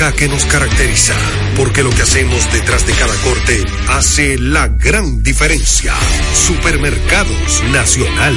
que 0.09 0.27
nos 0.27 0.45
caracteriza, 0.45 1.13
porque 1.55 1.83
lo 1.83 1.91
que 1.91 2.01
hacemos 2.01 2.51
detrás 2.51 2.87
de 2.87 2.93
cada 2.93 3.13
corte 3.17 3.63
hace 3.89 4.39
la 4.39 4.67
gran 4.67 5.21
diferencia. 5.21 5.93
Supermercados 6.33 7.63
Nacional. 7.71 8.35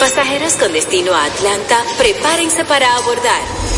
Pasajeros 0.00 0.54
con 0.54 0.72
destino 0.72 1.14
a 1.14 1.26
Atlanta, 1.26 1.84
prepárense 1.96 2.64
para 2.64 2.96
abordar. 2.96 3.77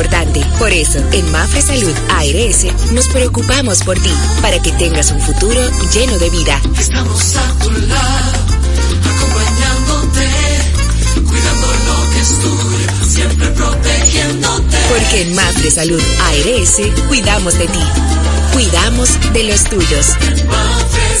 Por 0.57 0.71
eso, 0.71 0.97
en 1.11 1.31
Mafre 1.31 1.61
Salud 1.61 1.93
ARS 2.09 2.91
nos 2.91 3.07
preocupamos 3.09 3.83
por 3.83 3.99
ti, 3.99 4.11
para 4.41 4.59
que 4.59 4.71
tengas 4.71 5.11
un 5.11 5.21
futuro 5.21 5.61
lleno 5.93 6.17
de 6.17 6.29
vida. 6.31 6.59
Estamos 6.79 7.35
a 7.35 7.63
tu 7.63 7.71
lado, 7.71 8.31
acompañándote, 9.15 10.29
cuidando 11.27 11.67
lo 11.67 12.11
que 12.13 12.19
es 12.19 12.39
tuyo, 12.39 13.05
siempre 13.07 13.47
protegiéndote. 13.51 14.77
Porque 14.89 15.21
en 15.21 15.35
Mafre 15.35 15.69
Salud 15.69 16.01
ARS 16.29 17.07
cuidamos 17.07 17.59
de 17.59 17.67
ti, 17.67 17.79
cuidamos 18.53 19.09
de 19.33 19.43
los 19.43 19.63
tuyos. 19.65 20.07
Mafre 20.47 21.20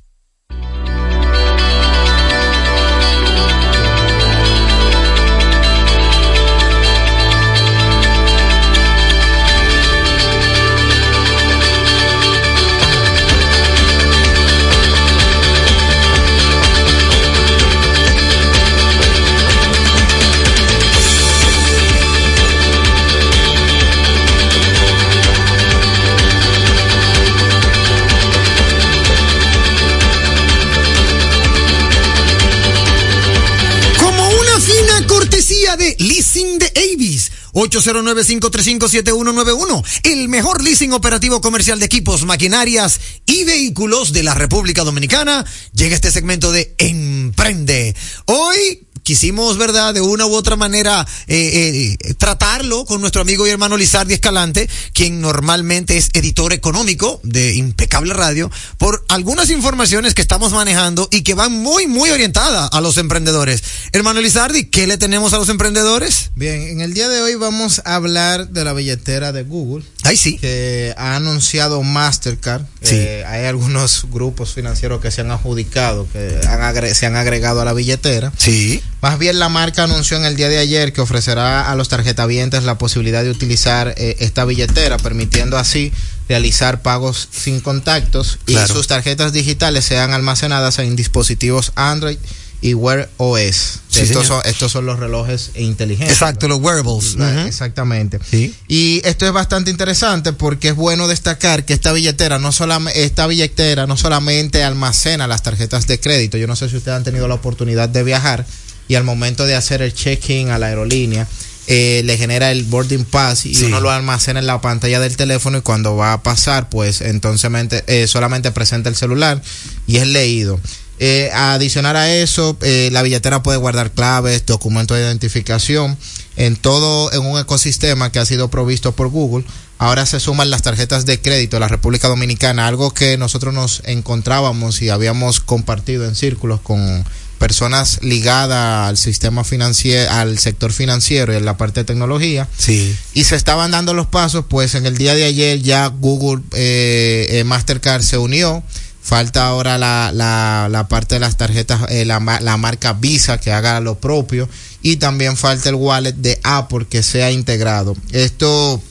809-535-7191. 37.61 39.83
El 40.03 40.29
mejor 40.29 40.63
leasing 40.63 40.93
operativo 40.93 41.41
comercial 41.41 41.79
de 41.79 41.85
equipos, 41.85 42.25
maquinarias 42.25 42.99
y 43.25 43.43
vehículos 43.43 44.13
de 44.13 44.23
la 44.23 44.33
República 44.33 44.83
Dominicana. 44.83 45.45
Llega 45.73 45.95
este 45.95 46.09
segmento 46.11 46.51
de 46.51 46.73
Emprende. 46.77 47.95
Hoy 48.25 48.87
quisimos, 49.03 49.57
¿verdad?, 49.57 49.93
de 49.93 50.01
una 50.01 50.25
u 50.25 50.33
otra 50.33 50.55
manera 50.55 51.07
eh, 51.27 51.97
eh, 52.01 52.13
tratarlo 52.15 52.85
con 52.85 53.01
nuestro 53.01 53.21
amigo 53.21 53.47
y 53.47 53.49
hermano 53.49 53.77
Lizardi 53.77 54.13
Escalante, 54.13 54.69
quien 54.93 55.21
normalmente 55.21 55.97
es 55.97 56.09
editor 56.13 56.53
económico 56.53 57.19
de 57.23 57.55
Impecable 57.55 58.13
Radio, 58.13 58.51
por 58.77 59.03
algunas 59.09 59.49
informaciones 59.49 60.13
que 60.13 60.21
estamos 60.21 60.51
manejando 60.51 61.07
y 61.11 61.23
que 61.23 61.33
van 61.33 61.51
muy, 61.51 61.87
muy 61.87 62.09
orientadas 62.09 62.69
a 62.71 62.81
los 62.81 62.97
emprendedores. 62.97 63.63
Hermano 63.91 64.21
Lizardi, 64.21 64.65
¿qué 64.65 64.87
le 64.87 64.97
tenemos 64.97 65.33
a 65.33 65.37
los 65.37 65.49
emprendedores? 65.49 66.31
Bien, 66.35 66.61
en 66.61 66.81
el 66.81 66.93
día 66.93 67.09
de 67.09 67.21
hoy 67.21 67.35
vamos 67.35 67.81
a 67.85 67.95
hablar 67.95 68.49
de 68.49 68.63
la 68.63 68.73
billetera 68.73 69.31
de 69.31 69.43
Google. 69.43 69.85
Ahí 70.03 70.17
sí. 70.17 70.37
Que 70.37 70.93
ha 70.97 71.15
anunciado 71.15 71.81
Mastercard. 71.83 72.63
Sí. 72.81 72.95
Eh, 72.97 73.23
hay 73.27 73.45
algunos 73.45 74.05
grupos 74.11 74.53
financieros 74.53 74.99
que 75.01 75.11
se 75.11 75.21
han 75.21 75.31
adjudicado, 75.31 76.07
que 76.11 76.39
han 76.47 76.61
agre- 76.61 76.93
se 76.93 77.05
han 77.05 77.15
agregado 77.15 77.61
a 77.61 77.65
la 77.65 77.73
billetera. 77.73 78.31
Sí. 78.37 78.81
Más 79.01 79.19
bien 79.19 79.39
la 79.39 79.49
marca 79.49 79.83
anunció 79.83 80.17
en 80.17 80.25
el 80.25 80.35
día 80.35 80.49
de 80.49 80.57
ayer 80.57 80.91
que 80.93 81.01
ofrecerá 81.01 81.71
a 81.71 81.75
los 81.75 81.89
tarjetavientes 81.89 82.63
la 82.63 82.77
posibilidad 82.77 83.23
de 83.23 83.29
utilizar 83.31 83.93
eh, 83.97 84.17
esta 84.19 84.45
billetera, 84.45 84.97
permitiendo 84.97 85.57
así 85.57 85.91
realizar 86.29 86.81
pagos 86.81 87.27
sin 87.31 87.59
contactos 87.59 88.39
Claro. 88.45 88.65
y 88.65 88.75
sus 88.75 88.87
tarjetas 88.87 89.33
digitales 89.33 89.85
sean 89.85 90.13
almacenadas 90.13 90.79
en 90.79 90.95
dispositivos 90.95 91.73
Android 91.75 92.17
y 92.61 92.75
Wear 92.75 93.09
OS. 93.17 93.79
Sí, 93.89 94.01
estos, 94.01 94.27
son, 94.27 94.41
estos 94.45 94.71
son 94.71 94.85
los 94.85 94.99
relojes 94.99 95.51
inteligentes. 95.55 96.13
Exacto, 96.15 96.47
los 96.47 96.59
wearables. 96.61 97.17
Exactamente. 97.45 98.19
Sí. 98.29 98.55
Y 98.67 99.01
esto 99.03 99.25
es 99.25 99.33
bastante 99.33 99.71
interesante 99.71 100.31
porque 100.31 100.69
es 100.69 100.75
bueno 100.75 101.07
destacar 101.07 101.65
que 101.65 101.73
esta 101.73 101.91
billetera 101.91 102.39
no 102.39 102.51
solamente 102.51 103.03
esta 103.03 103.27
billetera 103.27 103.87
no 103.87 103.97
solamente 103.97 104.63
almacena 104.63 105.27
las 105.27 105.43
tarjetas 105.43 105.87
de 105.87 105.99
crédito. 105.99 106.37
Yo 106.37 106.47
no 106.47 106.55
sé 106.55 106.69
si 106.69 106.77
ustedes 106.77 106.95
han 106.97 107.03
tenido 107.03 107.27
la 107.27 107.33
oportunidad 107.35 107.89
de 107.89 108.03
viajar 108.03 108.45
y 108.87 108.95
al 108.95 109.03
momento 109.03 109.45
de 109.45 109.55
hacer 109.55 109.81
el 109.81 109.93
check-in 109.93 110.49
a 110.49 110.59
la 110.59 110.67
aerolínea 110.67 111.27
eh, 111.67 112.01
le 112.05 112.17
genera 112.17 112.51
el 112.51 112.63
boarding 112.63 113.05
pass 113.05 113.45
y 113.45 113.53
Sí. 113.55 113.65
uno 113.65 113.79
lo 113.79 113.91
almacena 113.91 114.39
en 114.39 114.47
la 114.47 114.59
pantalla 114.61 114.99
del 114.99 115.15
teléfono 115.15 115.59
y 115.59 115.61
cuando 115.61 115.95
va 115.95 116.13
a 116.13 116.23
pasar 116.23 116.69
pues 116.69 117.01
entonces 117.01 117.49
eh, 117.87 118.07
solamente 118.07 118.51
presenta 118.51 118.89
el 118.89 118.95
celular 118.95 119.41
y 119.87 119.97
es 119.97 120.07
leído. 120.07 120.59
Eh, 121.03 121.31
adicionar 121.33 121.97
a 121.97 122.13
eso, 122.13 122.55
eh, 122.61 122.89
la 122.91 123.01
billetera 123.01 123.41
puede 123.41 123.57
guardar 123.57 123.89
claves, 123.89 124.45
documentos 124.45 124.95
de 124.95 125.03
identificación, 125.03 125.97
en 126.35 126.55
todo 126.55 127.11
en 127.11 127.25
un 127.25 127.39
ecosistema 127.39 128.11
que 128.11 128.19
ha 128.19 128.25
sido 128.25 128.51
provisto 128.51 128.91
por 128.91 129.07
Google. 129.09 129.43
Ahora 129.79 130.05
se 130.05 130.19
suman 130.19 130.51
las 130.51 130.61
tarjetas 130.61 131.07
de 131.07 131.19
crédito 131.19 131.55
de 131.55 131.61
la 131.61 131.67
República 131.67 132.07
Dominicana, 132.07 132.67
algo 132.67 132.91
que 132.91 133.17
nosotros 133.17 133.51
nos 133.51 133.81
encontrábamos 133.85 134.83
y 134.83 134.89
habíamos 134.89 135.39
compartido 135.39 136.05
en 136.05 136.13
círculos 136.13 136.61
con 136.61 137.03
personas 137.39 137.97
ligadas 138.03 138.87
al 138.87 138.95
sistema 138.95 139.43
financiero, 139.43 140.11
al 140.11 140.37
sector 140.37 140.71
financiero 140.71 141.33
y 141.33 141.37
en 141.37 141.45
la 141.45 141.57
parte 141.57 141.79
de 141.79 141.85
tecnología. 141.85 142.47
Sí. 142.55 142.95
Y 143.15 143.23
se 143.23 143.35
estaban 143.35 143.71
dando 143.71 143.95
los 143.95 144.05
pasos, 144.05 144.45
pues 144.47 144.75
en 144.75 144.85
el 144.85 144.99
día 144.99 145.15
de 145.15 145.23
ayer 145.23 145.59
ya 145.63 145.87
Google 145.87 146.43
eh, 146.53 147.25
eh, 147.31 147.43
Mastercard 147.43 148.03
se 148.03 148.19
unió. 148.19 148.61
Falta 149.03 149.47
ahora 149.47 149.77
la, 149.77 150.11
la, 150.13 150.67
la 150.69 150.87
parte 150.87 151.15
de 151.15 151.19
las 151.19 151.35
tarjetas, 151.35 151.81
eh, 151.89 152.05
la, 152.05 152.19
la 152.41 152.57
marca 152.57 152.93
Visa 152.93 153.39
que 153.39 153.51
haga 153.51 153.79
lo 153.79 153.95
propio. 153.99 154.47
Y 154.83 154.97
también 154.97 155.37
falta 155.37 155.69
el 155.69 155.75
wallet 155.75 156.13
de 156.13 156.39
Apple 156.43 156.85
que 156.89 157.03
sea 157.03 157.31
integrado. 157.31 157.95
Esto 158.11 158.81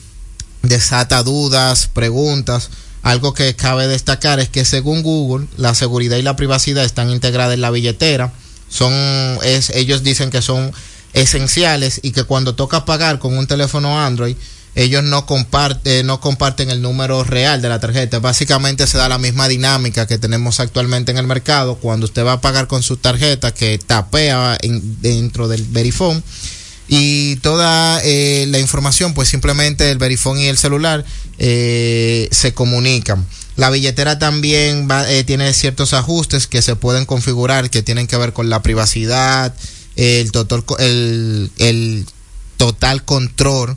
desata 0.62 1.22
dudas, 1.22 1.88
preguntas. 1.92 2.70
Algo 3.02 3.32
que 3.32 3.56
cabe 3.56 3.86
destacar 3.86 4.40
es 4.40 4.48
que 4.48 4.64
según 4.64 5.02
Google, 5.02 5.46
la 5.56 5.74
seguridad 5.74 6.16
y 6.16 6.22
la 6.22 6.36
privacidad 6.36 6.84
están 6.84 7.10
integradas 7.10 7.54
en 7.54 7.62
la 7.62 7.70
billetera. 7.70 8.32
Son, 8.68 8.92
es, 9.42 9.70
ellos 9.70 10.02
dicen 10.02 10.30
que 10.30 10.42
son 10.42 10.72
esenciales 11.12 12.00
y 12.02 12.12
que 12.12 12.24
cuando 12.24 12.54
toca 12.54 12.84
pagar 12.84 13.18
con 13.18 13.36
un 13.36 13.46
teléfono 13.46 14.00
Android, 14.00 14.36
ellos 14.74 15.02
no 15.02 15.26
comparten, 15.26 16.06
no 16.06 16.20
comparten 16.20 16.70
el 16.70 16.80
número 16.80 17.24
real 17.24 17.60
de 17.60 17.68
la 17.68 17.80
tarjeta. 17.80 18.18
Básicamente 18.20 18.86
se 18.86 18.98
da 18.98 19.08
la 19.08 19.18
misma 19.18 19.48
dinámica 19.48 20.06
que 20.06 20.18
tenemos 20.18 20.60
actualmente 20.60 21.10
en 21.10 21.18
el 21.18 21.26
mercado 21.26 21.76
cuando 21.76 22.06
usted 22.06 22.24
va 22.24 22.34
a 22.34 22.40
pagar 22.40 22.66
con 22.68 22.82
su 22.82 22.96
tarjeta 22.96 23.52
que 23.52 23.78
tapea 23.78 24.56
en- 24.62 25.00
dentro 25.02 25.48
del 25.48 25.64
Verifone 25.64 26.22
y 26.88 27.36
toda 27.36 28.00
eh, 28.04 28.46
la 28.48 28.58
información, 28.58 29.14
pues 29.14 29.28
simplemente 29.28 29.90
el 29.90 29.98
Verifone 29.98 30.42
y 30.42 30.46
el 30.46 30.58
celular 30.58 31.04
eh, 31.38 32.28
se 32.32 32.52
comunican. 32.52 33.26
La 33.56 33.70
billetera 33.70 34.18
también 34.18 34.88
eh, 35.08 35.24
tiene 35.24 35.52
ciertos 35.52 35.92
ajustes 35.94 36.46
que 36.46 36.62
se 36.62 36.76
pueden 36.76 37.04
configurar 37.06 37.70
que 37.70 37.82
tienen 37.82 38.06
que 38.06 38.16
ver 38.16 38.32
con 38.32 38.48
la 38.50 38.62
privacidad, 38.62 39.54
el 39.96 40.32
total, 40.32 40.64
el, 40.78 41.50
el 41.58 42.06
total 42.56 43.04
control 43.04 43.76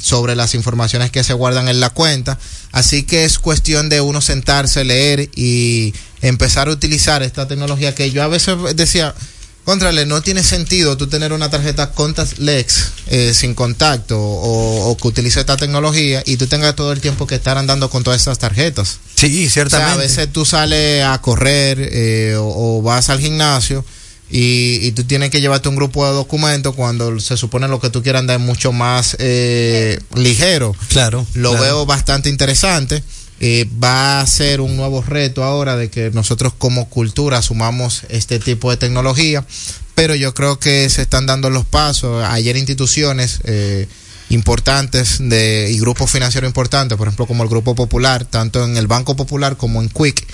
sobre 0.00 0.36
las 0.36 0.54
informaciones 0.54 1.10
que 1.10 1.24
se 1.24 1.32
guardan 1.32 1.68
en 1.68 1.80
la 1.80 1.90
cuenta. 1.90 2.38
Así 2.70 3.02
que 3.02 3.24
es 3.24 3.38
cuestión 3.38 3.88
de 3.88 4.00
uno 4.00 4.20
sentarse, 4.20 4.84
leer 4.84 5.30
y 5.34 5.94
empezar 6.20 6.68
a 6.68 6.72
utilizar 6.72 7.22
esta 7.22 7.48
tecnología 7.48 7.94
que 7.94 8.10
yo 8.10 8.22
a 8.22 8.28
veces 8.28 8.56
decía, 8.74 9.14
contrale, 9.64 10.06
no 10.06 10.22
tiene 10.22 10.42
sentido 10.42 10.96
tú 10.96 11.06
tener 11.06 11.32
una 11.32 11.50
tarjeta 11.50 11.92
contactless 11.92 12.92
eh, 13.08 13.32
sin 13.34 13.54
contacto 13.54 14.18
o, 14.18 14.90
o 14.90 14.96
que 14.96 15.08
utilice 15.08 15.40
esta 15.40 15.56
tecnología 15.56 16.22
y 16.26 16.36
tú 16.36 16.46
tengas 16.46 16.74
todo 16.74 16.92
el 16.92 17.00
tiempo 17.00 17.26
que 17.26 17.34
estar 17.34 17.58
andando 17.58 17.90
con 17.90 18.02
todas 18.02 18.20
estas 18.20 18.38
tarjetas. 18.38 18.98
Sí, 19.14 19.48
ciertamente. 19.48 19.92
O 19.92 19.94
sea, 19.94 20.00
a 20.00 20.04
veces 20.04 20.32
tú 20.32 20.44
sales 20.44 21.04
a 21.04 21.20
correr 21.20 21.78
eh, 21.80 22.34
o, 22.36 22.78
o 22.78 22.82
vas 22.82 23.10
al 23.10 23.20
gimnasio 23.20 23.84
y, 24.34 24.78
y 24.80 24.92
tú 24.92 25.04
tienes 25.04 25.28
que 25.28 25.42
llevarte 25.42 25.68
un 25.68 25.76
grupo 25.76 26.06
de 26.06 26.14
documentos 26.14 26.74
cuando 26.74 27.20
se 27.20 27.36
supone 27.36 27.68
lo 27.68 27.80
que 27.80 27.90
tú 27.90 28.02
quieras 28.02 28.20
andar 28.20 28.40
es 28.40 28.46
mucho 28.46 28.72
más 28.72 29.14
eh, 29.18 30.00
ligero. 30.16 30.74
Claro. 30.88 31.26
Lo 31.34 31.50
claro. 31.50 31.64
veo 31.64 31.86
bastante 31.86 32.30
interesante. 32.30 33.02
Eh, 33.40 33.68
va 33.82 34.20
a 34.20 34.26
ser 34.26 34.62
un 34.62 34.74
nuevo 34.74 35.02
reto 35.02 35.44
ahora 35.44 35.76
de 35.76 35.90
que 35.90 36.10
nosotros 36.12 36.54
como 36.56 36.88
cultura 36.88 37.38
asumamos 37.38 38.04
este 38.08 38.38
tipo 38.38 38.70
de 38.70 38.78
tecnología, 38.78 39.44
pero 39.94 40.14
yo 40.14 40.32
creo 40.32 40.58
que 40.58 40.88
se 40.88 41.02
están 41.02 41.26
dando 41.26 41.50
los 41.50 41.66
pasos. 41.66 42.24
Ayer 42.24 42.56
instituciones 42.56 43.40
eh, 43.44 43.86
importantes 44.30 45.18
de, 45.18 45.70
y 45.70 45.78
grupos 45.78 46.10
financieros 46.10 46.48
importantes, 46.48 46.96
por 46.96 47.06
ejemplo 47.06 47.26
como 47.26 47.42
el 47.42 47.50
Grupo 47.50 47.74
Popular, 47.74 48.24
tanto 48.24 48.64
en 48.64 48.78
el 48.78 48.86
Banco 48.86 49.14
Popular 49.14 49.58
como 49.58 49.82
en 49.82 49.90
Quick, 49.90 50.26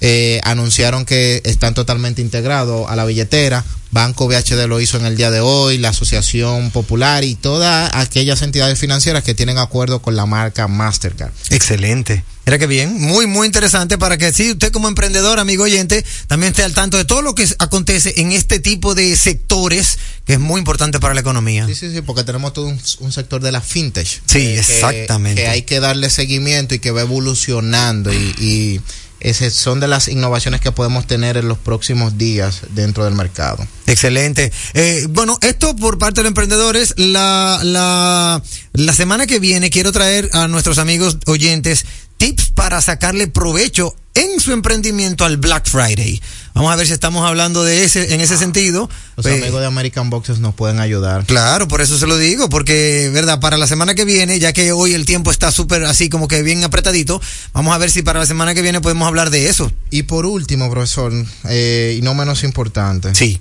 eh, 0.00 0.40
anunciaron 0.44 1.04
que 1.04 1.40
están 1.44 1.74
totalmente 1.74 2.22
integrados 2.22 2.88
a 2.90 2.96
la 2.96 3.04
billetera. 3.04 3.64
Banco 3.92 4.26
BHD 4.28 4.66
lo 4.66 4.80
hizo 4.80 4.98
en 4.98 5.06
el 5.06 5.16
día 5.16 5.30
de 5.30 5.40
hoy, 5.40 5.78
la 5.78 5.90
Asociación 5.90 6.70
Popular 6.70 7.24
y 7.24 7.34
todas 7.34 7.90
aquellas 7.94 8.42
entidades 8.42 8.78
financieras 8.78 9.22
que 9.24 9.34
tienen 9.34 9.58
acuerdo 9.58 10.02
con 10.02 10.16
la 10.16 10.26
marca 10.26 10.68
Mastercard. 10.68 11.30
Excelente. 11.50 12.22
Mira 12.44 12.58
que 12.58 12.66
bien, 12.66 13.00
muy, 13.00 13.26
muy 13.26 13.46
interesante 13.46 13.96
para 13.96 14.18
que 14.18 14.32
sí, 14.32 14.52
usted 14.52 14.70
como 14.70 14.86
emprendedor, 14.88 15.38
amigo 15.40 15.64
oyente, 15.64 16.04
también 16.26 16.50
esté 16.52 16.62
al 16.62 16.74
tanto 16.74 16.96
de 16.96 17.04
todo 17.04 17.22
lo 17.22 17.34
que 17.34 17.48
acontece 17.58 18.14
en 18.20 18.32
este 18.32 18.60
tipo 18.60 18.94
de 18.94 19.16
sectores 19.16 19.98
que 20.26 20.34
es 20.34 20.40
muy 20.40 20.58
importante 20.58 21.00
para 21.00 21.14
la 21.14 21.20
economía. 21.20 21.66
Sí, 21.66 21.74
sí, 21.74 21.90
sí, 21.92 22.02
porque 22.02 22.22
tenemos 22.22 22.52
todo 22.52 22.66
un, 22.66 22.78
un 23.00 23.12
sector 23.12 23.40
de 23.40 23.50
la 23.50 23.60
fintech. 23.60 24.06
Sí, 24.06 24.20
que- 24.26 24.58
exactamente. 24.58 25.42
Que 25.42 25.48
hay 25.48 25.62
que 25.62 25.80
darle 25.80 26.10
seguimiento 26.10 26.74
y 26.74 26.80
que 26.80 26.90
va 26.90 27.00
evolucionando 27.00 28.12
y, 28.12 28.16
y 28.38 28.80
esas 29.20 29.54
son 29.54 29.80
de 29.80 29.88
las 29.88 30.08
innovaciones 30.08 30.60
que 30.60 30.72
podemos 30.72 31.06
tener 31.06 31.36
en 31.36 31.48
los 31.48 31.58
próximos 31.58 32.18
días 32.18 32.62
dentro 32.70 33.04
del 33.04 33.14
mercado. 33.14 33.66
Excelente. 33.86 34.52
Eh, 34.74 35.06
bueno, 35.10 35.38
esto 35.42 35.74
por 35.76 35.98
parte 35.98 36.20
de 36.20 36.24
los 36.24 36.30
emprendedores, 36.30 36.94
la, 36.96 37.60
la, 37.62 38.42
la 38.72 38.92
semana 38.92 39.26
que 39.26 39.38
viene 39.38 39.70
quiero 39.70 39.92
traer 39.92 40.30
a 40.32 40.48
nuestros 40.48 40.78
amigos 40.78 41.18
oyentes 41.26 41.86
tips 42.16 42.50
para 42.54 42.80
sacarle 42.80 43.28
provecho 43.28 43.94
en 44.16 44.40
su 44.40 44.52
emprendimiento 44.52 45.24
al 45.24 45.36
Black 45.36 45.68
Friday. 45.68 46.20
Vamos 46.54 46.72
a 46.72 46.76
ver 46.76 46.86
si 46.86 46.94
estamos 46.94 47.26
hablando 47.28 47.64
de 47.64 47.84
ese, 47.84 48.14
en 48.14 48.20
ese 48.22 48.38
sentido. 48.38 48.88
Los 49.16 49.26
Eh, 49.26 49.34
amigos 49.34 49.60
de 49.60 49.66
American 49.66 50.08
Boxes 50.08 50.38
nos 50.38 50.54
pueden 50.54 50.80
ayudar. 50.80 51.26
Claro, 51.26 51.68
por 51.68 51.82
eso 51.82 51.98
se 51.98 52.06
lo 52.06 52.16
digo, 52.16 52.48
porque, 52.48 53.10
verdad, 53.12 53.40
para 53.40 53.58
la 53.58 53.66
semana 53.66 53.94
que 53.94 54.06
viene, 54.06 54.38
ya 54.38 54.54
que 54.54 54.72
hoy 54.72 54.94
el 54.94 55.04
tiempo 55.04 55.30
está 55.30 55.52
súper 55.52 55.84
así 55.84 56.08
como 56.08 56.28
que 56.28 56.42
bien 56.42 56.64
apretadito, 56.64 57.20
vamos 57.52 57.74
a 57.74 57.78
ver 57.78 57.90
si 57.90 58.00
para 58.02 58.18
la 58.18 58.26
semana 58.26 58.54
que 58.54 58.62
viene 58.62 58.80
podemos 58.80 59.06
hablar 59.06 59.28
de 59.30 59.50
eso. 59.50 59.70
Y 59.90 60.04
por 60.04 60.24
último, 60.24 60.70
profesor, 60.70 61.12
eh, 61.48 61.96
y 61.98 62.02
no 62.02 62.14
menos 62.14 62.42
importante. 62.42 63.14
Sí. 63.14 63.38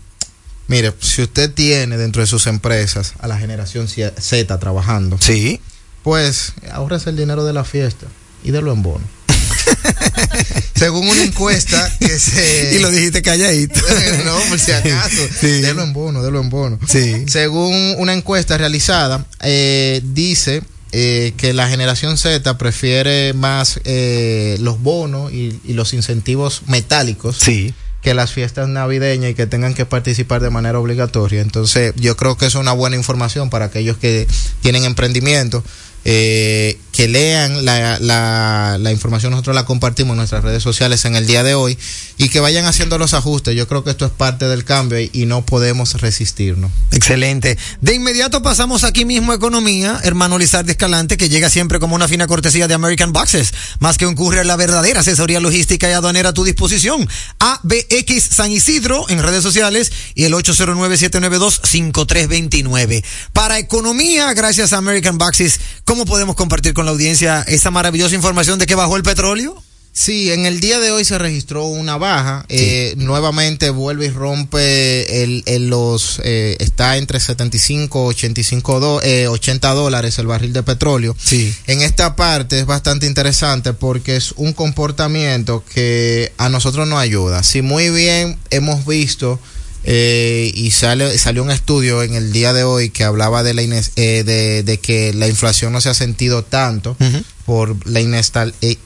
Mire, 0.67 0.93
si 0.99 1.21
usted 1.21 1.53
tiene 1.53 1.95
dentro 1.95 2.21
de 2.21 2.27
sus 2.27 2.47
empresas 2.47 3.13
a 3.19 3.27
la 3.27 3.37
generación 3.37 3.87
Z 3.87 4.59
trabajando, 4.59 5.17
sí. 5.21 5.61
pues 6.03 6.53
ahorrese 6.73 7.11
el 7.11 7.15
dinero 7.17 7.45
de 7.45 7.53
la 7.53 7.63
fiesta 7.63 8.07
y 8.43 8.51
délo 8.51 8.73
en 8.73 8.81
bono. 8.81 9.05
Según 10.75 11.07
una 11.07 11.23
encuesta 11.23 11.91
que 11.99 12.19
se... 12.19 12.75
Y 12.75 12.79
lo 12.79 12.91
dijiste 12.91 13.21
calladito. 13.21 13.79
no, 14.25 14.37
por 14.49 14.59
si 14.59 14.71
acaso. 14.71 15.21
Sí. 15.39 15.61
Delo 15.61 15.83
en 15.83 15.93
bono, 15.93 16.21
delo 16.23 16.41
en 16.41 16.49
bono. 16.49 16.79
Sí. 16.87 17.25
Según 17.27 17.95
una 17.97 18.13
encuesta 18.13 18.57
realizada, 18.57 19.25
eh, 19.41 20.01
dice 20.03 20.61
eh, 20.91 21.33
que 21.37 21.53
la 21.53 21.69
generación 21.69 22.17
Z 22.17 22.57
prefiere 22.57 23.33
más 23.33 23.79
eh, 23.85 24.57
los 24.59 24.81
bonos 24.81 25.31
y, 25.31 25.59
y 25.65 25.73
los 25.73 25.93
incentivos 25.93 26.63
metálicos 26.67 27.37
Sí. 27.39 27.73
que 28.01 28.13
las 28.13 28.31
fiestas 28.31 28.67
navideñas 28.69 29.31
y 29.31 29.33
que 29.33 29.47
tengan 29.47 29.73
que 29.73 29.85
participar 29.85 30.41
de 30.41 30.49
manera 30.49 30.79
obligatoria. 30.79 31.41
Entonces, 31.41 31.93
yo 31.95 32.15
creo 32.15 32.37
que 32.37 32.45
es 32.45 32.55
una 32.55 32.71
buena 32.73 32.95
información 32.97 33.49
para 33.49 33.65
aquellos 33.65 33.97
que 33.97 34.27
tienen 34.61 34.83
emprendimiento. 34.85 35.63
eh, 36.05 36.77
que 36.95 37.07
lean 37.09 37.65
la, 37.65 37.99
la, 37.99 38.91
información, 38.91 39.31
nosotros 39.31 39.53
la 39.53 39.65
compartimos 39.65 40.13
en 40.13 40.19
nuestras 40.19 40.45
redes 40.45 40.63
sociales 40.63 41.03
en 41.03 41.17
el 41.17 41.27
día 41.27 41.43
de 41.43 41.53
hoy 41.53 41.77
y 42.17 42.29
que 42.29 42.39
vayan 42.39 42.63
haciendo 42.65 42.97
los 42.97 43.13
ajustes. 43.13 43.53
Yo 43.53 43.67
creo 43.67 43.83
que 43.83 43.89
esto 43.89 44.05
es 44.05 44.13
parte 44.13 44.47
del 44.47 44.63
cambio 44.63 45.01
y, 45.01 45.09
y 45.11 45.25
no 45.25 45.45
podemos 45.45 45.99
resistirnos. 45.99 46.71
Excelente. 46.91 47.57
De 47.81 47.95
inmediato 47.95 48.41
pasamos 48.41 48.85
aquí 48.85 49.03
mismo 49.03 49.33
a 49.33 49.35
Economía, 49.35 49.99
hermano 50.03 50.37
Lizardi 50.37 50.71
Escalante, 50.71 51.17
que 51.17 51.27
llega 51.27 51.49
siempre 51.49 51.81
como 51.81 51.95
una 51.95 52.07
fina 52.07 52.27
cortesía 52.27 52.69
de 52.69 52.75
American 52.75 53.11
Boxes. 53.11 53.53
Más 53.79 53.97
que 53.97 54.07
un 54.07 54.15
courier, 54.15 54.45
la 54.45 54.55
verdadera 54.55 55.01
asesoría 55.01 55.41
logística 55.41 55.89
y 55.89 55.91
aduanera 55.91 56.29
a 56.29 56.33
tu 56.33 56.45
disposición. 56.45 57.09
ABX 57.39 58.23
San 58.23 58.53
Isidro 58.53 59.03
en 59.09 59.21
redes 59.21 59.43
sociales 59.43 59.91
y 60.13 60.23
el 60.23 60.33
809-792-5329. 60.33 63.03
Para 63.33 63.59
Economía, 63.59 64.33
gracias 64.33 64.71
a 64.71 64.77
American 64.77 65.17
Boxes, 65.17 65.59
¿cómo 65.83 66.05
podemos 66.05 66.37
compartir 66.37 66.73
con 66.73 66.84
la 66.85 66.91
audiencia 66.91 67.43
esa 67.47 67.71
maravillosa 67.71 68.15
información 68.15 68.59
de 68.59 68.65
que 68.65 68.75
bajó 68.75 68.95
el 68.97 69.03
petróleo? 69.03 69.61
Sí, 69.97 70.29
en 70.29 70.45
el 70.45 70.59
día 70.59 70.79
de 70.81 70.91
hoy 70.91 71.05
se 71.05 71.17
registró 71.17 71.63
una 71.67 71.95
baja. 71.97 72.45
Eh, 72.49 72.95
nuevamente 72.97 73.69
vuelve 73.69 74.07
y 74.07 74.09
rompe 74.09 75.23
el, 75.23 75.41
el 75.45 75.69
los 75.69 76.19
eh, 76.25 76.57
está 76.59 76.97
entre 76.97 77.21
75 77.21 78.03
85 78.07 78.79
do- 78.81 79.01
eh, 79.03 79.29
80 79.29 79.73
dólares 79.73 80.19
el 80.19 80.27
barril 80.27 80.51
de 80.51 80.63
petróleo. 80.63 81.15
Sí. 81.17 81.55
En 81.67 81.81
esta 81.81 82.17
parte 82.17 82.59
es 82.59 82.65
bastante 82.65 83.05
interesante 83.07 83.71
porque 83.71 84.17
es 84.17 84.33
un 84.35 84.51
comportamiento 84.51 85.63
que 85.73 86.33
a 86.37 86.49
nosotros 86.49 86.87
nos 86.89 86.99
ayuda. 86.99 87.41
Si 87.43 87.61
muy 87.61 87.89
bien 87.89 88.37
hemos 88.49 88.85
visto 88.85 89.39
eh, 89.87 90.51
y 90.55 90.71
sale, 90.71 91.15
salió 91.19 91.43
un 91.43 91.51
estudio 91.51 92.01
en 92.01 92.15
el 92.15 92.31
día 92.31 92.53
de 92.53 92.63
hoy 92.63 92.89
que 92.89 93.03
hablaba 93.03 93.43
de 93.43 93.53
la 93.53 93.61
ines- 93.61 93.91
eh, 93.95 94.23
de, 94.25 94.63
de 94.63 94.79
que 94.79 95.13
la 95.13 95.27
inflación 95.27 95.71
no 95.73 95.79
se 95.79 95.89
ha 95.89 95.93
sentido 95.93 96.43
tanto 96.43 96.97
por 97.45 97.75
la 97.87 98.01
inestal- 98.01 98.55
eh, 98.61 98.77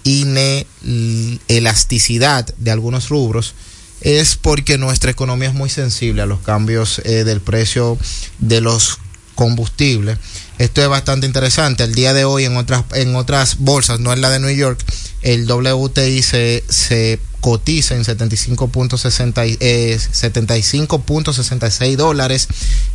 inelasticidad 1.48 2.46
de 2.58 2.72
algunos 2.72 3.10
rubros 3.10 3.54
es 4.02 4.36
porque 4.38 4.78
nuestra 4.78 5.12
economía 5.12 5.50
es 5.50 5.54
muy 5.54 5.70
sensible 5.70 6.22
a 6.22 6.26
los 6.26 6.40
cambios 6.40 7.00
eh, 7.04 7.24
del 7.26 7.42
precio 7.42 7.98
de 8.40 8.62
los 8.62 8.98
combustibles. 9.36 10.18
Esto 10.58 10.82
es 10.82 10.88
bastante 10.90 11.28
interesante. 11.28 11.84
El 11.84 11.96
día 11.96 12.14
de 12.14 12.24
hoy 12.26 12.46
en 12.46 12.56
otras 12.58 12.84
en 12.94 13.16
otras 13.16 13.58
bolsas, 13.60 14.00
no 14.00 14.12
en 14.14 14.22
la 14.22 14.30
de 14.30 14.40
New 14.40 14.50
York, 14.56 14.80
el 15.22 15.46
WTI 15.50 16.22
se, 16.24 16.64
se 16.70 17.20
cotiza 17.42 17.96
en 17.96 18.04
75.60 18.04 19.48
y- 19.48 19.58
eh, 19.60 19.98
75.66 19.98 21.96
dólares 21.98 22.48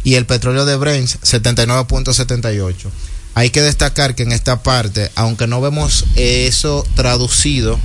y 0.03 0.15
el 0.15 0.27
petróleo 0.27 0.65
de 0.65 0.77
Brent 0.77 1.09
79.78. 1.23 2.91
Hay 3.37 3.51
que 3.51 3.63
destacar 3.63 4.15
que 4.15 4.23
en 4.23 4.31
esta 4.31 4.63
parte, 4.63 5.11
aunque 5.17 5.49
no 5.49 5.61
vemos 5.61 6.05
eso 6.15 6.87
traducido 6.95 7.81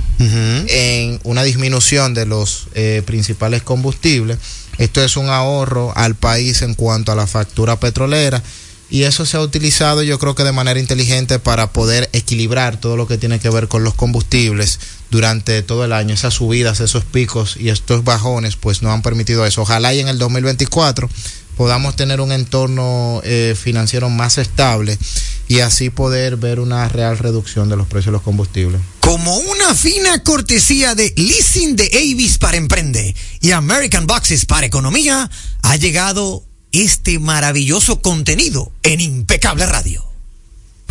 en 0.68 1.18
una 1.24 1.42
disminución 1.42 2.14
de 2.14 2.24
los 2.26 2.68
eh, 2.74 3.02
principales 3.04 3.62
combustibles, 3.62 4.38
esto 4.78 5.02
es 5.02 5.16
un 5.16 5.28
ahorro 5.28 5.92
al 5.96 6.14
país 6.14 6.62
en 6.62 6.74
cuanto 6.74 7.10
a 7.10 7.16
la 7.16 7.26
factura 7.26 7.80
petrolera 7.80 8.40
y 8.90 9.02
eso 9.04 9.26
se 9.26 9.36
ha 9.36 9.40
utilizado 9.40 10.02
yo 10.02 10.18
creo 10.18 10.34
que 10.34 10.44
de 10.44 10.52
manera 10.52 10.78
inteligente 10.80 11.38
para 11.38 11.72
poder 11.72 12.08
equilibrar 12.12 12.78
todo 12.80 12.96
lo 12.96 13.06
que 13.08 13.18
tiene 13.18 13.38
que 13.40 13.50
ver 13.50 13.66
con 13.68 13.82
los 13.84 13.94
combustibles 13.94 14.78
durante 15.10 15.62
todo 15.62 15.84
el 15.84 15.92
año. 15.92 16.14
Esas 16.14 16.34
subidas, 16.34 16.80
esos 16.80 17.04
picos 17.04 17.56
y 17.58 17.68
estos 17.68 18.04
bajones 18.04 18.56
pues 18.56 18.82
no 18.82 18.92
han 18.92 19.02
permitido 19.02 19.44
eso. 19.46 19.62
Ojalá 19.62 19.94
y 19.94 20.00
en 20.00 20.08
el 20.08 20.18
2024 20.18 21.08
podamos 21.56 21.94
tener 21.96 22.20
un 22.20 22.32
entorno 22.32 23.20
eh, 23.24 23.54
financiero 23.60 24.08
más 24.08 24.38
estable 24.38 24.98
y 25.46 25.60
así 25.60 25.90
poder 25.90 26.36
ver 26.36 26.60
una 26.60 26.88
real 26.88 27.18
reducción 27.18 27.68
de 27.68 27.76
los 27.76 27.86
precios 27.86 28.06
de 28.06 28.12
los 28.12 28.22
combustibles. 28.22 28.80
Como 29.00 29.36
una 29.36 29.74
fina 29.74 30.22
cortesía 30.22 30.94
de 30.94 31.12
Leasing 31.16 31.76
de 31.76 31.90
Avis 31.92 32.38
para 32.38 32.56
Emprende 32.56 33.14
y 33.40 33.50
American 33.50 34.06
Boxes 34.06 34.46
para 34.46 34.66
Economía, 34.66 35.30
ha 35.62 35.76
llegado 35.76 36.44
este 36.72 37.18
maravilloso 37.18 38.00
contenido 38.00 38.72
en 38.82 39.00
Impecable 39.00 39.66
Radio. 39.66 40.09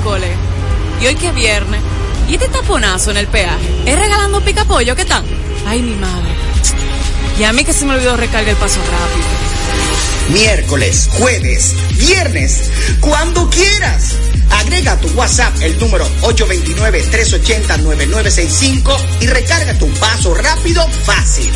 Miércoles. 0.00 0.30
Y 1.02 1.06
hoy 1.06 1.14
que 1.14 1.28
es 1.28 1.34
viernes. 1.34 1.80
¿Y 2.28 2.34
este 2.34 2.48
taponazo 2.48 3.10
en 3.10 3.16
el 3.18 3.26
peaje? 3.26 3.82
¿Es 3.84 3.98
regalando 3.98 4.42
pica 4.42 4.64
pollo? 4.64 4.96
¿Qué 4.96 5.04
tal? 5.04 5.22
Ay, 5.66 5.82
mi 5.82 5.94
madre. 5.96 6.30
Y 7.38 7.44
a 7.44 7.52
mí 7.52 7.62
que 7.64 7.74
se 7.74 7.84
me 7.84 7.92
olvidó 7.94 8.16
recargar 8.16 8.48
el 8.48 8.56
paso 8.56 8.80
rápido. 8.80 9.26
Miércoles, 10.30 11.10
jueves, 11.12 11.74
viernes, 11.98 12.70
cuando 13.00 13.50
quieras. 13.50 14.14
Agrega 14.50 14.92
a 14.92 15.00
tu 15.00 15.08
WhatsApp 15.08 15.52
el 15.62 15.76
número 15.78 16.08
829-380-9965 16.22 18.96
y 19.20 19.26
recarga 19.26 19.76
tu 19.78 19.88
paso 19.94 20.32
rápido 20.34 20.86
fácil. 21.04 21.50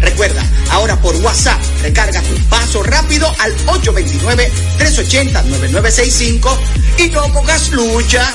Recuerda, 0.00 0.42
ahora 0.70 1.00
por 1.00 1.14
WhatsApp, 1.16 1.60
recarga 1.82 2.22
tu 2.22 2.34
paso 2.48 2.82
rápido 2.82 3.30
al 3.38 3.54
829-380-9965 3.66 6.58
y 6.98 7.10
no 7.10 7.32
pongas 7.32 7.70
lucha. 7.70 8.34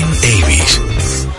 Avis. 0.00 0.80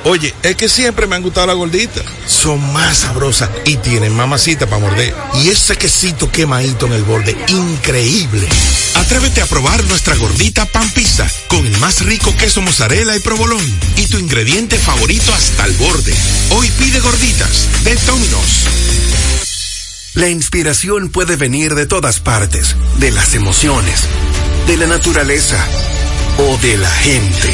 Oye, 0.05 0.33
es 0.43 0.55
que 0.55 0.69
siempre 0.69 1.07
me 1.07 1.15
han 1.15 1.23
gustado 1.23 1.47
las 1.47 1.55
gorditas. 1.55 2.03
Son 2.27 2.73
más 2.73 2.99
sabrosas 2.99 3.49
y 3.65 3.77
tienen 3.77 4.15
mamacita 4.15 4.67
para 4.67 4.81
morder. 4.81 5.15
Y 5.35 5.49
ese 5.49 5.75
quesito 5.75 6.29
quemadito 6.29 6.85
en 6.85 6.93
el 6.93 7.03
borde, 7.03 7.35
increíble. 7.47 8.47
Atrévete 8.95 9.41
a 9.41 9.45
probar 9.47 9.83
nuestra 9.85 10.15
gordita 10.15 10.65
pan 10.65 10.89
pizza 10.91 11.27
con 11.47 11.65
el 11.65 11.77
más 11.79 12.01
rico 12.05 12.35
queso 12.35 12.61
mozzarella 12.61 13.15
y 13.15 13.21
provolón 13.21 13.63
y 13.97 14.07
tu 14.07 14.17
ingrediente 14.17 14.77
favorito 14.77 15.33
hasta 15.33 15.65
el 15.65 15.73
borde. 15.73 16.13
Hoy 16.51 16.69
pide 16.77 16.99
gorditas 16.99 17.83
de 17.83 17.95
Domino's. 17.95 18.67
La 20.13 20.29
inspiración 20.29 21.09
puede 21.09 21.37
venir 21.37 21.73
de 21.73 21.87
todas 21.87 22.19
partes, 22.19 22.75
de 22.97 23.09
las 23.09 23.33
emociones, 23.33 24.01
de 24.67 24.77
la 24.77 24.85
naturaleza 24.85 25.57
o 26.37 26.57
de 26.57 26.77
la 26.77 26.91
gente. 26.91 27.53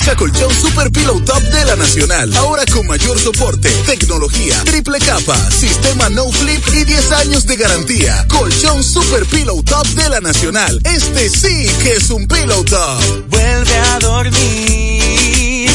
Busca 0.00 0.16
colchón 0.16 0.50
Super 0.54 0.90
Pillow 0.90 1.20
Top 1.20 1.42
de 1.42 1.62
la 1.66 1.76
Nacional. 1.76 2.34
Ahora 2.38 2.64
con 2.72 2.86
mayor 2.86 3.20
soporte, 3.20 3.68
tecnología, 3.84 4.56
triple 4.64 4.98
capa, 4.98 5.36
sistema 5.50 6.08
no 6.08 6.32
flip 6.32 6.62
y 6.72 6.84
10 6.84 7.12
años 7.12 7.44
de 7.44 7.56
garantía. 7.56 8.26
Colchón 8.28 8.82
Super 8.82 9.26
Pillow 9.26 9.62
Top 9.62 9.86
de 9.88 10.08
la 10.08 10.20
Nacional. 10.20 10.80
Este 10.84 11.28
sí 11.28 11.66
que 11.82 11.96
es 11.96 12.08
un 12.08 12.26
Pillow 12.26 12.64
Top. 12.64 13.28
Vuelve 13.28 13.76
a 13.76 13.98
dormir 13.98 15.70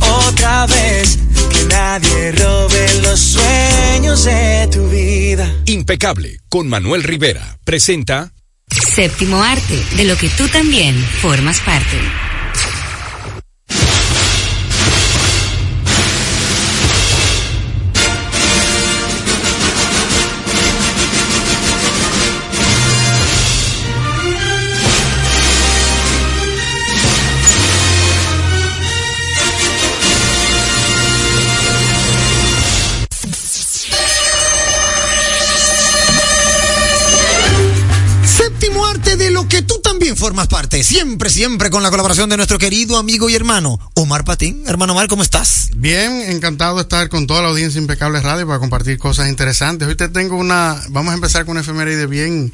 otra 0.00 0.66
vez. 0.66 1.18
Que 1.52 1.64
nadie 1.66 2.32
robe 2.32 3.00
los 3.02 3.20
sueños 3.20 4.24
de 4.24 4.68
tu 4.72 4.88
vida. 4.88 5.48
Impecable 5.66 6.40
con 6.48 6.68
Manuel 6.68 7.04
Rivera. 7.04 7.56
Presenta 7.62 8.32
Séptimo 8.66 9.40
arte, 9.40 9.80
de 9.96 10.04
lo 10.06 10.16
que 10.16 10.28
tú 10.28 10.48
también 10.48 10.96
formas 11.22 11.60
parte. 11.60 11.98
Formas 40.20 40.46
parte. 40.48 40.84
Siempre, 40.84 41.30
siempre 41.30 41.70
con 41.70 41.82
la 41.82 41.88
colaboración 41.88 42.28
de 42.28 42.36
nuestro 42.36 42.58
querido 42.58 42.98
amigo 42.98 43.30
y 43.30 43.34
hermano 43.34 43.80
Omar 43.94 44.26
Patín. 44.26 44.64
Hermano 44.66 44.92
Omar, 44.92 45.08
¿cómo 45.08 45.22
estás? 45.22 45.70
Bien, 45.74 46.30
encantado 46.30 46.76
de 46.76 46.82
estar 46.82 47.08
con 47.08 47.26
toda 47.26 47.40
la 47.40 47.48
audiencia 47.48 47.80
Impecable 47.80 48.20
Radio 48.20 48.46
para 48.46 48.58
compartir 48.58 48.98
cosas 48.98 49.30
interesantes. 49.30 49.88
Hoy 49.88 49.94
te 49.94 50.10
tengo 50.10 50.36
una, 50.36 50.78
vamos 50.90 51.12
a 51.12 51.14
empezar 51.14 51.46
con 51.46 51.52
una 51.52 51.62
efeméride 51.62 52.06
bien, 52.06 52.52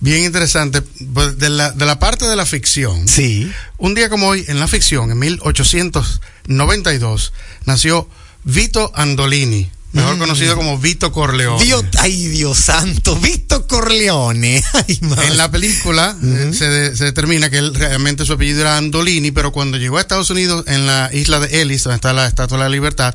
bien 0.00 0.24
interesante, 0.24 0.82
pues, 0.82 1.38
de 1.38 1.48
la, 1.48 1.70
de 1.70 1.86
la 1.86 1.98
parte 1.98 2.26
de 2.26 2.36
la 2.36 2.44
ficción. 2.44 3.08
Sí. 3.08 3.50
Un 3.78 3.94
día 3.94 4.10
como 4.10 4.28
hoy, 4.28 4.44
en 4.48 4.60
la 4.60 4.68
ficción, 4.68 5.10
en 5.10 5.18
1892, 5.18 7.32
nació 7.64 8.10
Vito 8.44 8.92
Andolini, 8.94 9.70
mejor 9.96 10.16
Mm. 10.16 10.18
conocido 10.18 10.56
como 10.56 10.78
Vito 10.78 11.12
Corleone. 11.12 11.62
Dios, 11.64 11.84
ay, 11.98 12.26
Dios 12.28 12.58
santo, 12.58 13.16
Vito 13.16 13.66
Corleone. 13.66 14.62
Ay. 14.72 14.98
En 15.26 15.36
la 15.36 15.50
película 15.50 16.16
eh, 16.22 16.50
se, 16.56 16.66
de- 16.68 16.96
se 16.96 17.04
determina 17.04 17.50
que 17.50 17.58
él 17.58 17.74
realmente 17.74 18.24
su 18.24 18.34
apellido 18.34 18.60
era 18.60 18.76
Andolini, 18.76 19.30
pero 19.30 19.52
cuando 19.52 19.76
llegó 19.78 19.98
a 19.98 20.00
Estados 20.00 20.30
Unidos, 20.30 20.64
en 20.68 20.86
la 20.86 21.10
isla 21.12 21.40
de 21.40 21.62
Ellis, 21.62 21.82
donde 21.84 21.96
está 21.96 22.12
la 22.12 22.26
Estatua 22.26 22.58
de 22.58 22.64
la 22.64 22.68
Libertad, 22.70 23.14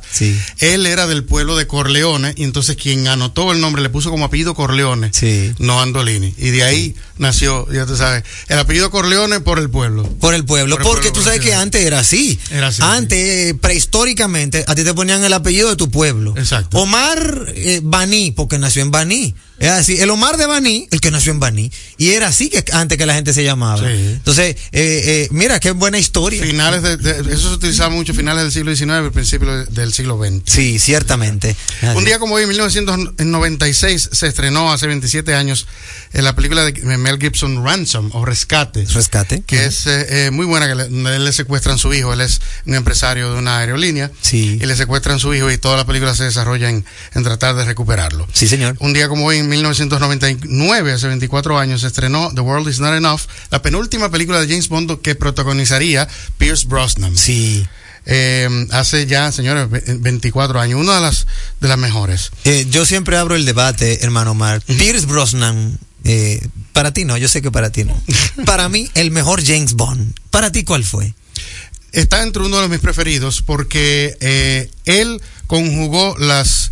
él 0.59 0.85
era 0.85 1.07
del 1.07 1.23
pueblo 1.23 1.55
de 1.55 1.67
Corleone, 1.67 2.33
y 2.35 2.43
entonces 2.43 2.75
quien 2.75 3.07
anotó 3.07 3.51
el 3.51 3.61
nombre 3.61 3.81
le 3.81 3.89
puso 3.89 4.09
como 4.09 4.25
apellido 4.25 4.53
Corleone, 4.55 5.11
no 5.59 5.81
Andolini. 5.81 6.33
Y 6.37 6.49
de 6.49 6.63
ahí 6.63 6.95
nació, 7.17 7.71
ya 7.71 7.85
tú 7.85 7.95
sabes, 7.95 8.23
el 8.47 8.57
apellido 8.59 8.89
Corleone 8.91 9.39
por 9.41 9.59
el 9.59 9.69
pueblo. 9.69 10.03
Por 10.19 10.33
el 10.33 10.43
pueblo, 10.45 10.75
Por 10.77 10.81
el 10.81 10.87
porque 10.87 11.09
pueblo, 11.09 11.19
tú 11.19 11.23
sabes 11.25 11.41
que 11.41 11.53
antes 11.53 11.81
era 11.85 11.99
así. 11.99 12.39
Era 12.49 12.67
así, 12.67 12.81
Antes, 12.83 13.19
eh, 13.49 13.53
prehistóricamente, 13.59 14.63
a 14.67 14.75
ti 14.75 14.83
te 14.83 14.93
ponían 14.93 15.23
el 15.23 15.33
apellido 15.33 15.69
de 15.69 15.75
tu 15.75 15.89
pueblo. 15.91 16.33
Exacto. 16.37 16.70
Omar 16.73 17.45
eh, 17.55 17.81
Baní, 17.83 18.31
porque 18.31 18.57
nació 18.57 18.81
en 18.81 18.91
Baní. 18.91 19.35
Es 19.61 19.69
así. 19.71 19.99
El 19.99 20.09
Omar 20.09 20.37
de 20.37 20.45
Baní, 20.45 20.87
el 20.91 20.99
que 21.01 21.11
nació 21.11 21.31
en 21.31 21.39
Baní, 21.39 21.71
y 21.97 22.09
era 22.11 22.27
así 22.27 22.49
que 22.49 22.63
antes 22.73 22.97
que 22.97 23.05
la 23.05 23.13
gente 23.13 23.33
se 23.33 23.43
llamaba. 23.43 23.89
Entonces, 23.89 24.55
eh, 24.71 25.01
eh, 25.05 25.27
mira, 25.31 25.59
qué 25.59 25.71
buena 25.71 25.97
historia. 25.99 26.43
Finales 26.43 26.81
de, 26.83 26.97
de- 26.97 27.33
eso 27.33 27.49
se 27.49 27.55
utilizaba 27.55 27.89
mucho 27.89 28.13
finales 28.13 28.43
del 28.43 28.51
siglo 28.51 28.75
XIX, 28.75 29.11
principios 29.13 29.73
del 29.73 29.93
siglo 29.93 30.17
XX. 30.21 30.41
Sí, 30.51 30.79
ciertamente. 30.79 31.55
Un 31.95 32.03
día 32.05 32.19
como 32.19 32.35
hoy, 32.35 32.43
en 32.43 32.49
1996, 32.49 34.09
se 34.11 34.27
estrenó 34.27 34.71
hace 34.71 34.87
27 34.87 35.33
años 35.35 35.67
eh, 36.13 36.21
la 36.21 36.35
película 36.35 36.63
de 36.63 36.73
Mel 36.97 37.17
Gibson 37.19 37.63
Ransom 37.63 38.09
o 38.13 38.25
Rescate. 38.25 38.85
Rescate. 38.85 39.43
Que 39.45 39.65
es 39.65 39.85
eh, 39.87 40.27
eh, 40.27 40.31
muy 40.31 40.45
buena, 40.45 40.67
que 40.67 40.75
le, 40.75 41.19
le 41.19 41.33
secuestran 41.33 41.77
su 41.77 41.93
hijo. 41.93 42.13
Él 42.13 42.21
es 42.21 42.41
un 42.65 42.75
empresario 42.75 43.31
de 43.33 43.39
una 43.39 43.59
aerolínea. 43.59 44.11
Sí. 44.21 44.59
Y 44.61 44.65
le 44.65 44.75
secuestran 44.75 45.19
su 45.19 45.33
hijo 45.33 45.51
y 45.51 45.57
toda 45.57 45.77
la 45.77 45.85
película 45.85 46.15
se 46.15 46.23
desarrolla 46.25 46.69
en, 46.69 46.85
en 47.13 47.23
tratar 47.23 47.55
de 47.55 47.65
recuperarlo. 47.65 48.27
Sí, 48.33 48.47
señor. 48.47 48.75
Un 48.79 48.93
día 48.93 49.07
como 49.07 49.25
hoy, 49.25 49.37
en 49.37 49.49
1999, 49.51 50.93
hace 50.93 51.07
24 51.07 51.57
años, 51.59 51.81
se 51.81 51.87
estrenó 51.87 52.31
The 52.33 52.41
World 52.41 52.67
Is 52.69 52.79
Not 52.79 52.95
Enough, 52.95 53.21
la 53.49 53.61
penúltima 53.61 54.09
película 54.09 54.39
de 54.41 54.47
James 54.47 54.67
Bond 54.69 55.01
que 55.01 55.15
protagonizaría 55.15 56.07
Pierce 56.37 56.67
Brosnan. 56.67 57.17
Sí. 57.17 57.67
Eh, 58.07 58.49
hace 58.71 59.05
ya, 59.05 59.31
señores, 59.31 59.69
ve- 59.69 59.83
24 59.99 60.59
años, 60.59 60.79
una 60.81 60.95
de 60.95 61.01
las, 61.01 61.27
de 61.59 61.67
las 61.67 61.77
mejores. 61.77 62.31
Eh, 62.45 62.65
yo 62.69 62.85
siempre 62.85 63.15
abro 63.17 63.35
el 63.35 63.45
debate, 63.45 64.03
hermano 64.03 64.31
Omar. 64.31 64.61
Pierce 64.61 65.05
Brosnan, 65.05 65.77
eh, 66.03 66.45
para 66.73 66.93
ti 66.93 67.05
no, 67.05 67.15
yo 67.17 67.27
sé 67.27 67.41
que 67.43 67.51
para 67.51 67.69
ti 67.71 67.83
no. 67.83 68.01
para 68.45 68.69
mí, 68.69 68.89
el 68.95 69.11
mejor 69.11 69.45
James 69.45 69.73
Bond. 69.73 70.15
¿Para 70.31 70.51
ti 70.51 70.63
cuál 70.63 70.83
fue? 70.83 71.13
Está 71.91 72.23
entre 72.23 72.41
uno 72.43 72.59
de 72.61 72.69
mis 72.69 72.79
preferidos 72.79 73.41
porque 73.41 74.17
eh, 74.21 74.71
él 74.85 75.21
conjugó 75.47 76.15
las 76.17 76.71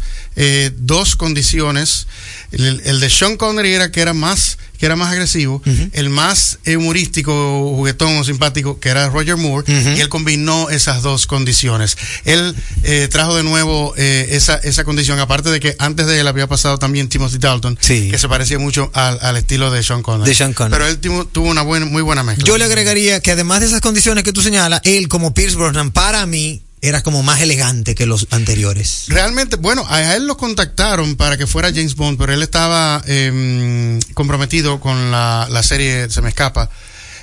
dos 0.77 1.17
condiciones. 1.17 2.07
El, 2.52 2.82
el 2.84 3.00
de 3.00 3.10
Sean 3.10 3.38
Connery 3.38 3.74
era 3.74 3.91
que 3.91 4.02
era 4.02 4.14
más 4.14 4.58
que 4.80 4.86
era 4.86 4.95
más 4.95 5.12
agresivo, 5.12 5.62
el 5.91 6.10
más 6.10 6.60
humorístico, 6.66 7.34
juguetón 7.76 8.16
o 8.16 8.24
simpático, 8.24 8.80
que 8.80 8.88
era 8.88 9.10
Roger 9.10 9.36
Moore, 9.36 9.66
y 9.68 10.00
él 10.00 10.08
combinó 10.08 10.70
esas 10.70 11.02
dos 11.02 11.28
condiciones. 11.28 11.97
Él 12.24 12.56
eh, 12.84 13.10
trajo 13.12 13.36
de 13.36 13.43
nuevo 13.43 13.93
eh, 13.97 14.28
esa, 14.32 14.56
esa 14.56 14.86
condición, 14.86 15.20
aparte 15.20 15.50
de 15.52 15.60
que 15.60 15.76
antes 15.80 16.08
de 16.08 16.22
él 16.22 16.28
había 16.28 16.47
pasado 16.47 16.78
también 16.78 17.10
Timothy 17.10 17.39
Dalton, 17.39 17.76
que 17.76 18.18
se 18.18 18.30
parecía 18.30 18.58
mucho 18.58 18.89
al, 18.93 19.20
al 19.22 19.36
estilo 19.36 19.70
de 19.70 19.84
Sean 19.84 20.02
Connery. 20.02 20.30
De 20.30 20.36
Sean 20.36 20.54
Connery. 20.54 20.80
Pero 20.80 20.89
él 20.89 21.00
tuvo, 21.00 21.26
tuvo 21.26 21.50
una 21.50 21.62
buena, 21.64 21.86
muy 21.86 22.02
buena 22.02 22.24
mezcla. 22.24 22.45
Yo 22.45 22.58
le 22.58 22.64
agregaría 22.64 23.20
que 23.20 23.32
además 23.32 23.60
de 23.60 23.66
esas 23.66 23.82
condiciones 23.82 24.24
que 24.24 24.32
tú 24.32 24.41
señalas, 24.41 24.80
él 24.86 25.10
como 25.10 25.34
Pierce 25.34 25.58
Brosnan, 25.58 25.91
para 25.91 26.26
mí, 26.26 26.62
era 26.82 27.01
como 27.03 27.23
más 27.23 27.41
elegante 27.41 27.95
que 27.95 28.05
los 28.05 28.27
anteriores. 28.32 29.05
Realmente, 29.07 29.55
bueno, 29.57 29.86
a 29.89 30.15
él 30.15 30.27
lo 30.27 30.38
contactaron 30.38 31.15
para 31.15 31.38
que 31.38 31.47
fuera 31.47 31.69
James 31.69 31.95
Bond, 31.95 32.17
pero 32.17 32.34
él 32.34 32.41
estaba 32.41 33.01
eh, 33.07 33.99
comprometido 34.13 34.80
con 34.80 35.11
la, 35.11 35.47
la 35.49 35.63
serie, 35.63 36.09
se 36.09 36.21
me 36.21 36.30
escapa. 36.30 36.69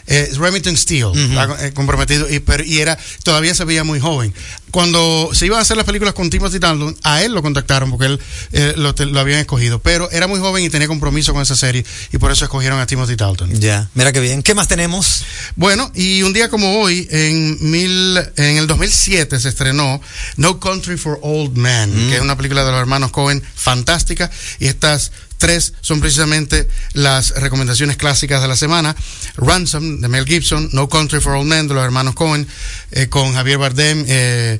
Eh, 0.09 0.31
Remington 0.39 0.77
Steele, 0.77 1.11
eh, 1.15 1.73
comprometido 1.75 2.29
y, 2.31 2.39
pero- 2.41 2.65
y 2.65 2.79
era 2.79 2.97
todavía 3.25 3.55
se 3.55 3.65
veía 3.65 3.83
muy 3.85 3.99
joven. 4.01 4.33
Cuando 4.71 5.31
se 5.33 5.47
iban 5.47 5.59
a 5.59 5.63
hacer 5.63 5.77
las 5.77 5.87
películas 5.87 6.13
con 6.15 6.29
Timothy 6.29 6.59
Dalton, 6.59 6.97
a 7.03 7.23
él 7.23 7.33
lo 7.33 7.41
contactaron 7.43 7.91
porque 7.91 8.07
él 8.07 8.21
eh, 8.53 8.75
lo, 8.77 8.95
habían 9.19 9.41
escogido, 9.41 9.79
pero 9.79 10.11
era 10.11 10.27
muy 10.27 10.39
joven 10.39 10.65
y 10.65 10.71
tenía 10.71 10.87
compromiso 10.87 11.33
con 11.33 11.41
esa 11.43 11.57
serie 11.57 11.85
y 12.13 12.19
por 12.19 12.31
eso 12.31 12.45
escogieron 12.45 12.79
a 12.79 12.87
Timothy 12.87 13.17
Dalton. 13.17 13.59
Ya, 13.59 13.89
mira 13.95 14.13
qué 14.13 14.21
bien. 14.21 14.43
¿Qué 14.43 14.55
más 14.55 14.69
tenemos? 14.69 15.25
Bueno, 15.55 15.91
y 15.95 16.23
un 16.23 16.33
día 16.33 16.49
como 16.51 16.81
hoy, 16.81 17.09
en, 17.11 17.57
mil, 17.71 18.19
en 18.37 18.57
el 18.59 18.67
2007 18.67 19.41
se 19.41 19.49
estrenó 19.49 20.01
No 20.37 20.61
Country 20.61 20.97
for 20.99 21.19
Old 21.23 21.57
Men, 21.57 21.87
Mm. 21.87 22.09
que 22.11 22.17
es 22.17 22.21
una 22.23 22.37
película 22.37 22.65
de 22.65 22.71
los 22.73 22.81
hermanos 22.81 23.11
Cohen 23.13 23.43
fantástica. 23.55 24.31
Y 24.61 24.67
estas 24.67 25.11
tres 25.39 25.75
son 25.81 26.01
precisamente 26.01 26.69
las 26.93 27.31
recomendaciones 27.41 27.97
clásicas 27.97 28.41
de 28.43 28.49
la 28.49 28.57
semana. 28.57 28.97
Ransom, 29.37 30.01
de 30.01 30.09
Mel 30.09 30.25
Gibson, 30.27 30.69
No 30.73 30.89
Country 30.89 31.21
for 31.21 31.35
Old 31.35 31.49
Men, 31.49 31.69
de 31.69 31.75
los 31.75 31.85
hermanos 31.85 32.15
Cohen, 32.15 32.47
eh, 32.93 33.09
con 33.09 33.35
Javier 33.35 33.59
Bardem. 33.59 34.05
eh, 34.07 34.59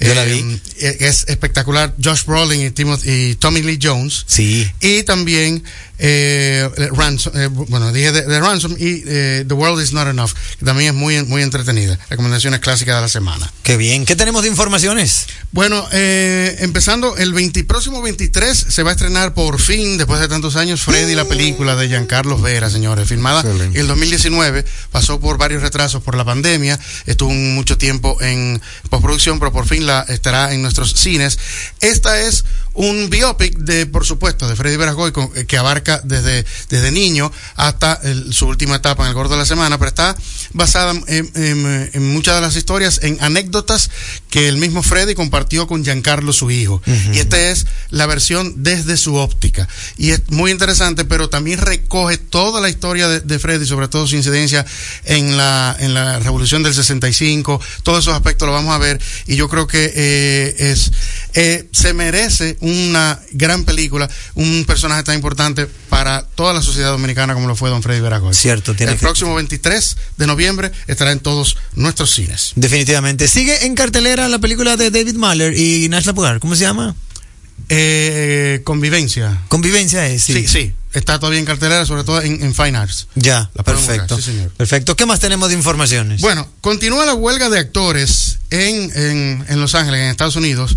Yo 0.00 0.14
la 0.14 0.24
eh, 0.26 0.60
eh, 0.78 0.96
es 1.00 1.24
espectacular. 1.28 1.94
Josh 2.02 2.24
Brolin 2.24 2.60
y, 2.64 2.70
Timothy, 2.70 3.10
y 3.10 3.34
Tommy 3.34 3.62
Lee 3.62 3.78
Jones. 3.82 4.24
Sí. 4.26 4.70
Y 4.80 5.02
también 5.02 5.64
eh, 5.98 6.68
Ransom, 6.92 7.32
eh, 7.36 7.48
bueno, 7.48 7.92
dije 7.92 8.12
de, 8.12 8.22
de 8.22 8.40
Ransom 8.40 8.72
y 8.78 9.02
eh, 9.06 9.44
The 9.46 9.54
World 9.54 9.82
Is 9.82 9.92
Not 9.92 10.08
Enough, 10.08 10.30
que 10.58 10.64
también 10.64 10.90
es 10.90 10.94
muy, 10.94 11.22
muy 11.24 11.42
entretenida. 11.42 11.98
Recomendaciones 12.08 12.60
clásicas 12.60 12.96
de 12.96 13.00
la 13.02 13.08
semana. 13.08 13.52
Qué 13.62 13.76
bien. 13.76 14.06
¿Qué 14.06 14.16
tenemos 14.16 14.42
de 14.42 14.48
informaciones? 14.48 15.26
Bueno, 15.50 15.86
eh, 15.92 16.56
empezando 16.60 17.16
el 17.16 17.32
20, 17.32 17.64
próximo 17.64 18.00
23 18.00 18.66
se 18.68 18.82
va 18.82 18.90
a 18.90 18.92
estrenar 18.92 19.34
por 19.34 19.60
fin, 19.60 19.98
después 19.98 20.20
de 20.20 20.28
tantos 20.28 20.56
años, 20.56 20.82
Freddy, 20.82 21.14
la 21.14 21.24
película 21.24 21.74
de 21.74 21.88
Giancarlo 21.88 22.38
Vera, 22.38 22.70
señores, 22.70 23.08
filmada 23.08 23.40
en 23.40 23.76
el 23.76 23.86
2019, 23.86 24.64
pasó 24.92 25.18
por 25.20 25.38
varios 25.38 25.62
retrasos 25.62 26.02
por 26.02 26.16
la 26.16 26.24
pandemia, 26.24 26.78
estuvo 27.06 27.30
mucho 27.30 27.76
tiempo 27.76 28.16
en 28.20 28.60
postproducción, 28.88 29.38
pero 29.38 29.52
por 29.52 29.66
fin 29.66 29.86
la 29.86 30.04
estará 30.08 30.52
en 30.52 30.62
nuestros 30.62 30.92
cines. 30.92 31.38
Esta 31.80 32.20
es 32.20 32.44
un 32.78 33.10
biopic 33.10 33.58
de, 33.58 33.86
por 33.86 34.06
supuesto, 34.06 34.48
de 34.48 34.54
Freddy 34.56 34.76
Veragoy, 34.76 35.10
con- 35.12 35.30
eh, 35.34 35.46
que 35.46 35.58
abarca 35.58 36.00
desde, 36.04 36.44
desde 36.68 36.90
niño 36.92 37.30
hasta 37.56 37.98
el- 38.04 38.32
su 38.32 38.46
última 38.46 38.76
etapa 38.76 39.02
en 39.02 39.08
el 39.08 39.14
Gordo 39.14 39.34
de 39.34 39.40
la 39.40 39.46
Semana, 39.46 39.78
pero 39.78 39.88
está 39.88 40.16
basada 40.52 40.92
en, 41.08 41.30
en- 41.34 41.90
en 41.92 42.12
muchas 42.12 42.36
de 42.36 42.40
las 42.40 42.54
historias, 42.56 43.00
en 43.02 43.18
anécdotas 43.20 43.90
que 44.30 44.48
el 44.48 44.58
mismo 44.58 44.82
Freddy 44.82 45.14
compartió 45.14 45.66
con 45.66 45.82
Giancarlo, 45.84 46.32
su 46.32 46.50
hijo. 46.50 46.80
Y 47.14 47.18
esta 47.18 47.38
es 47.50 47.66
la 47.90 48.06
versión 48.06 48.62
desde 48.62 48.96
su 48.96 49.16
óptica. 49.16 49.68
Y 49.96 50.10
es 50.10 50.22
muy 50.30 50.50
interesante, 50.52 51.04
pero 51.04 51.28
también 51.28 51.58
recoge 51.60 52.16
toda 52.18 52.60
la 52.60 52.68
historia 52.68 53.08
de, 53.08 53.20
de 53.20 53.38
Freddy, 53.38 53.66
sobre 53.66 53.88
todo 53.88 54.06
su 54.06 54.14
incidencia 54.16 54.64
en 55.04 55.36
la, 55.36 55.76
en 55.80 55.94
la 55.94 56.20
Revolución 56.20 56.62
del 56.62 56.74
65, 56.74 57.60
todos 57.82 58.04
esos 58.04 58.14
aspectos 58.14 58.46
lo 58.46 58.52
vamos 58.52 58.74
a 58.74 58.78
ver. 58.78 59.00
Y 59.26 59.34
yo 59.36 59.48
creo 59.48 59.66
que 59.66 59.92
eh, 59.94 60.54
es 60.70 60.92
eh, 61.34 61.68
se 61.72 61.92
merece 61.92 62.56
una 62.68 63.18
gran 63.32 63.64
película, 63.64 64.08
un 64.34 64.64
personaje 64.66 65.02
tan 65.02 65.14
importante 65.14 65.66
para 65.88 66.22
toda 66.34 66.52
la 66.52 66.62
sociedad 66.62 66.90
dominicana 66.90 67.34
como 67.34 67.46
lo 67.48 67.56
fue 67.56 67.70
Don 67.70 67.82
Freddy 67.82 68.00
Veragoy. 68.00 68.34
Cierto, 68.34 68.74
tiene 68.74 68.92
El 68.92 68.98
que- 68.98 69.02
próximo 69.02 69.34
23 69.34 69.96
de 70.16 70.26
noviembre 70.26 70.72
estará 70.86 71.12
en 71.12 71.20
todos 71.20 71.56
nuestros 71.74 72.10
cines. 72.14 72.52
Definitivamente. 72.56 73.28
Sigue 73.28 73.66
en 73.66 73.74
cartelera 73.74 74.28
la 74.28 74.38
película 74.38 74.76
de 74.76 74.90
David 74.90 75.14
Mahler 75.14 75.56
y 75.58 75.88
Nash 75.88 76.04
Lapugar. 76.06 76.40
¿Cómo 76.40 76.54
se 76.54 76.62
llama? 76.62 76.94
Eh, 77.70 78.60
convivencia. 78.64 79.42
Convivencia 79.48 80.06
es, 80.06 80.22
sí. 80.22 80.32
Sí, 80.32 80.48
sí. 80.48 80.72
Está 80.94 81.18
todavía 81.18 81.38
en 81.38 81.44
cartelera, 81.44 81.84
sobre 81.84 82.02
todo 82.02 82.22
en, 82.22 82.42
en 82.42 82.54
Fine 82.54 82.78
Arts. 82.78 83.08
Ya, 83.14 83.50
La 83.54 83.62
perfecto. 83.62 84.16
buscar, 84.16 84.18
sí, 84.32 84.38
señor. 84.38 84.50
Perfecto. 84.52 84.96
¿Qué 84.96 85.04
más 85.04 85.20
tenemos 85.20 85.48
de 85.50 85.54
informaciones? 85.54 86.20
Bueno, 86.22 86.48
continúa 86.62 87.04
la 87.04 87.14
huelga 87.14 87.50
de 87.50 87.58
actores 87.58 88.38
en, 88.50 88.90
en, 88.94 89.44
en 89.48 89.60
Los 89.60 89.74
Ángeles, 89.74 90.00
en 90.00 90.06
Estados 90.08 90.36
Unidos. 90.36 90.76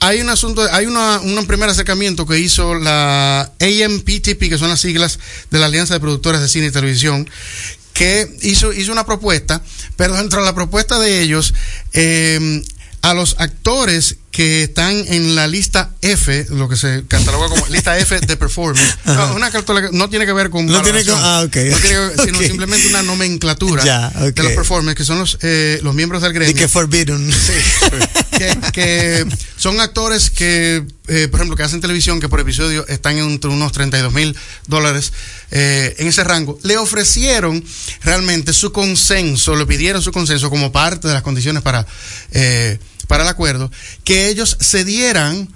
Hay 0.00 0.20
un 0.20 0.28
asunto, 0.28 0.62
hay 0.70 0.86
una, 0.86 1.20
un 1.20 1.46
primer 1.46 1.68
acercamiento 1.68 2.24
que 2.26 2.38
hizo 2.38 2.74
la 2.74 3.52
AMPTP, 3.60 4.48
que 4.48 4.58
son 4.58 4.68
las 4.68 4.80
siglas 4.80 5.18
de 5.50 5.58
la 5.58 5.66
Alianza 5.66 5.94
de 5.94 6.00
Productores 6.00 6.40
de 6.40 6.48
Cine 6.48 6.66
y 6.66 6.70
Televisión, 6.70 7.28
que 7.94 8.28
hizo, 8.42 8.72
hizo 8.72 8.92
una 8.92 9.04
propuesta, 9.04 9.60
pero 9.96 10.14
dentro 10.14 10.38
de 10.38 10.46
la 10.46 10.54
propuesta 10.54 11.00
de 11.00 11.20
ellos, 11.20 11.52
eh, 11.94 12.62
a 13.02 13.14
los 13.14 13.36
actores 13.38 14.16
que 14.30 14.64
están 14.64 14.90
en 15.08 15.34
la 15.34 15.46
lista 15.48 15.90
F, 16.02 16.46
lo 16.50 16.68
que 16.68 16.76
se 16.76 17.04
cataloga 17.08 17.48
como 17.48 17.66
lista 17.70 17.98
F 17.98 18.20
de 18.20 18.36
performance, 18.36 18.96
no, 19.06 19.34
una 19.34 19.50
cataloga- 19.50 19.90
no 19.92 20.08
tiene 20.10 20.26
que 20.26 20.32
ver 20.32 20.50
con 20.50 20.66
No 20.66 20.82
tiene 20.82 21.02
que- 21.02 21.10
ah, 21.12 21.42
ok. 21.46 21.56
no 21.56 21.78
tiene 21.78 21.80
que 21.80 21.98
ver, 21.98 22.20
sino 22.24 22.38
simplemente 22.40 22.86
una 22.88 23.02
nomenclatura 23.02 23.82
Ya, 23.84 24.10
de 24.10 24.42
los 24.42 24.52
performers, 24.52 24.96
que 24.96 25.04
son 25.04 25.18
los, 25.18 25.38
eh, 25.42 25.80
los 25.82 25.94
miembros 25.94 26.22
del 26.22 26.32
gremio. 26.34 26.50
Y 26.50 26.54
que 26.54 26.68
Forbidden. 26.68 27.28
que, 28.38 28.58
que 28.72 29.26
son 29.56 29.80
actores 29.80 30.30
que, 30.30 30.84
eh, 31.08 31.28
por 31.28 31.40
ejemplo, 31.40 31.56
que 31.56 31.62
hacen 31.62 31.80
televisión, 31.80 32.20
que 32.20 32.28
por 32.28 32.38
episodio 32.40 32.86
están 32.86 33.18
entre 33.18 33.50
unos 33.50 33.72
32 33.72 34.12
mil 34.12 34.36
dólares 34.66 35.12
eh, 35.50 35.96
en 35.98 36.06
ese 36.06 36.22
rango, 36.22 36.58
le 36.62 36.76
ofrecieron 36.76 37.64
realmente 38.02 38.52
su 38.52 38.72
consenso, 38.72 39.56
le 39.56 39.66
pidieron 39.66 40.02
su 40.02 40.12
consenso 40.12 40.50
como 40.50 40.70
parte 40.70 41.08
de 41.08 41.14
las 41.14 41.22
condiciones 41.22 41.62
para, 41.62 41.86
eh, 42.32 42.78
para 43.08 43.24
el 43.24 43.28
acuerdo, 43.28 43.70
que 44.04 44.28
ellos 44.28 44.56
cedieran 44.60 45.48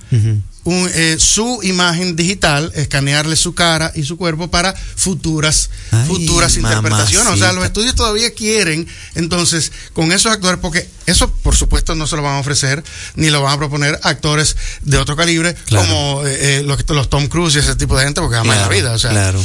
un, 0.65 0.89
eh, 0.95 1.17
su 1.19 1.59
imagen 1.65 2.15
digital, 2.15 2.71
escanearle 2.77 3.35
su 3.37 3.53
cara 3.55 3.91
y 3.97 4.05
su 4.05 4.17
cuerpo 4.17 4.49
para 4.49 4.73
futuras, 4.75 5.71
Ay, 5.91 6.07
futuras 6.07 6.57
interpretaciones. 6.57 7.33
O 7.33 7.37
sea, 7.37 7.53
los 7.53 7.65
estudios 7.65 7.95
todavía 7.97 8.33
quieren, 8.33 8.87
entonces, 9.17 9.73
con 9.93 10.13
esos 10.13 10.31
actores, 10.33 10.61
porque 10.63 10.89
eso, 11.07 11.29
por 11.43 11.57
supuesto, 11.57 11.97
no 11.97 12.07
se 12.07 12.15
lo 12.17 12.23
van 12.23 12.37
a 12.37 12.39
ofrecer, 12.39 12.85
ni 13.17 13.29
lo 13.31 13.43
van 13.43 13.55
a 13.55 13.59
proponer 13.59 13.99
actores 14.05 14.57
de 14.83 14.99
otro 14.99 15.17
calibre, 15.17 15.55
Claro. 15.67 15.85
como 15.89 16.23
eh, 16.27 16.59
eh, 16.59 16.63
los, 16.63 16.89
los 16.91 17.11
Tom 17.11 17.27
Cruise 17.27 17.57
y 17.57 17.59
ese 17.59 17.75
tipo 17.75 17.97
de 17.99 18.05
gente, 18.05 18.21
porque 18.21 18.37
jamás 18.37 18.57
en 18.57 18.63
la 18.63 18.69
Claro, 18.69 18.81
vida. 18.83 18.93
O 18.95 18.99
sea, 19.01 19.11
claro. 19.11 19.43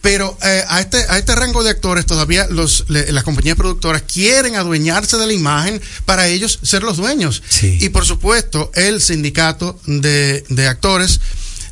Pero 0.00 0.36
eh, 0.42 0.64
a, 0.68 0.80
este, 0.80 0.96
a 1.08 1.18
este 1.18 1.34
rango 1.34 1.62
de 1.62 1.70
actores 1.70 2.06
todavía 2.06 2.46
los, 2.48 2.84
le- 2.88 3.12
las 3.12 3.22
compañías 3.24 3.56
productoras 3.56 4.02
quieren 4.02 4.56
adueñarse 4.56 5.16
de 5.18 5.26
la 5.26 5.32
imagen 5.32 5.80
para 6.06 6.26
ellos 6.28 6.58
ser 6.62 6.82
los 6.82 6.96
dueños. 6.96 7.42
Y 7.80 7.88
por 7.90 8.06
supuesto, 8.06 8.70
el 8.74 9.00
sindicato 9.02 9.78
de, 9.86 10.44
de 10.48 10.66
actores 10.68 11.20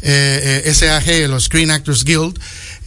eh, 0.02 0.62
eh, 0.66 0.74
SAG, 0.74 1.28
los 1.28 1.44
Screen 1.44 1.70
Actors 1.70 2.04
Guild, 2.04 2.38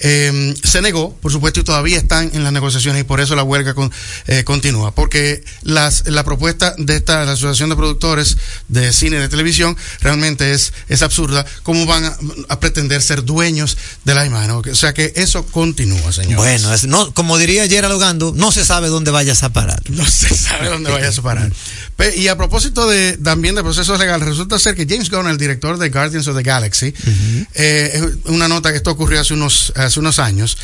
eh, 0.01 0.53
se 0.63 0.81
negó, 0.81 1.15
por 1.17 1.31
supuesto, 1.31 1.59
y 1.59 1.63
todavía 1.63 1.97
están 1.97 2.31
en 2.33 2.43
las 2.43 2.51
negociaciones 2.53 3.01
y 3.01 3.03
por 3.03 3.19
eso 3.21 3.35
la 3.35 3.43
huelga 3.43 3.73
con- 3.73 3.91
eh, 4.27 4.43
continúa. 4.43 4.93
Porque 4.93 5.43
las, 5.63 6.03
la 6.07 6.23
propuesta 6.23 6.73
de 6.77 6.95
esta 6.97 7.23
la 7.25 7.33
Asociación 7.33 7.69
de 7.69 7.75
Productores 7.75 8.37
de 8.67 8.91
Cine 8.93 9.17
y 9.17 9.19
de 9.19 9.29
Televisión 9.29 9.77
realmente 10.01 10.51
es, 10.53 10.73
es 10.89 11.01
absurda. 11.01 11.45
¿Cómo 11.63 11.85
van 11.85 12.05
a, 12.05 12.17
a 12.49 12.59
pretender 12.59 13.01
ser 13.01 13.23
dueños 13.23 13.77
de 14.03 14.15
la 14.15 14.25
imagen? 14.25 14.51
O 14.51 14.63
sea 14.75 14.93
que 14.93 15.13
eso 15.15 15.45
continúa, 15.47 16.11
señor. 16.11 16.37
Bueno, 16.37 16.73
es- 16.73 16.85
no, 16.85 17.13
como 17.13 17.37
diría 17.37 17.63
ayer 17.63 17.85
Alogando, 17.85 18.33
no 18.35 18.51
se 18.51 18.65
sabe 18.65 18.87
dónde 18.89 19.11
vayas 19.11 19.43
a 19.43 19.53
parar. 19.53 19.81
No 19.89 20.05
se 20.09 20.35
sabe 20.35 20.69
dónde 20.69 20.91
vayas 20.91 21.17
a 21.19 21.21
parar. 21.21 21.51
Y 22.17 22.29
a 22.29 22.35
propósito 22.35 22.87
de 22.87 23.15
también 23.23 23.53
de 23.53 23.61
procesos 23.61 23.99
legales, 23.99 24.27
resulta 24.27 24.57
ser 24.57 24.73
que 24.73 24.87
James 24.89 25.11
Gunn, 25.11 25.27
el 25.27 25.37
director 25.37 25.77
de 25.77 25.89
Guardians 25.91 26.25
of 26.27 26.35
the 26.35 26.41
Galaxy, 26.41 26.91
eh, 27.53 28.01
una 28.25 28.47
nota 28.47 28.71
que 28.71 28.77
esto 28.77 28.89
ocurrió 28.91 29.21
hace 29.21 29.33
unos, 29.35 29.71
hace 29.75 29.90
unos 29.97 30.19
años, 30.19 30.57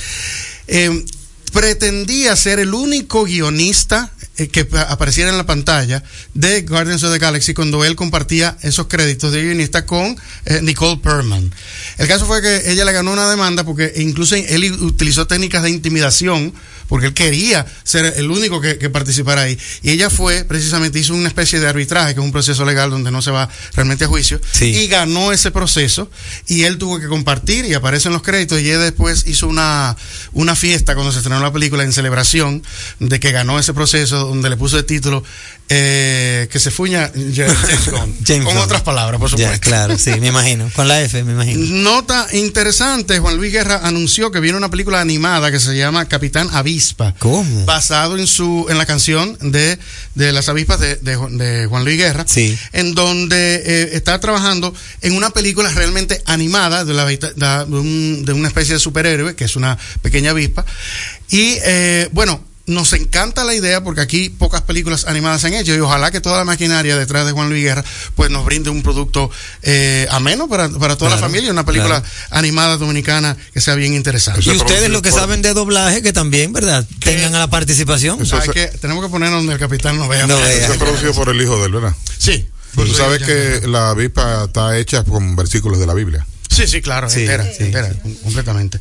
eh, 0.68 1.06
pretendía 1.54 2.36
ser 2.36 2.60
el 2.60 2.74
único 2.74 3.24
guionista 3.24 4.12
eh, 4.38 4.48
que 4.48 4.66
pa- 4.66 4.84
apareciera 4.84 5.30
en 5.30 5.38
la 5.38 5.46
pantalla 5.46 6.04
de 6.34 6.62
Guardians 6.62 7.04
of 7.04 7.12
the 7.12 7.20
Galaxy 7.20 7.54
cuando 7.54 7.84
él 7.86 7.96
compartía 7.96 8.58
esos 8.62 8.88
créditos 8.88 9.32
de 9.32 9.44
guionista 9.44 9.86
con 9.86 10.18
eh, 10.46 10.60
Nicole 10.62 11.00
Perman. 11.02 11.54
El 11.98 12.08
caso 12.08 12.26
fue 12.26 12.42
que 12.42 12.72
ella 12.72 12.86
le 12.86 12.92
ganó 12.94 13.12
una 13.12 13.30
demanda 13.30 13.64
porque 13.64 13.94
incluso 13.98 14.36
él 14.36 14.72
utilizó 14.82 15.28
técnicas 15.28 15.64
de 15.64 15.70
intimidación 15.70 16.54
porque 16.88 17.08
él 17.08 17.14
quería 17.14 17.66
ser 17.84 18.14
el 18.16 18.32
único 18.32 18.62
que, 18.62 18.78
que 18.78 18.90
participara 18.90 19.42
ahí. 19.42 19.58
Y 19.84 19.90
ella 19.90 20.10
fue, 20.10 20.46
precisamente, 20.46 20.98
hizo 20.98 21.14
una 21.14 21.28
especie 21.28 21.60
de 21.60 21.68
arbitraje, 21.68 22.14
que 22.14 22.22
es 22.22 22.26
un 22.26 22.32
proceso 22.32 22.64
legal 22.64 22.90
donde 22.90 23.12
no 23.12 23.22
se 23.22 23.30
va 23.30 23.50
realmente 23.74 24.06
a 24.06 24.08
juicio, 24.08 24.40
y 24.74 24.88
ganó 24.88 25.34
ese 25.34 25.52
proceso, 25.52 26.10
y 26.48 26.64
él 26.64 26.78
tuvo 26.78 26.98
que 27.02 27.08
compartir, 27.08 27.66
y 27.66 27.74
aparece 27.74 28.08
en 28.08 28.14
los 28.14 28.22
créditos, 28.22 28.62
y 28.62 28.70
ella 28.70 28.80
después 28.80 29.26
hizo 29.28 29.50
una, 29.50 29.98
una 30.32 30.56
fiesta 30.56 30.96
cuando 30.96 31.12
se 31.12 31.18
estrenó 31.18 31.42
la 31.42 31.52
película 31.52 31.84
en 31.84 31.92
celebración 31.92 32.64
de 33.02 33.20
que 33.20 33.34
ganó 33.34 33.60
ese 33.60 33.74
proceso, 33.74 34.27
donde 34.28 34.50
le 34.50 34.58
puso 34.58 34.78
el 34.78 34.86
título 34.86 35.24
eh, 35.70 36.48
que 36.52 36.60
se 36.60 36.72
fuña 36.72 37.12
James 37.14 37.58
Gunn. 37.92 38.16
James 38.26 38.46
con 38.46 38.54
Gunn. 38.54 38.64
otras 38.64 38.82
palabras, 38.84 39.20
por 39.20 39.30
supuesto. 39.30 39.54
Ya, 39.54 39.60
claro, 39.60 39.98
sí, 39.98 40.12
me 40.20 40.28
imagino. 40.28 40.70
Con 40.76 40.88
la 40.88 41.02
F, 41.02 41.24
me 41.24 41.34
imagino. 41.34 41.66
Nota 41.84 42.28
interesante, 42.34 43.20
Juan 43.20 43.36
Luis 43.36 43.52
Guerra 43.52 43.82
anunció 43.84 44.32
que 44.32 44.40
viene 44.40 44.58
una 44.58 44.70
película 44.72 45.02
animada 45.02 45.52
que 45.52 45.60
se 45.60 45.76
llama 45.76 46.06
Capitán 46.08 46.48
Avispa. 46.54 47.16
¿Cómo? 47.20 47.66
Basado 47.66 48.18
en 48.18 48.28
su 48.28 48.66
en 48.70 48.78
la 48.78 48.86
canción 48.86 49.38
de, 49.42 49.78
de 50.16 50.32
las 50.32 50.48
avispas 50.48 50.80
de, 50.80 50.96
de 50.98 51.18
Ju- 51.18 51.36
de 51.38 51.66
Juan 51.68 51.84
Luis 51.84 51.98
Guerra. 51.98 52.24
Sí. 52.28 52.58
En 52.72 52.96
donde 52.96 53.56
eh, 53.66 53.90
está 53.94 54.20
trabajando 54.22 54.74
en 55.02 55.14
una 55.14 55.32
película 55.32 55.70
realmente 55.72 56.22
animada 56.26 56.86
de, 56.86 56.94
la, 56.94 57.04
vita- 57.06 57.34
da- 57.36 57.66
de, 57.66 57.76
un- 57.76 58.24
de 58.26 58.32
una 58.34 58.48
especie 58.48 58.74
de 58.76 58.80
superhéroe, 58.80 59.36
que 59.36 59.44
es 59.44 59.56
una 59.58 59.78
pequeña 60.02 60.32
avispa. 60.32 60.66
Y 61.30 61.58
eh, 61.64 62.08
bueno, 62.14 62.42
nos 62.68 62.92
encanta 62.94 63.44
la 63.46 63.56
idea 63.56 63.82
porque 63.82 64.02
aquí 64.02 64.30
pocas 64.30 64.62
películas 64.62 65.06
animadas 65.06 65.42
se 65.42 65.48
han 65.48 65.54
hecho 65.54 65.74
y 65.74 65.80
ojalá 65.80 66.12
que 66.12 66.22
toda 66.22 66.38
la 66.38 66.44
maquinaria 66.44 66.98
detrás 66.98 67.26
de 67.26 67.32
Juan 67.32 67.50
Luis 67.50 67.64
Guerra 67.64 67.84
pues 68.16 68.30
nos 68.30 68.46
brinde 68.46 68.70
un 68.70 68.84
producto 68.84 69.32
eh, 69.64 70.06
ameno 70.12 70.48
para, 70.48 70.70
para 70.70 70.98
toda 70.98 71.12
la 71.12 71.18
familia, 71.18 71.50
una 71.50 71.66
película 71.66 72.02
claro. 72.02 72.16
animada 72.32 72.78
dominicana 72.78 73.38
que 73.54 73.62
sea 73.62 73.76
bien 73.76 73.94
interesante. 73.94 74.42
Y 74.44 74.50
ustedes 74.50 74.90
lo 74.90 75.02
que 75.02 75.12
saben 75.12 75.42
de 75.42 75.54
doblaje, 75.54 76.02
que 76.02 76.14
también, 76.14 76.54
¿verdad? 76.54 76.86
Tengan 77.00 77.34
a 77.36 77.40
la 77.40 77.50
participación. 77.50 78.20
Que, 78.54 78.68
tenemos 78.82 79.04
que 79.04 79.10
ponernos 79.10 79.40
donde 79.40 79.54
el 79.54 79.60
capitán 79.60 79.98
nos 79.98 80.10
vea. 80.10 80.28
No 80.28 80.36
vea. 80.36 80.52
Eso 80.52 80.74
es 80.74 80.78
producido 80.78 81.14
por 81.14 81.30
el 81.30 81.42
hijo 81.42 81.58
de 81.60 81.66
él, 81.66 81.72
¿verdad? 81.72 81.96
Sí. 82.18 82.48
Tú 82.76 82.94
sabes 82.94 83.24
que 83.24 83.68
la 83.68 83.90
avispa 83.90 84.46
está 84.46 84.78
hecha 84.78 85.04
con 85.04 85.36
versículos 85.36 85.80
de 85.80 85.88
la 85.88 85.94
Biblia. 85.94 86.26
Sí, 86.50 86.66
sí, 86.68 86.82
claro, 86.82 87.10
Sí, 87.10 87.22
entera, 87.22 87.44
sí, 87.46 87.64
entera, 87.66 87.90
com- 88.02 88.14
completamente. 88.24 88.80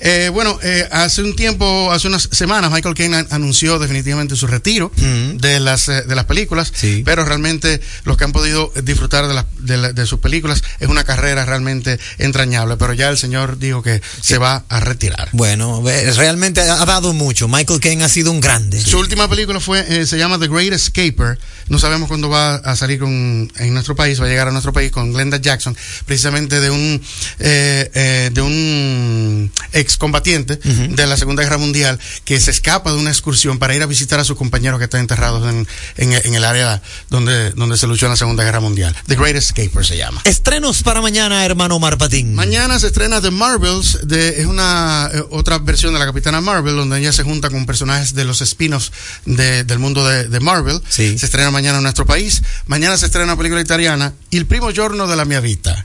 Eh, 0.00 0.30
bueno, 0.32 0.58
eh, 0.62 0.88
hace 0.90 1.22
un 1.22 1.36
tiempo, 1.36 1.92
hace 1.92 2.08
unas 2.08 2.28
semanas, 2.32 2.70
Michael 2.72 2.94
Caine 2.94 3.16
an- 3.18 3.26
anunció 3.30 3.78
definitivamente 3.78 4.36
su 4.36 4.46
retiro 4.46 4.90
de 4.96 5.60
las 5.60 5.88
eh, 5.88 6.02
de 6.02 6.14
las 6.14 6.24
películas, 6.24 6.72
pero 7.04 7.24
realmente 7.24 7.80
los 8.04 8.16
que 8.16 8.24
han 8.24 8.32
podido 8.32 8.72
disfrutar 8.84 9.26
de, 9.28 9.34
las- 9.34 9.46
de, 9.58 9.76
la- 9.76 9.92
de 9.92 10.06
sus 10.06 10.20
películas 10.20 10.62
es 10.78 10.88
una 10.88 11.04
carrera 11.04 11.44
realmente 11.44 11.98
entrañable, 12.18 12.76
pero 12.78 12.92
ya 12.94 13.08
el 13.10 13.18
señor 13.18 13.58
dijo 13.58 13.82
que 13.82 14.00
se 14.22 14.38
va 14.38 14.64
a 14.68 14.80
retirar. 14.80 15.28
Bueno, 15.32 15.82
realmente 16.16 16.60
ha 16.62 16.80
ha 16.80 16.86
dado 16.86 17.12
mucho. 17.12 17.46
Michael 17.48 17.80
Caine 17.80 18.04
ha 18.04 18.08
sido 18.08 18.30
un 18.30 18.40
grande. 18.40 18.80
Su 18.80 18.98
última 18.98 19.28
película 19.28 19.60
fue, 19.60 19.84
eh, 19.88 20.06
se 20.06 20.16
llama 20.16 20.38
The 20.38 20.48
Great 20.48 20.72
Escaper. 20.72 21.38
No 21.68 21.78
sabemos 21.78 22.08
cuándo 22.08 22.28
va 22.30 22.54
a 22.56 22.74
salir 22.76 22.98
con, 22.98 23.52
en 23.56 23.74
nuestro 23.74 23.94
país, 23.94 24.20
va 24.20 24.24
a 24.26 24.28
llegar 24.28 24.48
a 24.48 24.50
nuestro 24.50 24.72
país 24.72 24.90
con 24.90 25.12
Glenda 25.12 25.36
Jackson, 25.36 25.76
precisamente 26.06 26.58
de 26.60 26.70
un, 26.70 26.99
eh, 27.38 27.90
eh, 27.94 28.30
de 28.32 28.40
un 28.42 29.52
excombatiente 29.72 30.56
de 30.56 31.06
la 31.06 31.16
Segunda 31.16 31.42
Guerra 31.42 31.58
Mundial 31.58 31.98
que 32.24 32.38
se 32.40 32.50
escapa 32.50 32.92
de 32.92 32.98
una 32.98 33.10
excursión 33.10 33.58
para 33.58 33.74
ir 33.74 33.82
a 33.82 33.86
visitar 33.86 34.20
a 34.20 34.24
sus 34.24 34.36
compañeros 34.36 34.78
que 34.78 34.84
están 34.84 35.00
enterrados 35.00 35.48
en, 35.48 35.66
en, 35.96 36.12
en 36.12 36.34
el 36.34 36.44
área 36.44 36.82
donde, 37.08 37.50
donde 37.52 37.76
se 37.76 37.86
luchó 37.86 38.06
en 38.06 38.10
la 38.10 38.16
Segunda 38.16 38.44
Guerra 38.44 38.60
Mundial. 38.60 38.94
The 39.06 39.16
Great 39.16 39.36
Escaper 39.36 39.84
se 39.84 39.96
llama. 39.96 40.20
Estrenos 40.24 40.82
para 40.82 41.00
mañana, 41.00 41.44
hermano 41.44 41.76
Omar 41.76 41.98
Patín. 41.98 42.34
Mañana 42.34 42.78
se 42.78 42.88
estrena 42.88 43.20
The 43.20 43.30
Marvels, 43.30 43.98
de, 44.06 44.40
es 44.40 44.46
una 44.46 45.10
eh, 45.12 45.22
otra 45.30 45.58
versión 45.58 45.92
de 45.92 45.98
la 45.98 46.06
Capitana 46.06 46.40
Marvel, 46.40 46.76
donde 46.76 46.98
ella 46.98 47.12
se 47.12 47.22
junta 47.22 47.50
con 47.50 47.66
personajes 47.66 48.14
de 48.14 48.24
los 48.24 48.40
spin-offs 48.40 48.92
de- 49.24 49.64
del 49.64 49.78
mundo 49.78 50.06
de, 50.06 50.28
de 50.28 50.40
Marvel. 50.40 50.80
Se 50.88 51.14
estrena 51.14 51.50
mañana 51.50 51.78
en 51.78 51.82
nuestro 51.84 52.06
país. 52.06 52.42
Mañana 52.66 52.96
se 52.96 53.06
estrena 53.06 53.24
una 53.26 53.36
película 53.36 53.60
italiana, 53.60 54.12
Il 54.30 54.46
primo 54.46 54.70
giorno 54.72 55.06
della 55.06 55.24
mia 55.24 55.40
vita. 55.40 55.84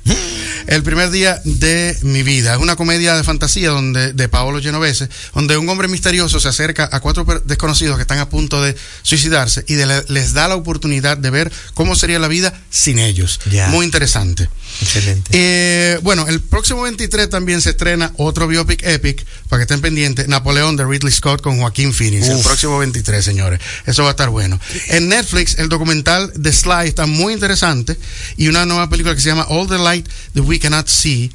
El 0.68 0.82
primer 0.84 1.05
día 1.10 1.42
de 1.44 1.98
mi 2.02 2.24
vida. 2.24 2.54
Es 2.54 2.60
una 2.60 2.76
comedia 2.76 3.16
de 3.16 3.24
fantasía 3.24 3.70
donde, 3.70 4.14
de 4.14 4.30
Paolo 4.30 4.62
Genovese, 4.62 5.10
donde 5.34 5.58
un 5.58 5.68
hombre 5.70 5.88
misterioso 5.88 6.40
se 6.40 6.48
acerca 6.48 6.90
a 6.92 7.00
cuatro 7.00 7.26
desconocidos 7.46 7.96
que 7.96 8.02
están 8.02 8.20
a 8.20 8.30
punto 8.30 8.62
de 8.62 8.76
suicidarse 9.02 9.64
y 9.68 9.76
de 9.76 10.04
les 10.08 10.34
da 10.34 10.48
la 10.48 10.56
oportunidad 10.56 11.18
de 11.18 11.30
ver 11.30 11.52
cómo 11.74 11.96
sería 11.96 12.20
la 12.20 12.28
vida 12.28 12.54
sin 12.70 13.00
ellos. 13.00 13.40
Muy 13.70 13.86
interesante. 13.86 14.50
Excelente. 14.82 15.32
Eh, 15.34 16.00
bueno, 16.04 16.28
el 16.28 16.42
próximo 16.42 16.82
23 16.84 17.30
también 17.30 17.62
se 17.62 17.72
estrena 17.72 18.12
otro 18.18 18.48
biopic 18.48 18.84
epic, 18.84 19.26
para 19.50 19.60
que 19.60 19.64
estén 19.64 19.82
pendientes, 19.82 20.28
Napoleón 20.28 20.76
de 20.76 20.86
Ridley 20.86 21.12
Scott 21.12 21.42
con 21.42 21.60
Joaquín 21.60 21.94
Phoenix, 21.94 22.28
el 22.28 22.42
próximo 22.42 22.78
23, 22.78 23.24
señores. 23.24 23.60
Eso 23.86 24.04
va 24.04 24.10
a 24.10 24.12
estar 24.12 24.30
bueno. 24.30 24.60
En 24.90 25.10
Netflix, 25.10 25.58
el 25.58 25.70
documental 25.70 26.32
de 26.36 26.52
Sly 26.52 26.88
está 26.88 27.06
muy 27.06 27.34
interesante 27.34 27.98
y 28.38 28.48
una 28.48 28.66
nueva 28.66 28.90
película 28.90 29.16
que 29.16 29.22
se 29.22 29.30
llama 29.30 29.46
All 29.50 29.68
the 29.68 29.78
Light 29.78 30.08
That 30.34 30.44
We 30.44 30.60
Cannot 30.60 30.88
See. 30.88 31.32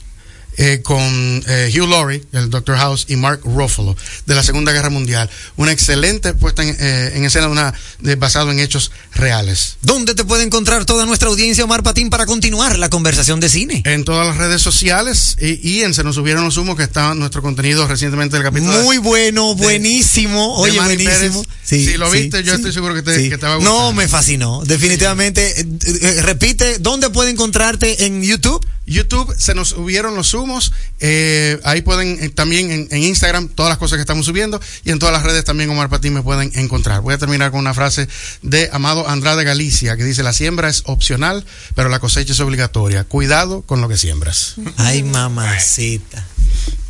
Eh, 0.62 0.82
con 0.82 1.00
eh, 1.48 1.72
Hugh 1.74 1.88
Laurie, 1.88 2.22
el 2.32 2.50
Dr. 2.50 2.76
House, 2.76 3.06
y 3.08 3.16
Mark 3.16 3.40
Ruffalo, 3.44 3.96
de 4.26 4.34
la 4.34 4.42
Segunda 4.42 4.72
Guerra 4.72 4.90
Mundial. 4.90 5.30
Una 5.56 5.72
excelente 5.72 6.34
puesta 6.34 6.62
en, 6.62 6.76
eh, 6.78 7.12
en 7.14 7.24
escena 7.24 7.48
una, 7.48 7.72
de- 8.00 8.16
basado 8.16 8.50
en 8.52 8.60
hechos 8.60 8.90
reales. 9.14 9.76
¿Dónde 9.80 10.14
te 10.14 10.24
puede 10.24 10.42
encontrar 10.44 10.84
toda 10.84 11.06
nuestra 11.06 11.30
audiencia, 11.30 11.64
Omar 11.64 11.82
Patín, 11.82 12.10
para 12.10 12.26
continuar 12.26 12.78
la 12.78 12.90
conversación 12.90 13.40
de 13.40 13.48
cine? 13.48 13.82
En 13.86 14.04
todas 14.04 14.26
las 14.26 14.36
redes 14.36 14.60
sociales 14.60 15.36
y, 15.40 15.66
y 15.66 15.80
en 15.82 15.94
Se 15.94 16.04
nos 16.04 16.14
subieron 16.16 16.44
los 16.44 16.56
humos, 16.58 16.76
que 16.76 16.82
está 16.82 17.14
nuestro 17.14 17.40
contenido 17.40 17.86
recientemente 17.88 18.36
del 18.36 18.44
capítulo. 18.44 18.76
de- 18.76 18.82
Muy 18.84 18.98
bueno, 18.98 19.54
de- 19.54 19.62
buenísimo. 19.62 20.62
de 20.64 20.70
Oye, 20.70 20.78
Manny 20.80 21.02
buenísimo. 21.04 21.42
Si 21.64 21.96
lo 21.96 22.10
viste, 22.10 22.42
yo 22.42 22.52
estoy 22.54 22.72
seguro 22.72 22.94
que 22.94 23.02
te- 23.02 23.28
que 23.30 23.38
te 23.38 23.46
va 23.46 23.54
a 23.54 23.56
gustar. 23.56 23.72
No, 23.72 23.92
me 23.92 24.08
fascinó. 24.08 24.62
Definitivamente. 24.64 25.60
Eh, 25.60 25.64
eh, 26.02 26.22
repite, 26.22 26.78
¿dónde 26.80 27.08
puede 27.10 27.30
encontrarte 27.30 28.04
en 28.04 28.22
YouTube? 28.22 28.64
YouTube 28.90 29.34
se 29.38 29.54
nos 29.54 29.70
subieron 29.70 30.14
los 30.16 30.34
humos. 30.34 30.72
eh, 30.98 31.58
ahí 31.64 31.80
pueden 31.82 32.18
eh, 32.22 32.28
también 32.28 32.70
en, 32.70 32.88
en 32.90 33.02
Instagram 33.02 33.48
todas 33.48 33.70
las 33.70 33.78
cosas 33.78 33.96
que 33.96 34.00
estamos 34.02 34.26
subiendo 34.26 34.60
y 34.84 34.90
en 34.90 34.98
todas 34.98 35.12
las 35.12 35.22
redes 35.22 35.44
también 35.44 35.70
Omar 35.70 35.88
Patín 35.88 36.12
me 36.12 36.22
pueden 36.22 36.50
encontrar. 36.54 37.00
Voy 37.00 37.14
a 37.14 37.18
terminar 37.18 37.50
con 37.50 37.60
una 37.60 37.72
frase 37.74 38.08
de 38.42 38.68
Amado 38.72 39.08
Andrade 39.08 39.44
Galicia 39.44 39.96
que 39.96 40.04
dice: 40.04 40.22
La 40.22 40.32
siembra 40.32 40.68
es 40.68 40.82
opcional, 40.86 41.44
pero 41.74 41.88
la 41.88 41.98
cosecha 42.00 42.32
es 42.32 42.40
obligatoria. 42.40 43.04
Cuidado 43.04 43.62
con 43.62 43.80
lo 43.80 43.88
que 43.88 43.96
siembras. 43.96 44.56
Ay, 44.76 45.02
mamacita. 45.02 46.26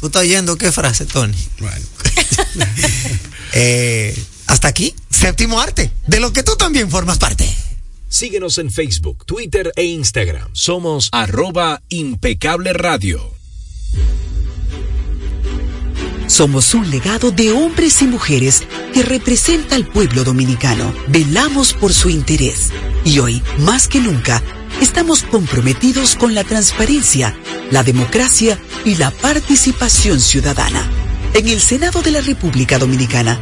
¿Tú 0.01 0.07
estás 0.07 0.23
oyendo 0.23 0.57
qué 0.57 0.73
frase, 0.73 1.05
Tony? 1.07 1.37
Bueno. 1.59 1.87
Eh, 3.53 4.17
hasta 4.47 4.69
aquí, 4.69 4.95
séptimo 5.11 5.61
arte, 5.61 5.91
de 6.07 6.21
lo 6.21 6.33
que 6.33 6.45
tú 6.45 6.55
también 6.57 6.89
formas 6.89 7.19
parte. 7.19 7.53
Síguenos 8.11 8.59
en 8.59 8.73
Facebook, 8.73 9.25
Twitter 9.25 9.73
e 9.77 9.85
Instagram. 9.85 10.49
Somos 10.53 11.11
arroba. 11.13 11.81
Somos 16.27 16.75
un 16.75 16.91
legado 16.91 17.31
de 17.31 17.53
hombres 17.53 18.03
y 18.03 18.07
mujeres 18.07 18.65
que 18.93 19.05
representa 19.05 19.77
al 19.77 19.87
pueblo 19.87 20.25
dominicano. 20.25 20.93
Velamos 21.07 21.73
por 21.73 21.93
su 21.93 22.11
interés 22.11 22.73
y 23.05 23.21
hoy, 23.21 23.45
más 23.59 23.87
que 23.87 24.01
nunca, 24.01 24.43
estamos 24.81 25.23
comprometidos 25.23 26.17
con 26.17 26.35
la 26.35 26.43
transparencia, 26.43 27.39
la 27.71 27.85
democracia 27.85 28.59
y 28.85 28.97
la 28.97 29.13
participación 29.13 30.19
ciudadana. 30.19 30.91
En 31.33 31.47
el 31.47 31.61
Senado 31.61 32.03
de 32.03 32.11
la 32.11 32.23
República 32.23 32.77
Dominicana, 32.77 33.39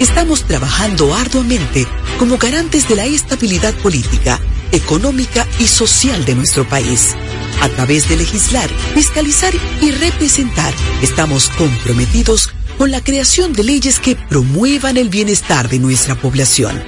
estamos 0.00 0.44
trabajando 0.44 1.14
arduamente 1.14 1.86
como 2.18 2.38
garantes 2.38 2.88
de 2.88 2.96
la 2.96 3.04
estabilidad 3.04 3.74
política, 3.74 4.40
económica 4.72 5.46
y 5.60 5.68
social 5.68 6.24
de 6.24 6.34
nuestro 6.34 6.66
país. 6.66 7.14
A 7.60 7.68
través 7.68 8.08
de 8.08 8.16
legislar, 8.16 8.68
fiscalizar 8.94 9.52
y 9.80 9.90
representar, 9.92 10.74
estamos 11.02 11.50
comprometidos 11.50 12.50
con 12.78 12.90
la 12.90 13.04
creación 13.04 13.52
de 13.52 13.62
leyes 13.62 14.00
que 14.00 14.16
promuevan 14.16 14.96
el 14.96 15.10
bienestar 15.10 15.68
de 15.68 15.78
nuestra 15.78 16.14
población, 16.14 16.82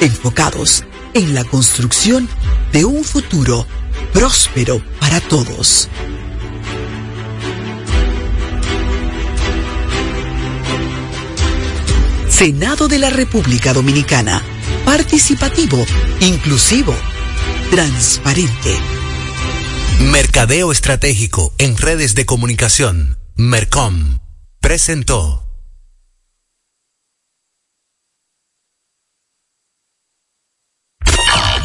enfocados 0.00 0.84
en 1.14 1.34
la 1.34 1.44
construcción 1.44 2.28
de 2.72 2.84
un 2.84 3.02
futuro 3.02 3.66
próspero 4.12 4.82
para 5.00 5.20
todos. 5.20 5.88
Senado 12.32 12.88
de 12.88 12.98
la 12.98 13.10
República 13.10 13.74
Dominicana. 13.74 14.42
Participativo, 14.86 15.84
inclusivo, 16.20 16.96
transparente. 17.70 18.74
Mercadeo 20.00 20.72
Estratégico 20.72 21.52
en 21.58 21.76
redes 21.76 22.14
de 22.14 22.24
comunicación. 22.24 23.18
Mercom. 23.36 24.18
Presentó. 24.60 25.46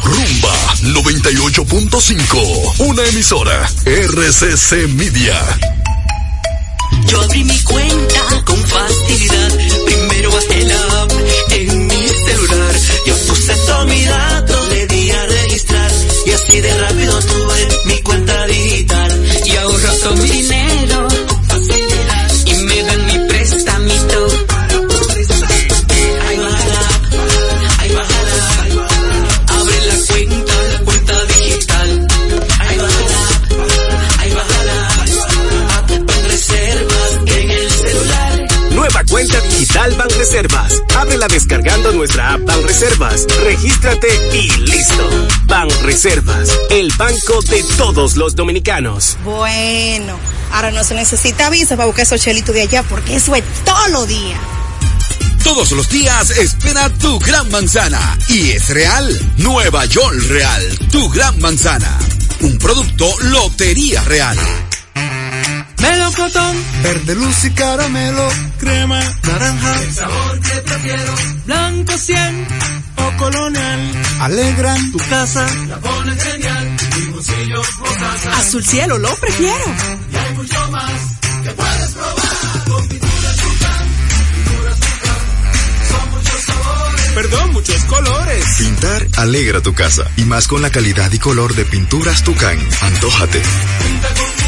Rumba 0.02 0.54
98.5. 0.82 2.86
Una 2.86 3.06
emisora. 3.06 3.66
RCC 3.86 4.86
Media. 4.88 5.40
Yo 7.06 7.20
abrí 7.20 7.44
mi 7.44 7.62
cuenta 7.62 8.42
con 8.44 8.64
facilidad. 8.64 9.50
Primero 9.86 10.30
bajé 10.30 10.64
la 10.64 11.02
app 11.02 11.12
en 11.50 11.86
mi 11.86 12.08
celular. 12.08 12.74
Yo 13.06 13.14
puse 13.26 13.54
todos 13.66 13.86
mis 13.86 14.06
datos, 14.06 14.68
le 14.68 14.86
di 14.86 15.10
a 15.10 15.26
registrar. 15.26 15.90
Y 16.26 16.30
así 16.30 16.60
de 16.60 16.78
rápido 16.78 17.18
tuve 17.20 17.68
mi 17.86 18.02
cuenta 18.02 18.46
digital. 18.46 19.26
Y 19.46 19.56
ahorro 19.56 19.92
todo 20.02 20.16
mi 20.16 20.30
dinero 20.30 20.57
cuenta 39.18 39.40
digital 39.40 39.94
Banreservas. 39.96 40.80
Ábrela 40.96 41.26
descargando 41.26 41.90
nuestra 41.92 42.34
app 42.34 42.44
Banreservas. 42.44 43.26
Regístrate 43.42 44.06
y 44.32 44.48
listo. 44.60 45.10
Banreservas, 45.46 46.56
el 46.70 46.92
banco 46.96 47.42
de 47.42 47.64
todos 47.76 48.16
los 48.16 48.36
dominicanos. 48.36 49.18
Bueno, 49.24 50.16
ahora 50.52 50.70
no 50.70 50.84
se 50.84 50.94
necesita 50.94 51.50
visa 51.50 51.76
para 51.76 51.86
buscar 51.86 52.04
esos 52.04 52.20
chelitos 52.20 52.54
de 52.54 52.62
allá 52.62 52.84
porque 52.84 53.16
eso 53.16 53.34
es 53.34 53.42
todos 53.64 53.90
los 53.90 54.06
días. 54.06 54.38
Todos 55.42 55.72
los 55.72 55.88
días 55.88 56.30
espera 56.30 56.88
tu 56.88 57.18
gran 57.18 57.50
manzana. 57.50 58.16
Y 58.28 58.50
es 58.50 58.68
real. 58.68 59.32
Nueva 59.38 59.84
York 59.86 60.14
Real. 60.28 60.78
Tu 60.92 61.08
gran 61.08 61.40
manzana. 61.40 61.98
Un 62.40 62.56
producto 62.58 63.12
Lotería 63.22 64.04
Real. 64.04 64.38
Melocotón, 66.18 66.56
Verde 66.82 67.14
luz 67.14 67.44
y 67.44 67.50
caramelo, 67.50 68.28
crema, 68.58 69.00
naranja, 69.22 69.82
el 69.82 69.94
sabor 69.94 70.40
que 70.40 70.60
prefiero. 70.62 71.14
Blanco 71.46 71.96
100 71.96 72.46
o 72.96 73.16
colonial, 73.18 73.92
alegran 74.22 74.92
tu 74.92 74.98
casa. 74.98 75.46
la 75.68 75.78
ponen 75.78 76.18
genial. 76.18 76.76
Mi 76.96 77.06
bolsillo 77.12 77.62
casa. 78.00 78.30
Azul 78.36 78.64
cielo, 78.64 78.98
lo 78.98 79.14
prefiero. 79.14 79.64
Y 80.12 80.16
hay 80.16 80.34
mucho 80.34 80.70
más 80.72 80.92
que 81.44 81.50
puedes 81.50 81.90
probar. 81.92 82.64
Con 82.68 82.88
pinturas 82.88 83.36
Tucán, 83.36 83.88
pinturas 84.34 84.80
Tucán. 84.80 85.88
Son 85.88 86.10
muchos 86.10 86.40
sabores. 86.40 87.12
Perdón, 87.14 87.52
muchos 87.52 87.84
colores. 87.84 88.44
Pintar 88.58 89.06
alegra 89.18 89.60
tu 89.60 89.72
casa 89.72 90.04
y 90.16 90.24
más 90.24 90.48
con 90.48 90.62
la 90.62 90.70
calidad 90.70 91.12
y 91.12 91.18
color 91.20 91.54
de 91.54 91.64
pinturas 91.64 92.24
Tucán. 92.24 92.58
Antójate. 92.80 93.40
Pinta 93.40 94.08
con 94.08 94.47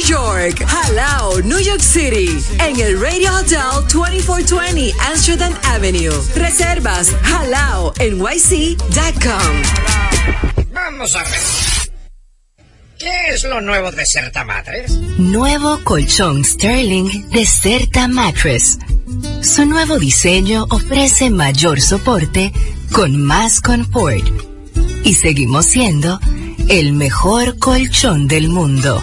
York, 0.00 0.64
Halao, 0.66 1.40
New 1.42 1.60
York 1.60 1.80
City, 1.80 2.38
en 2.58 2.80
el 2.80 3.00
Radio 3.00 3.34
Hotel 3.36 3.86
2420 3.92 4.92
Amsterdam 5.00 5.54
Avenue. 5.64 6.12
Reservas 6.34 7.12
halaonyc.com. 7.24 7.96
Vamos 10.72 11.16
a 11.16 11.22
ver. 11.24 11.90
¿Qué 12.98 13.28
es 13.30 13.44
lo 13.44 13.60
nuevo 13.62 13.90
de 13.90 14.04
Certa 14.04 14.44
Matres? 14.44 14.92
Nuevo 15.18 15.82
colchón 15.84 16.44
Sterling 16.44 17.30
de 17.30 17.46
Certa 17.46 18.08
Mattress. 18.08 18.78
Su 19.42 19.64
nuevo 19.64 19.98
diseño 19.98 20.66
ofrece 20.68 21.30
mayor 21.30 21.80
soporte 21.80 22.52
con 22.92 23.22
más 23.22 23.60
confort. 23.60 24.26
Y 25.02 25.14
seguimos 25.14 25.66
siendo 25.66 26.20
el 26.68 26.92
mejor 26.92 27.58
colchón 27.58 28.28
del 28.28 28.48
mundo. 28.50 29.02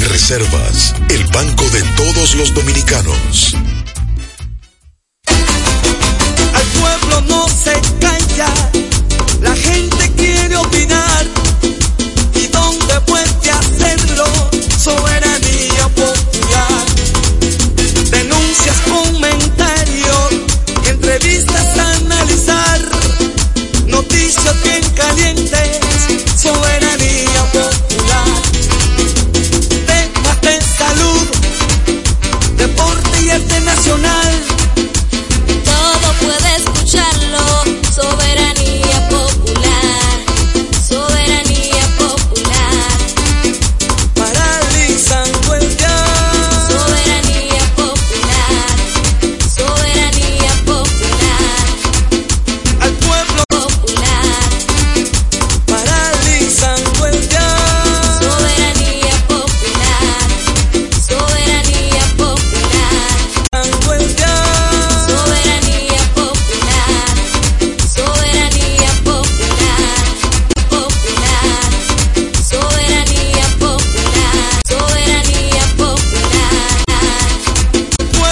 Reservas, 0.00 0.94
el 1.08 1.24
banco 1.26 1.64
de 1.70 1.82
todos 1.96 2.34
los 2.34 2.52
dominicanos. 2.52 3.54
Al 6.52 6.66
pueblo 6.80 7.20
no 7.28 7.48
se 7.48 7.72
calla, 8.00 8.52
la 9.40 9.54
gente 9.54 10.12
quiere 10.16 10.56
opinar. 10.56 11.26
¿Y 12.34 12.46
dónde 12.48 13.00
puede 13.06 13.50
hacerlo? 13.50 14.24
Soberanía 14.78 15.88
popular. 15.94 16.86
Denuncias, 18.10 18.76
comentarios, 18.88 20.30
entrevistas 20.88 21.78
a 21.78 21.92
analizar, 21.92 22.80
noticias 23.86 24.62
bien 24.62 24.82
calientes 24.94 25.53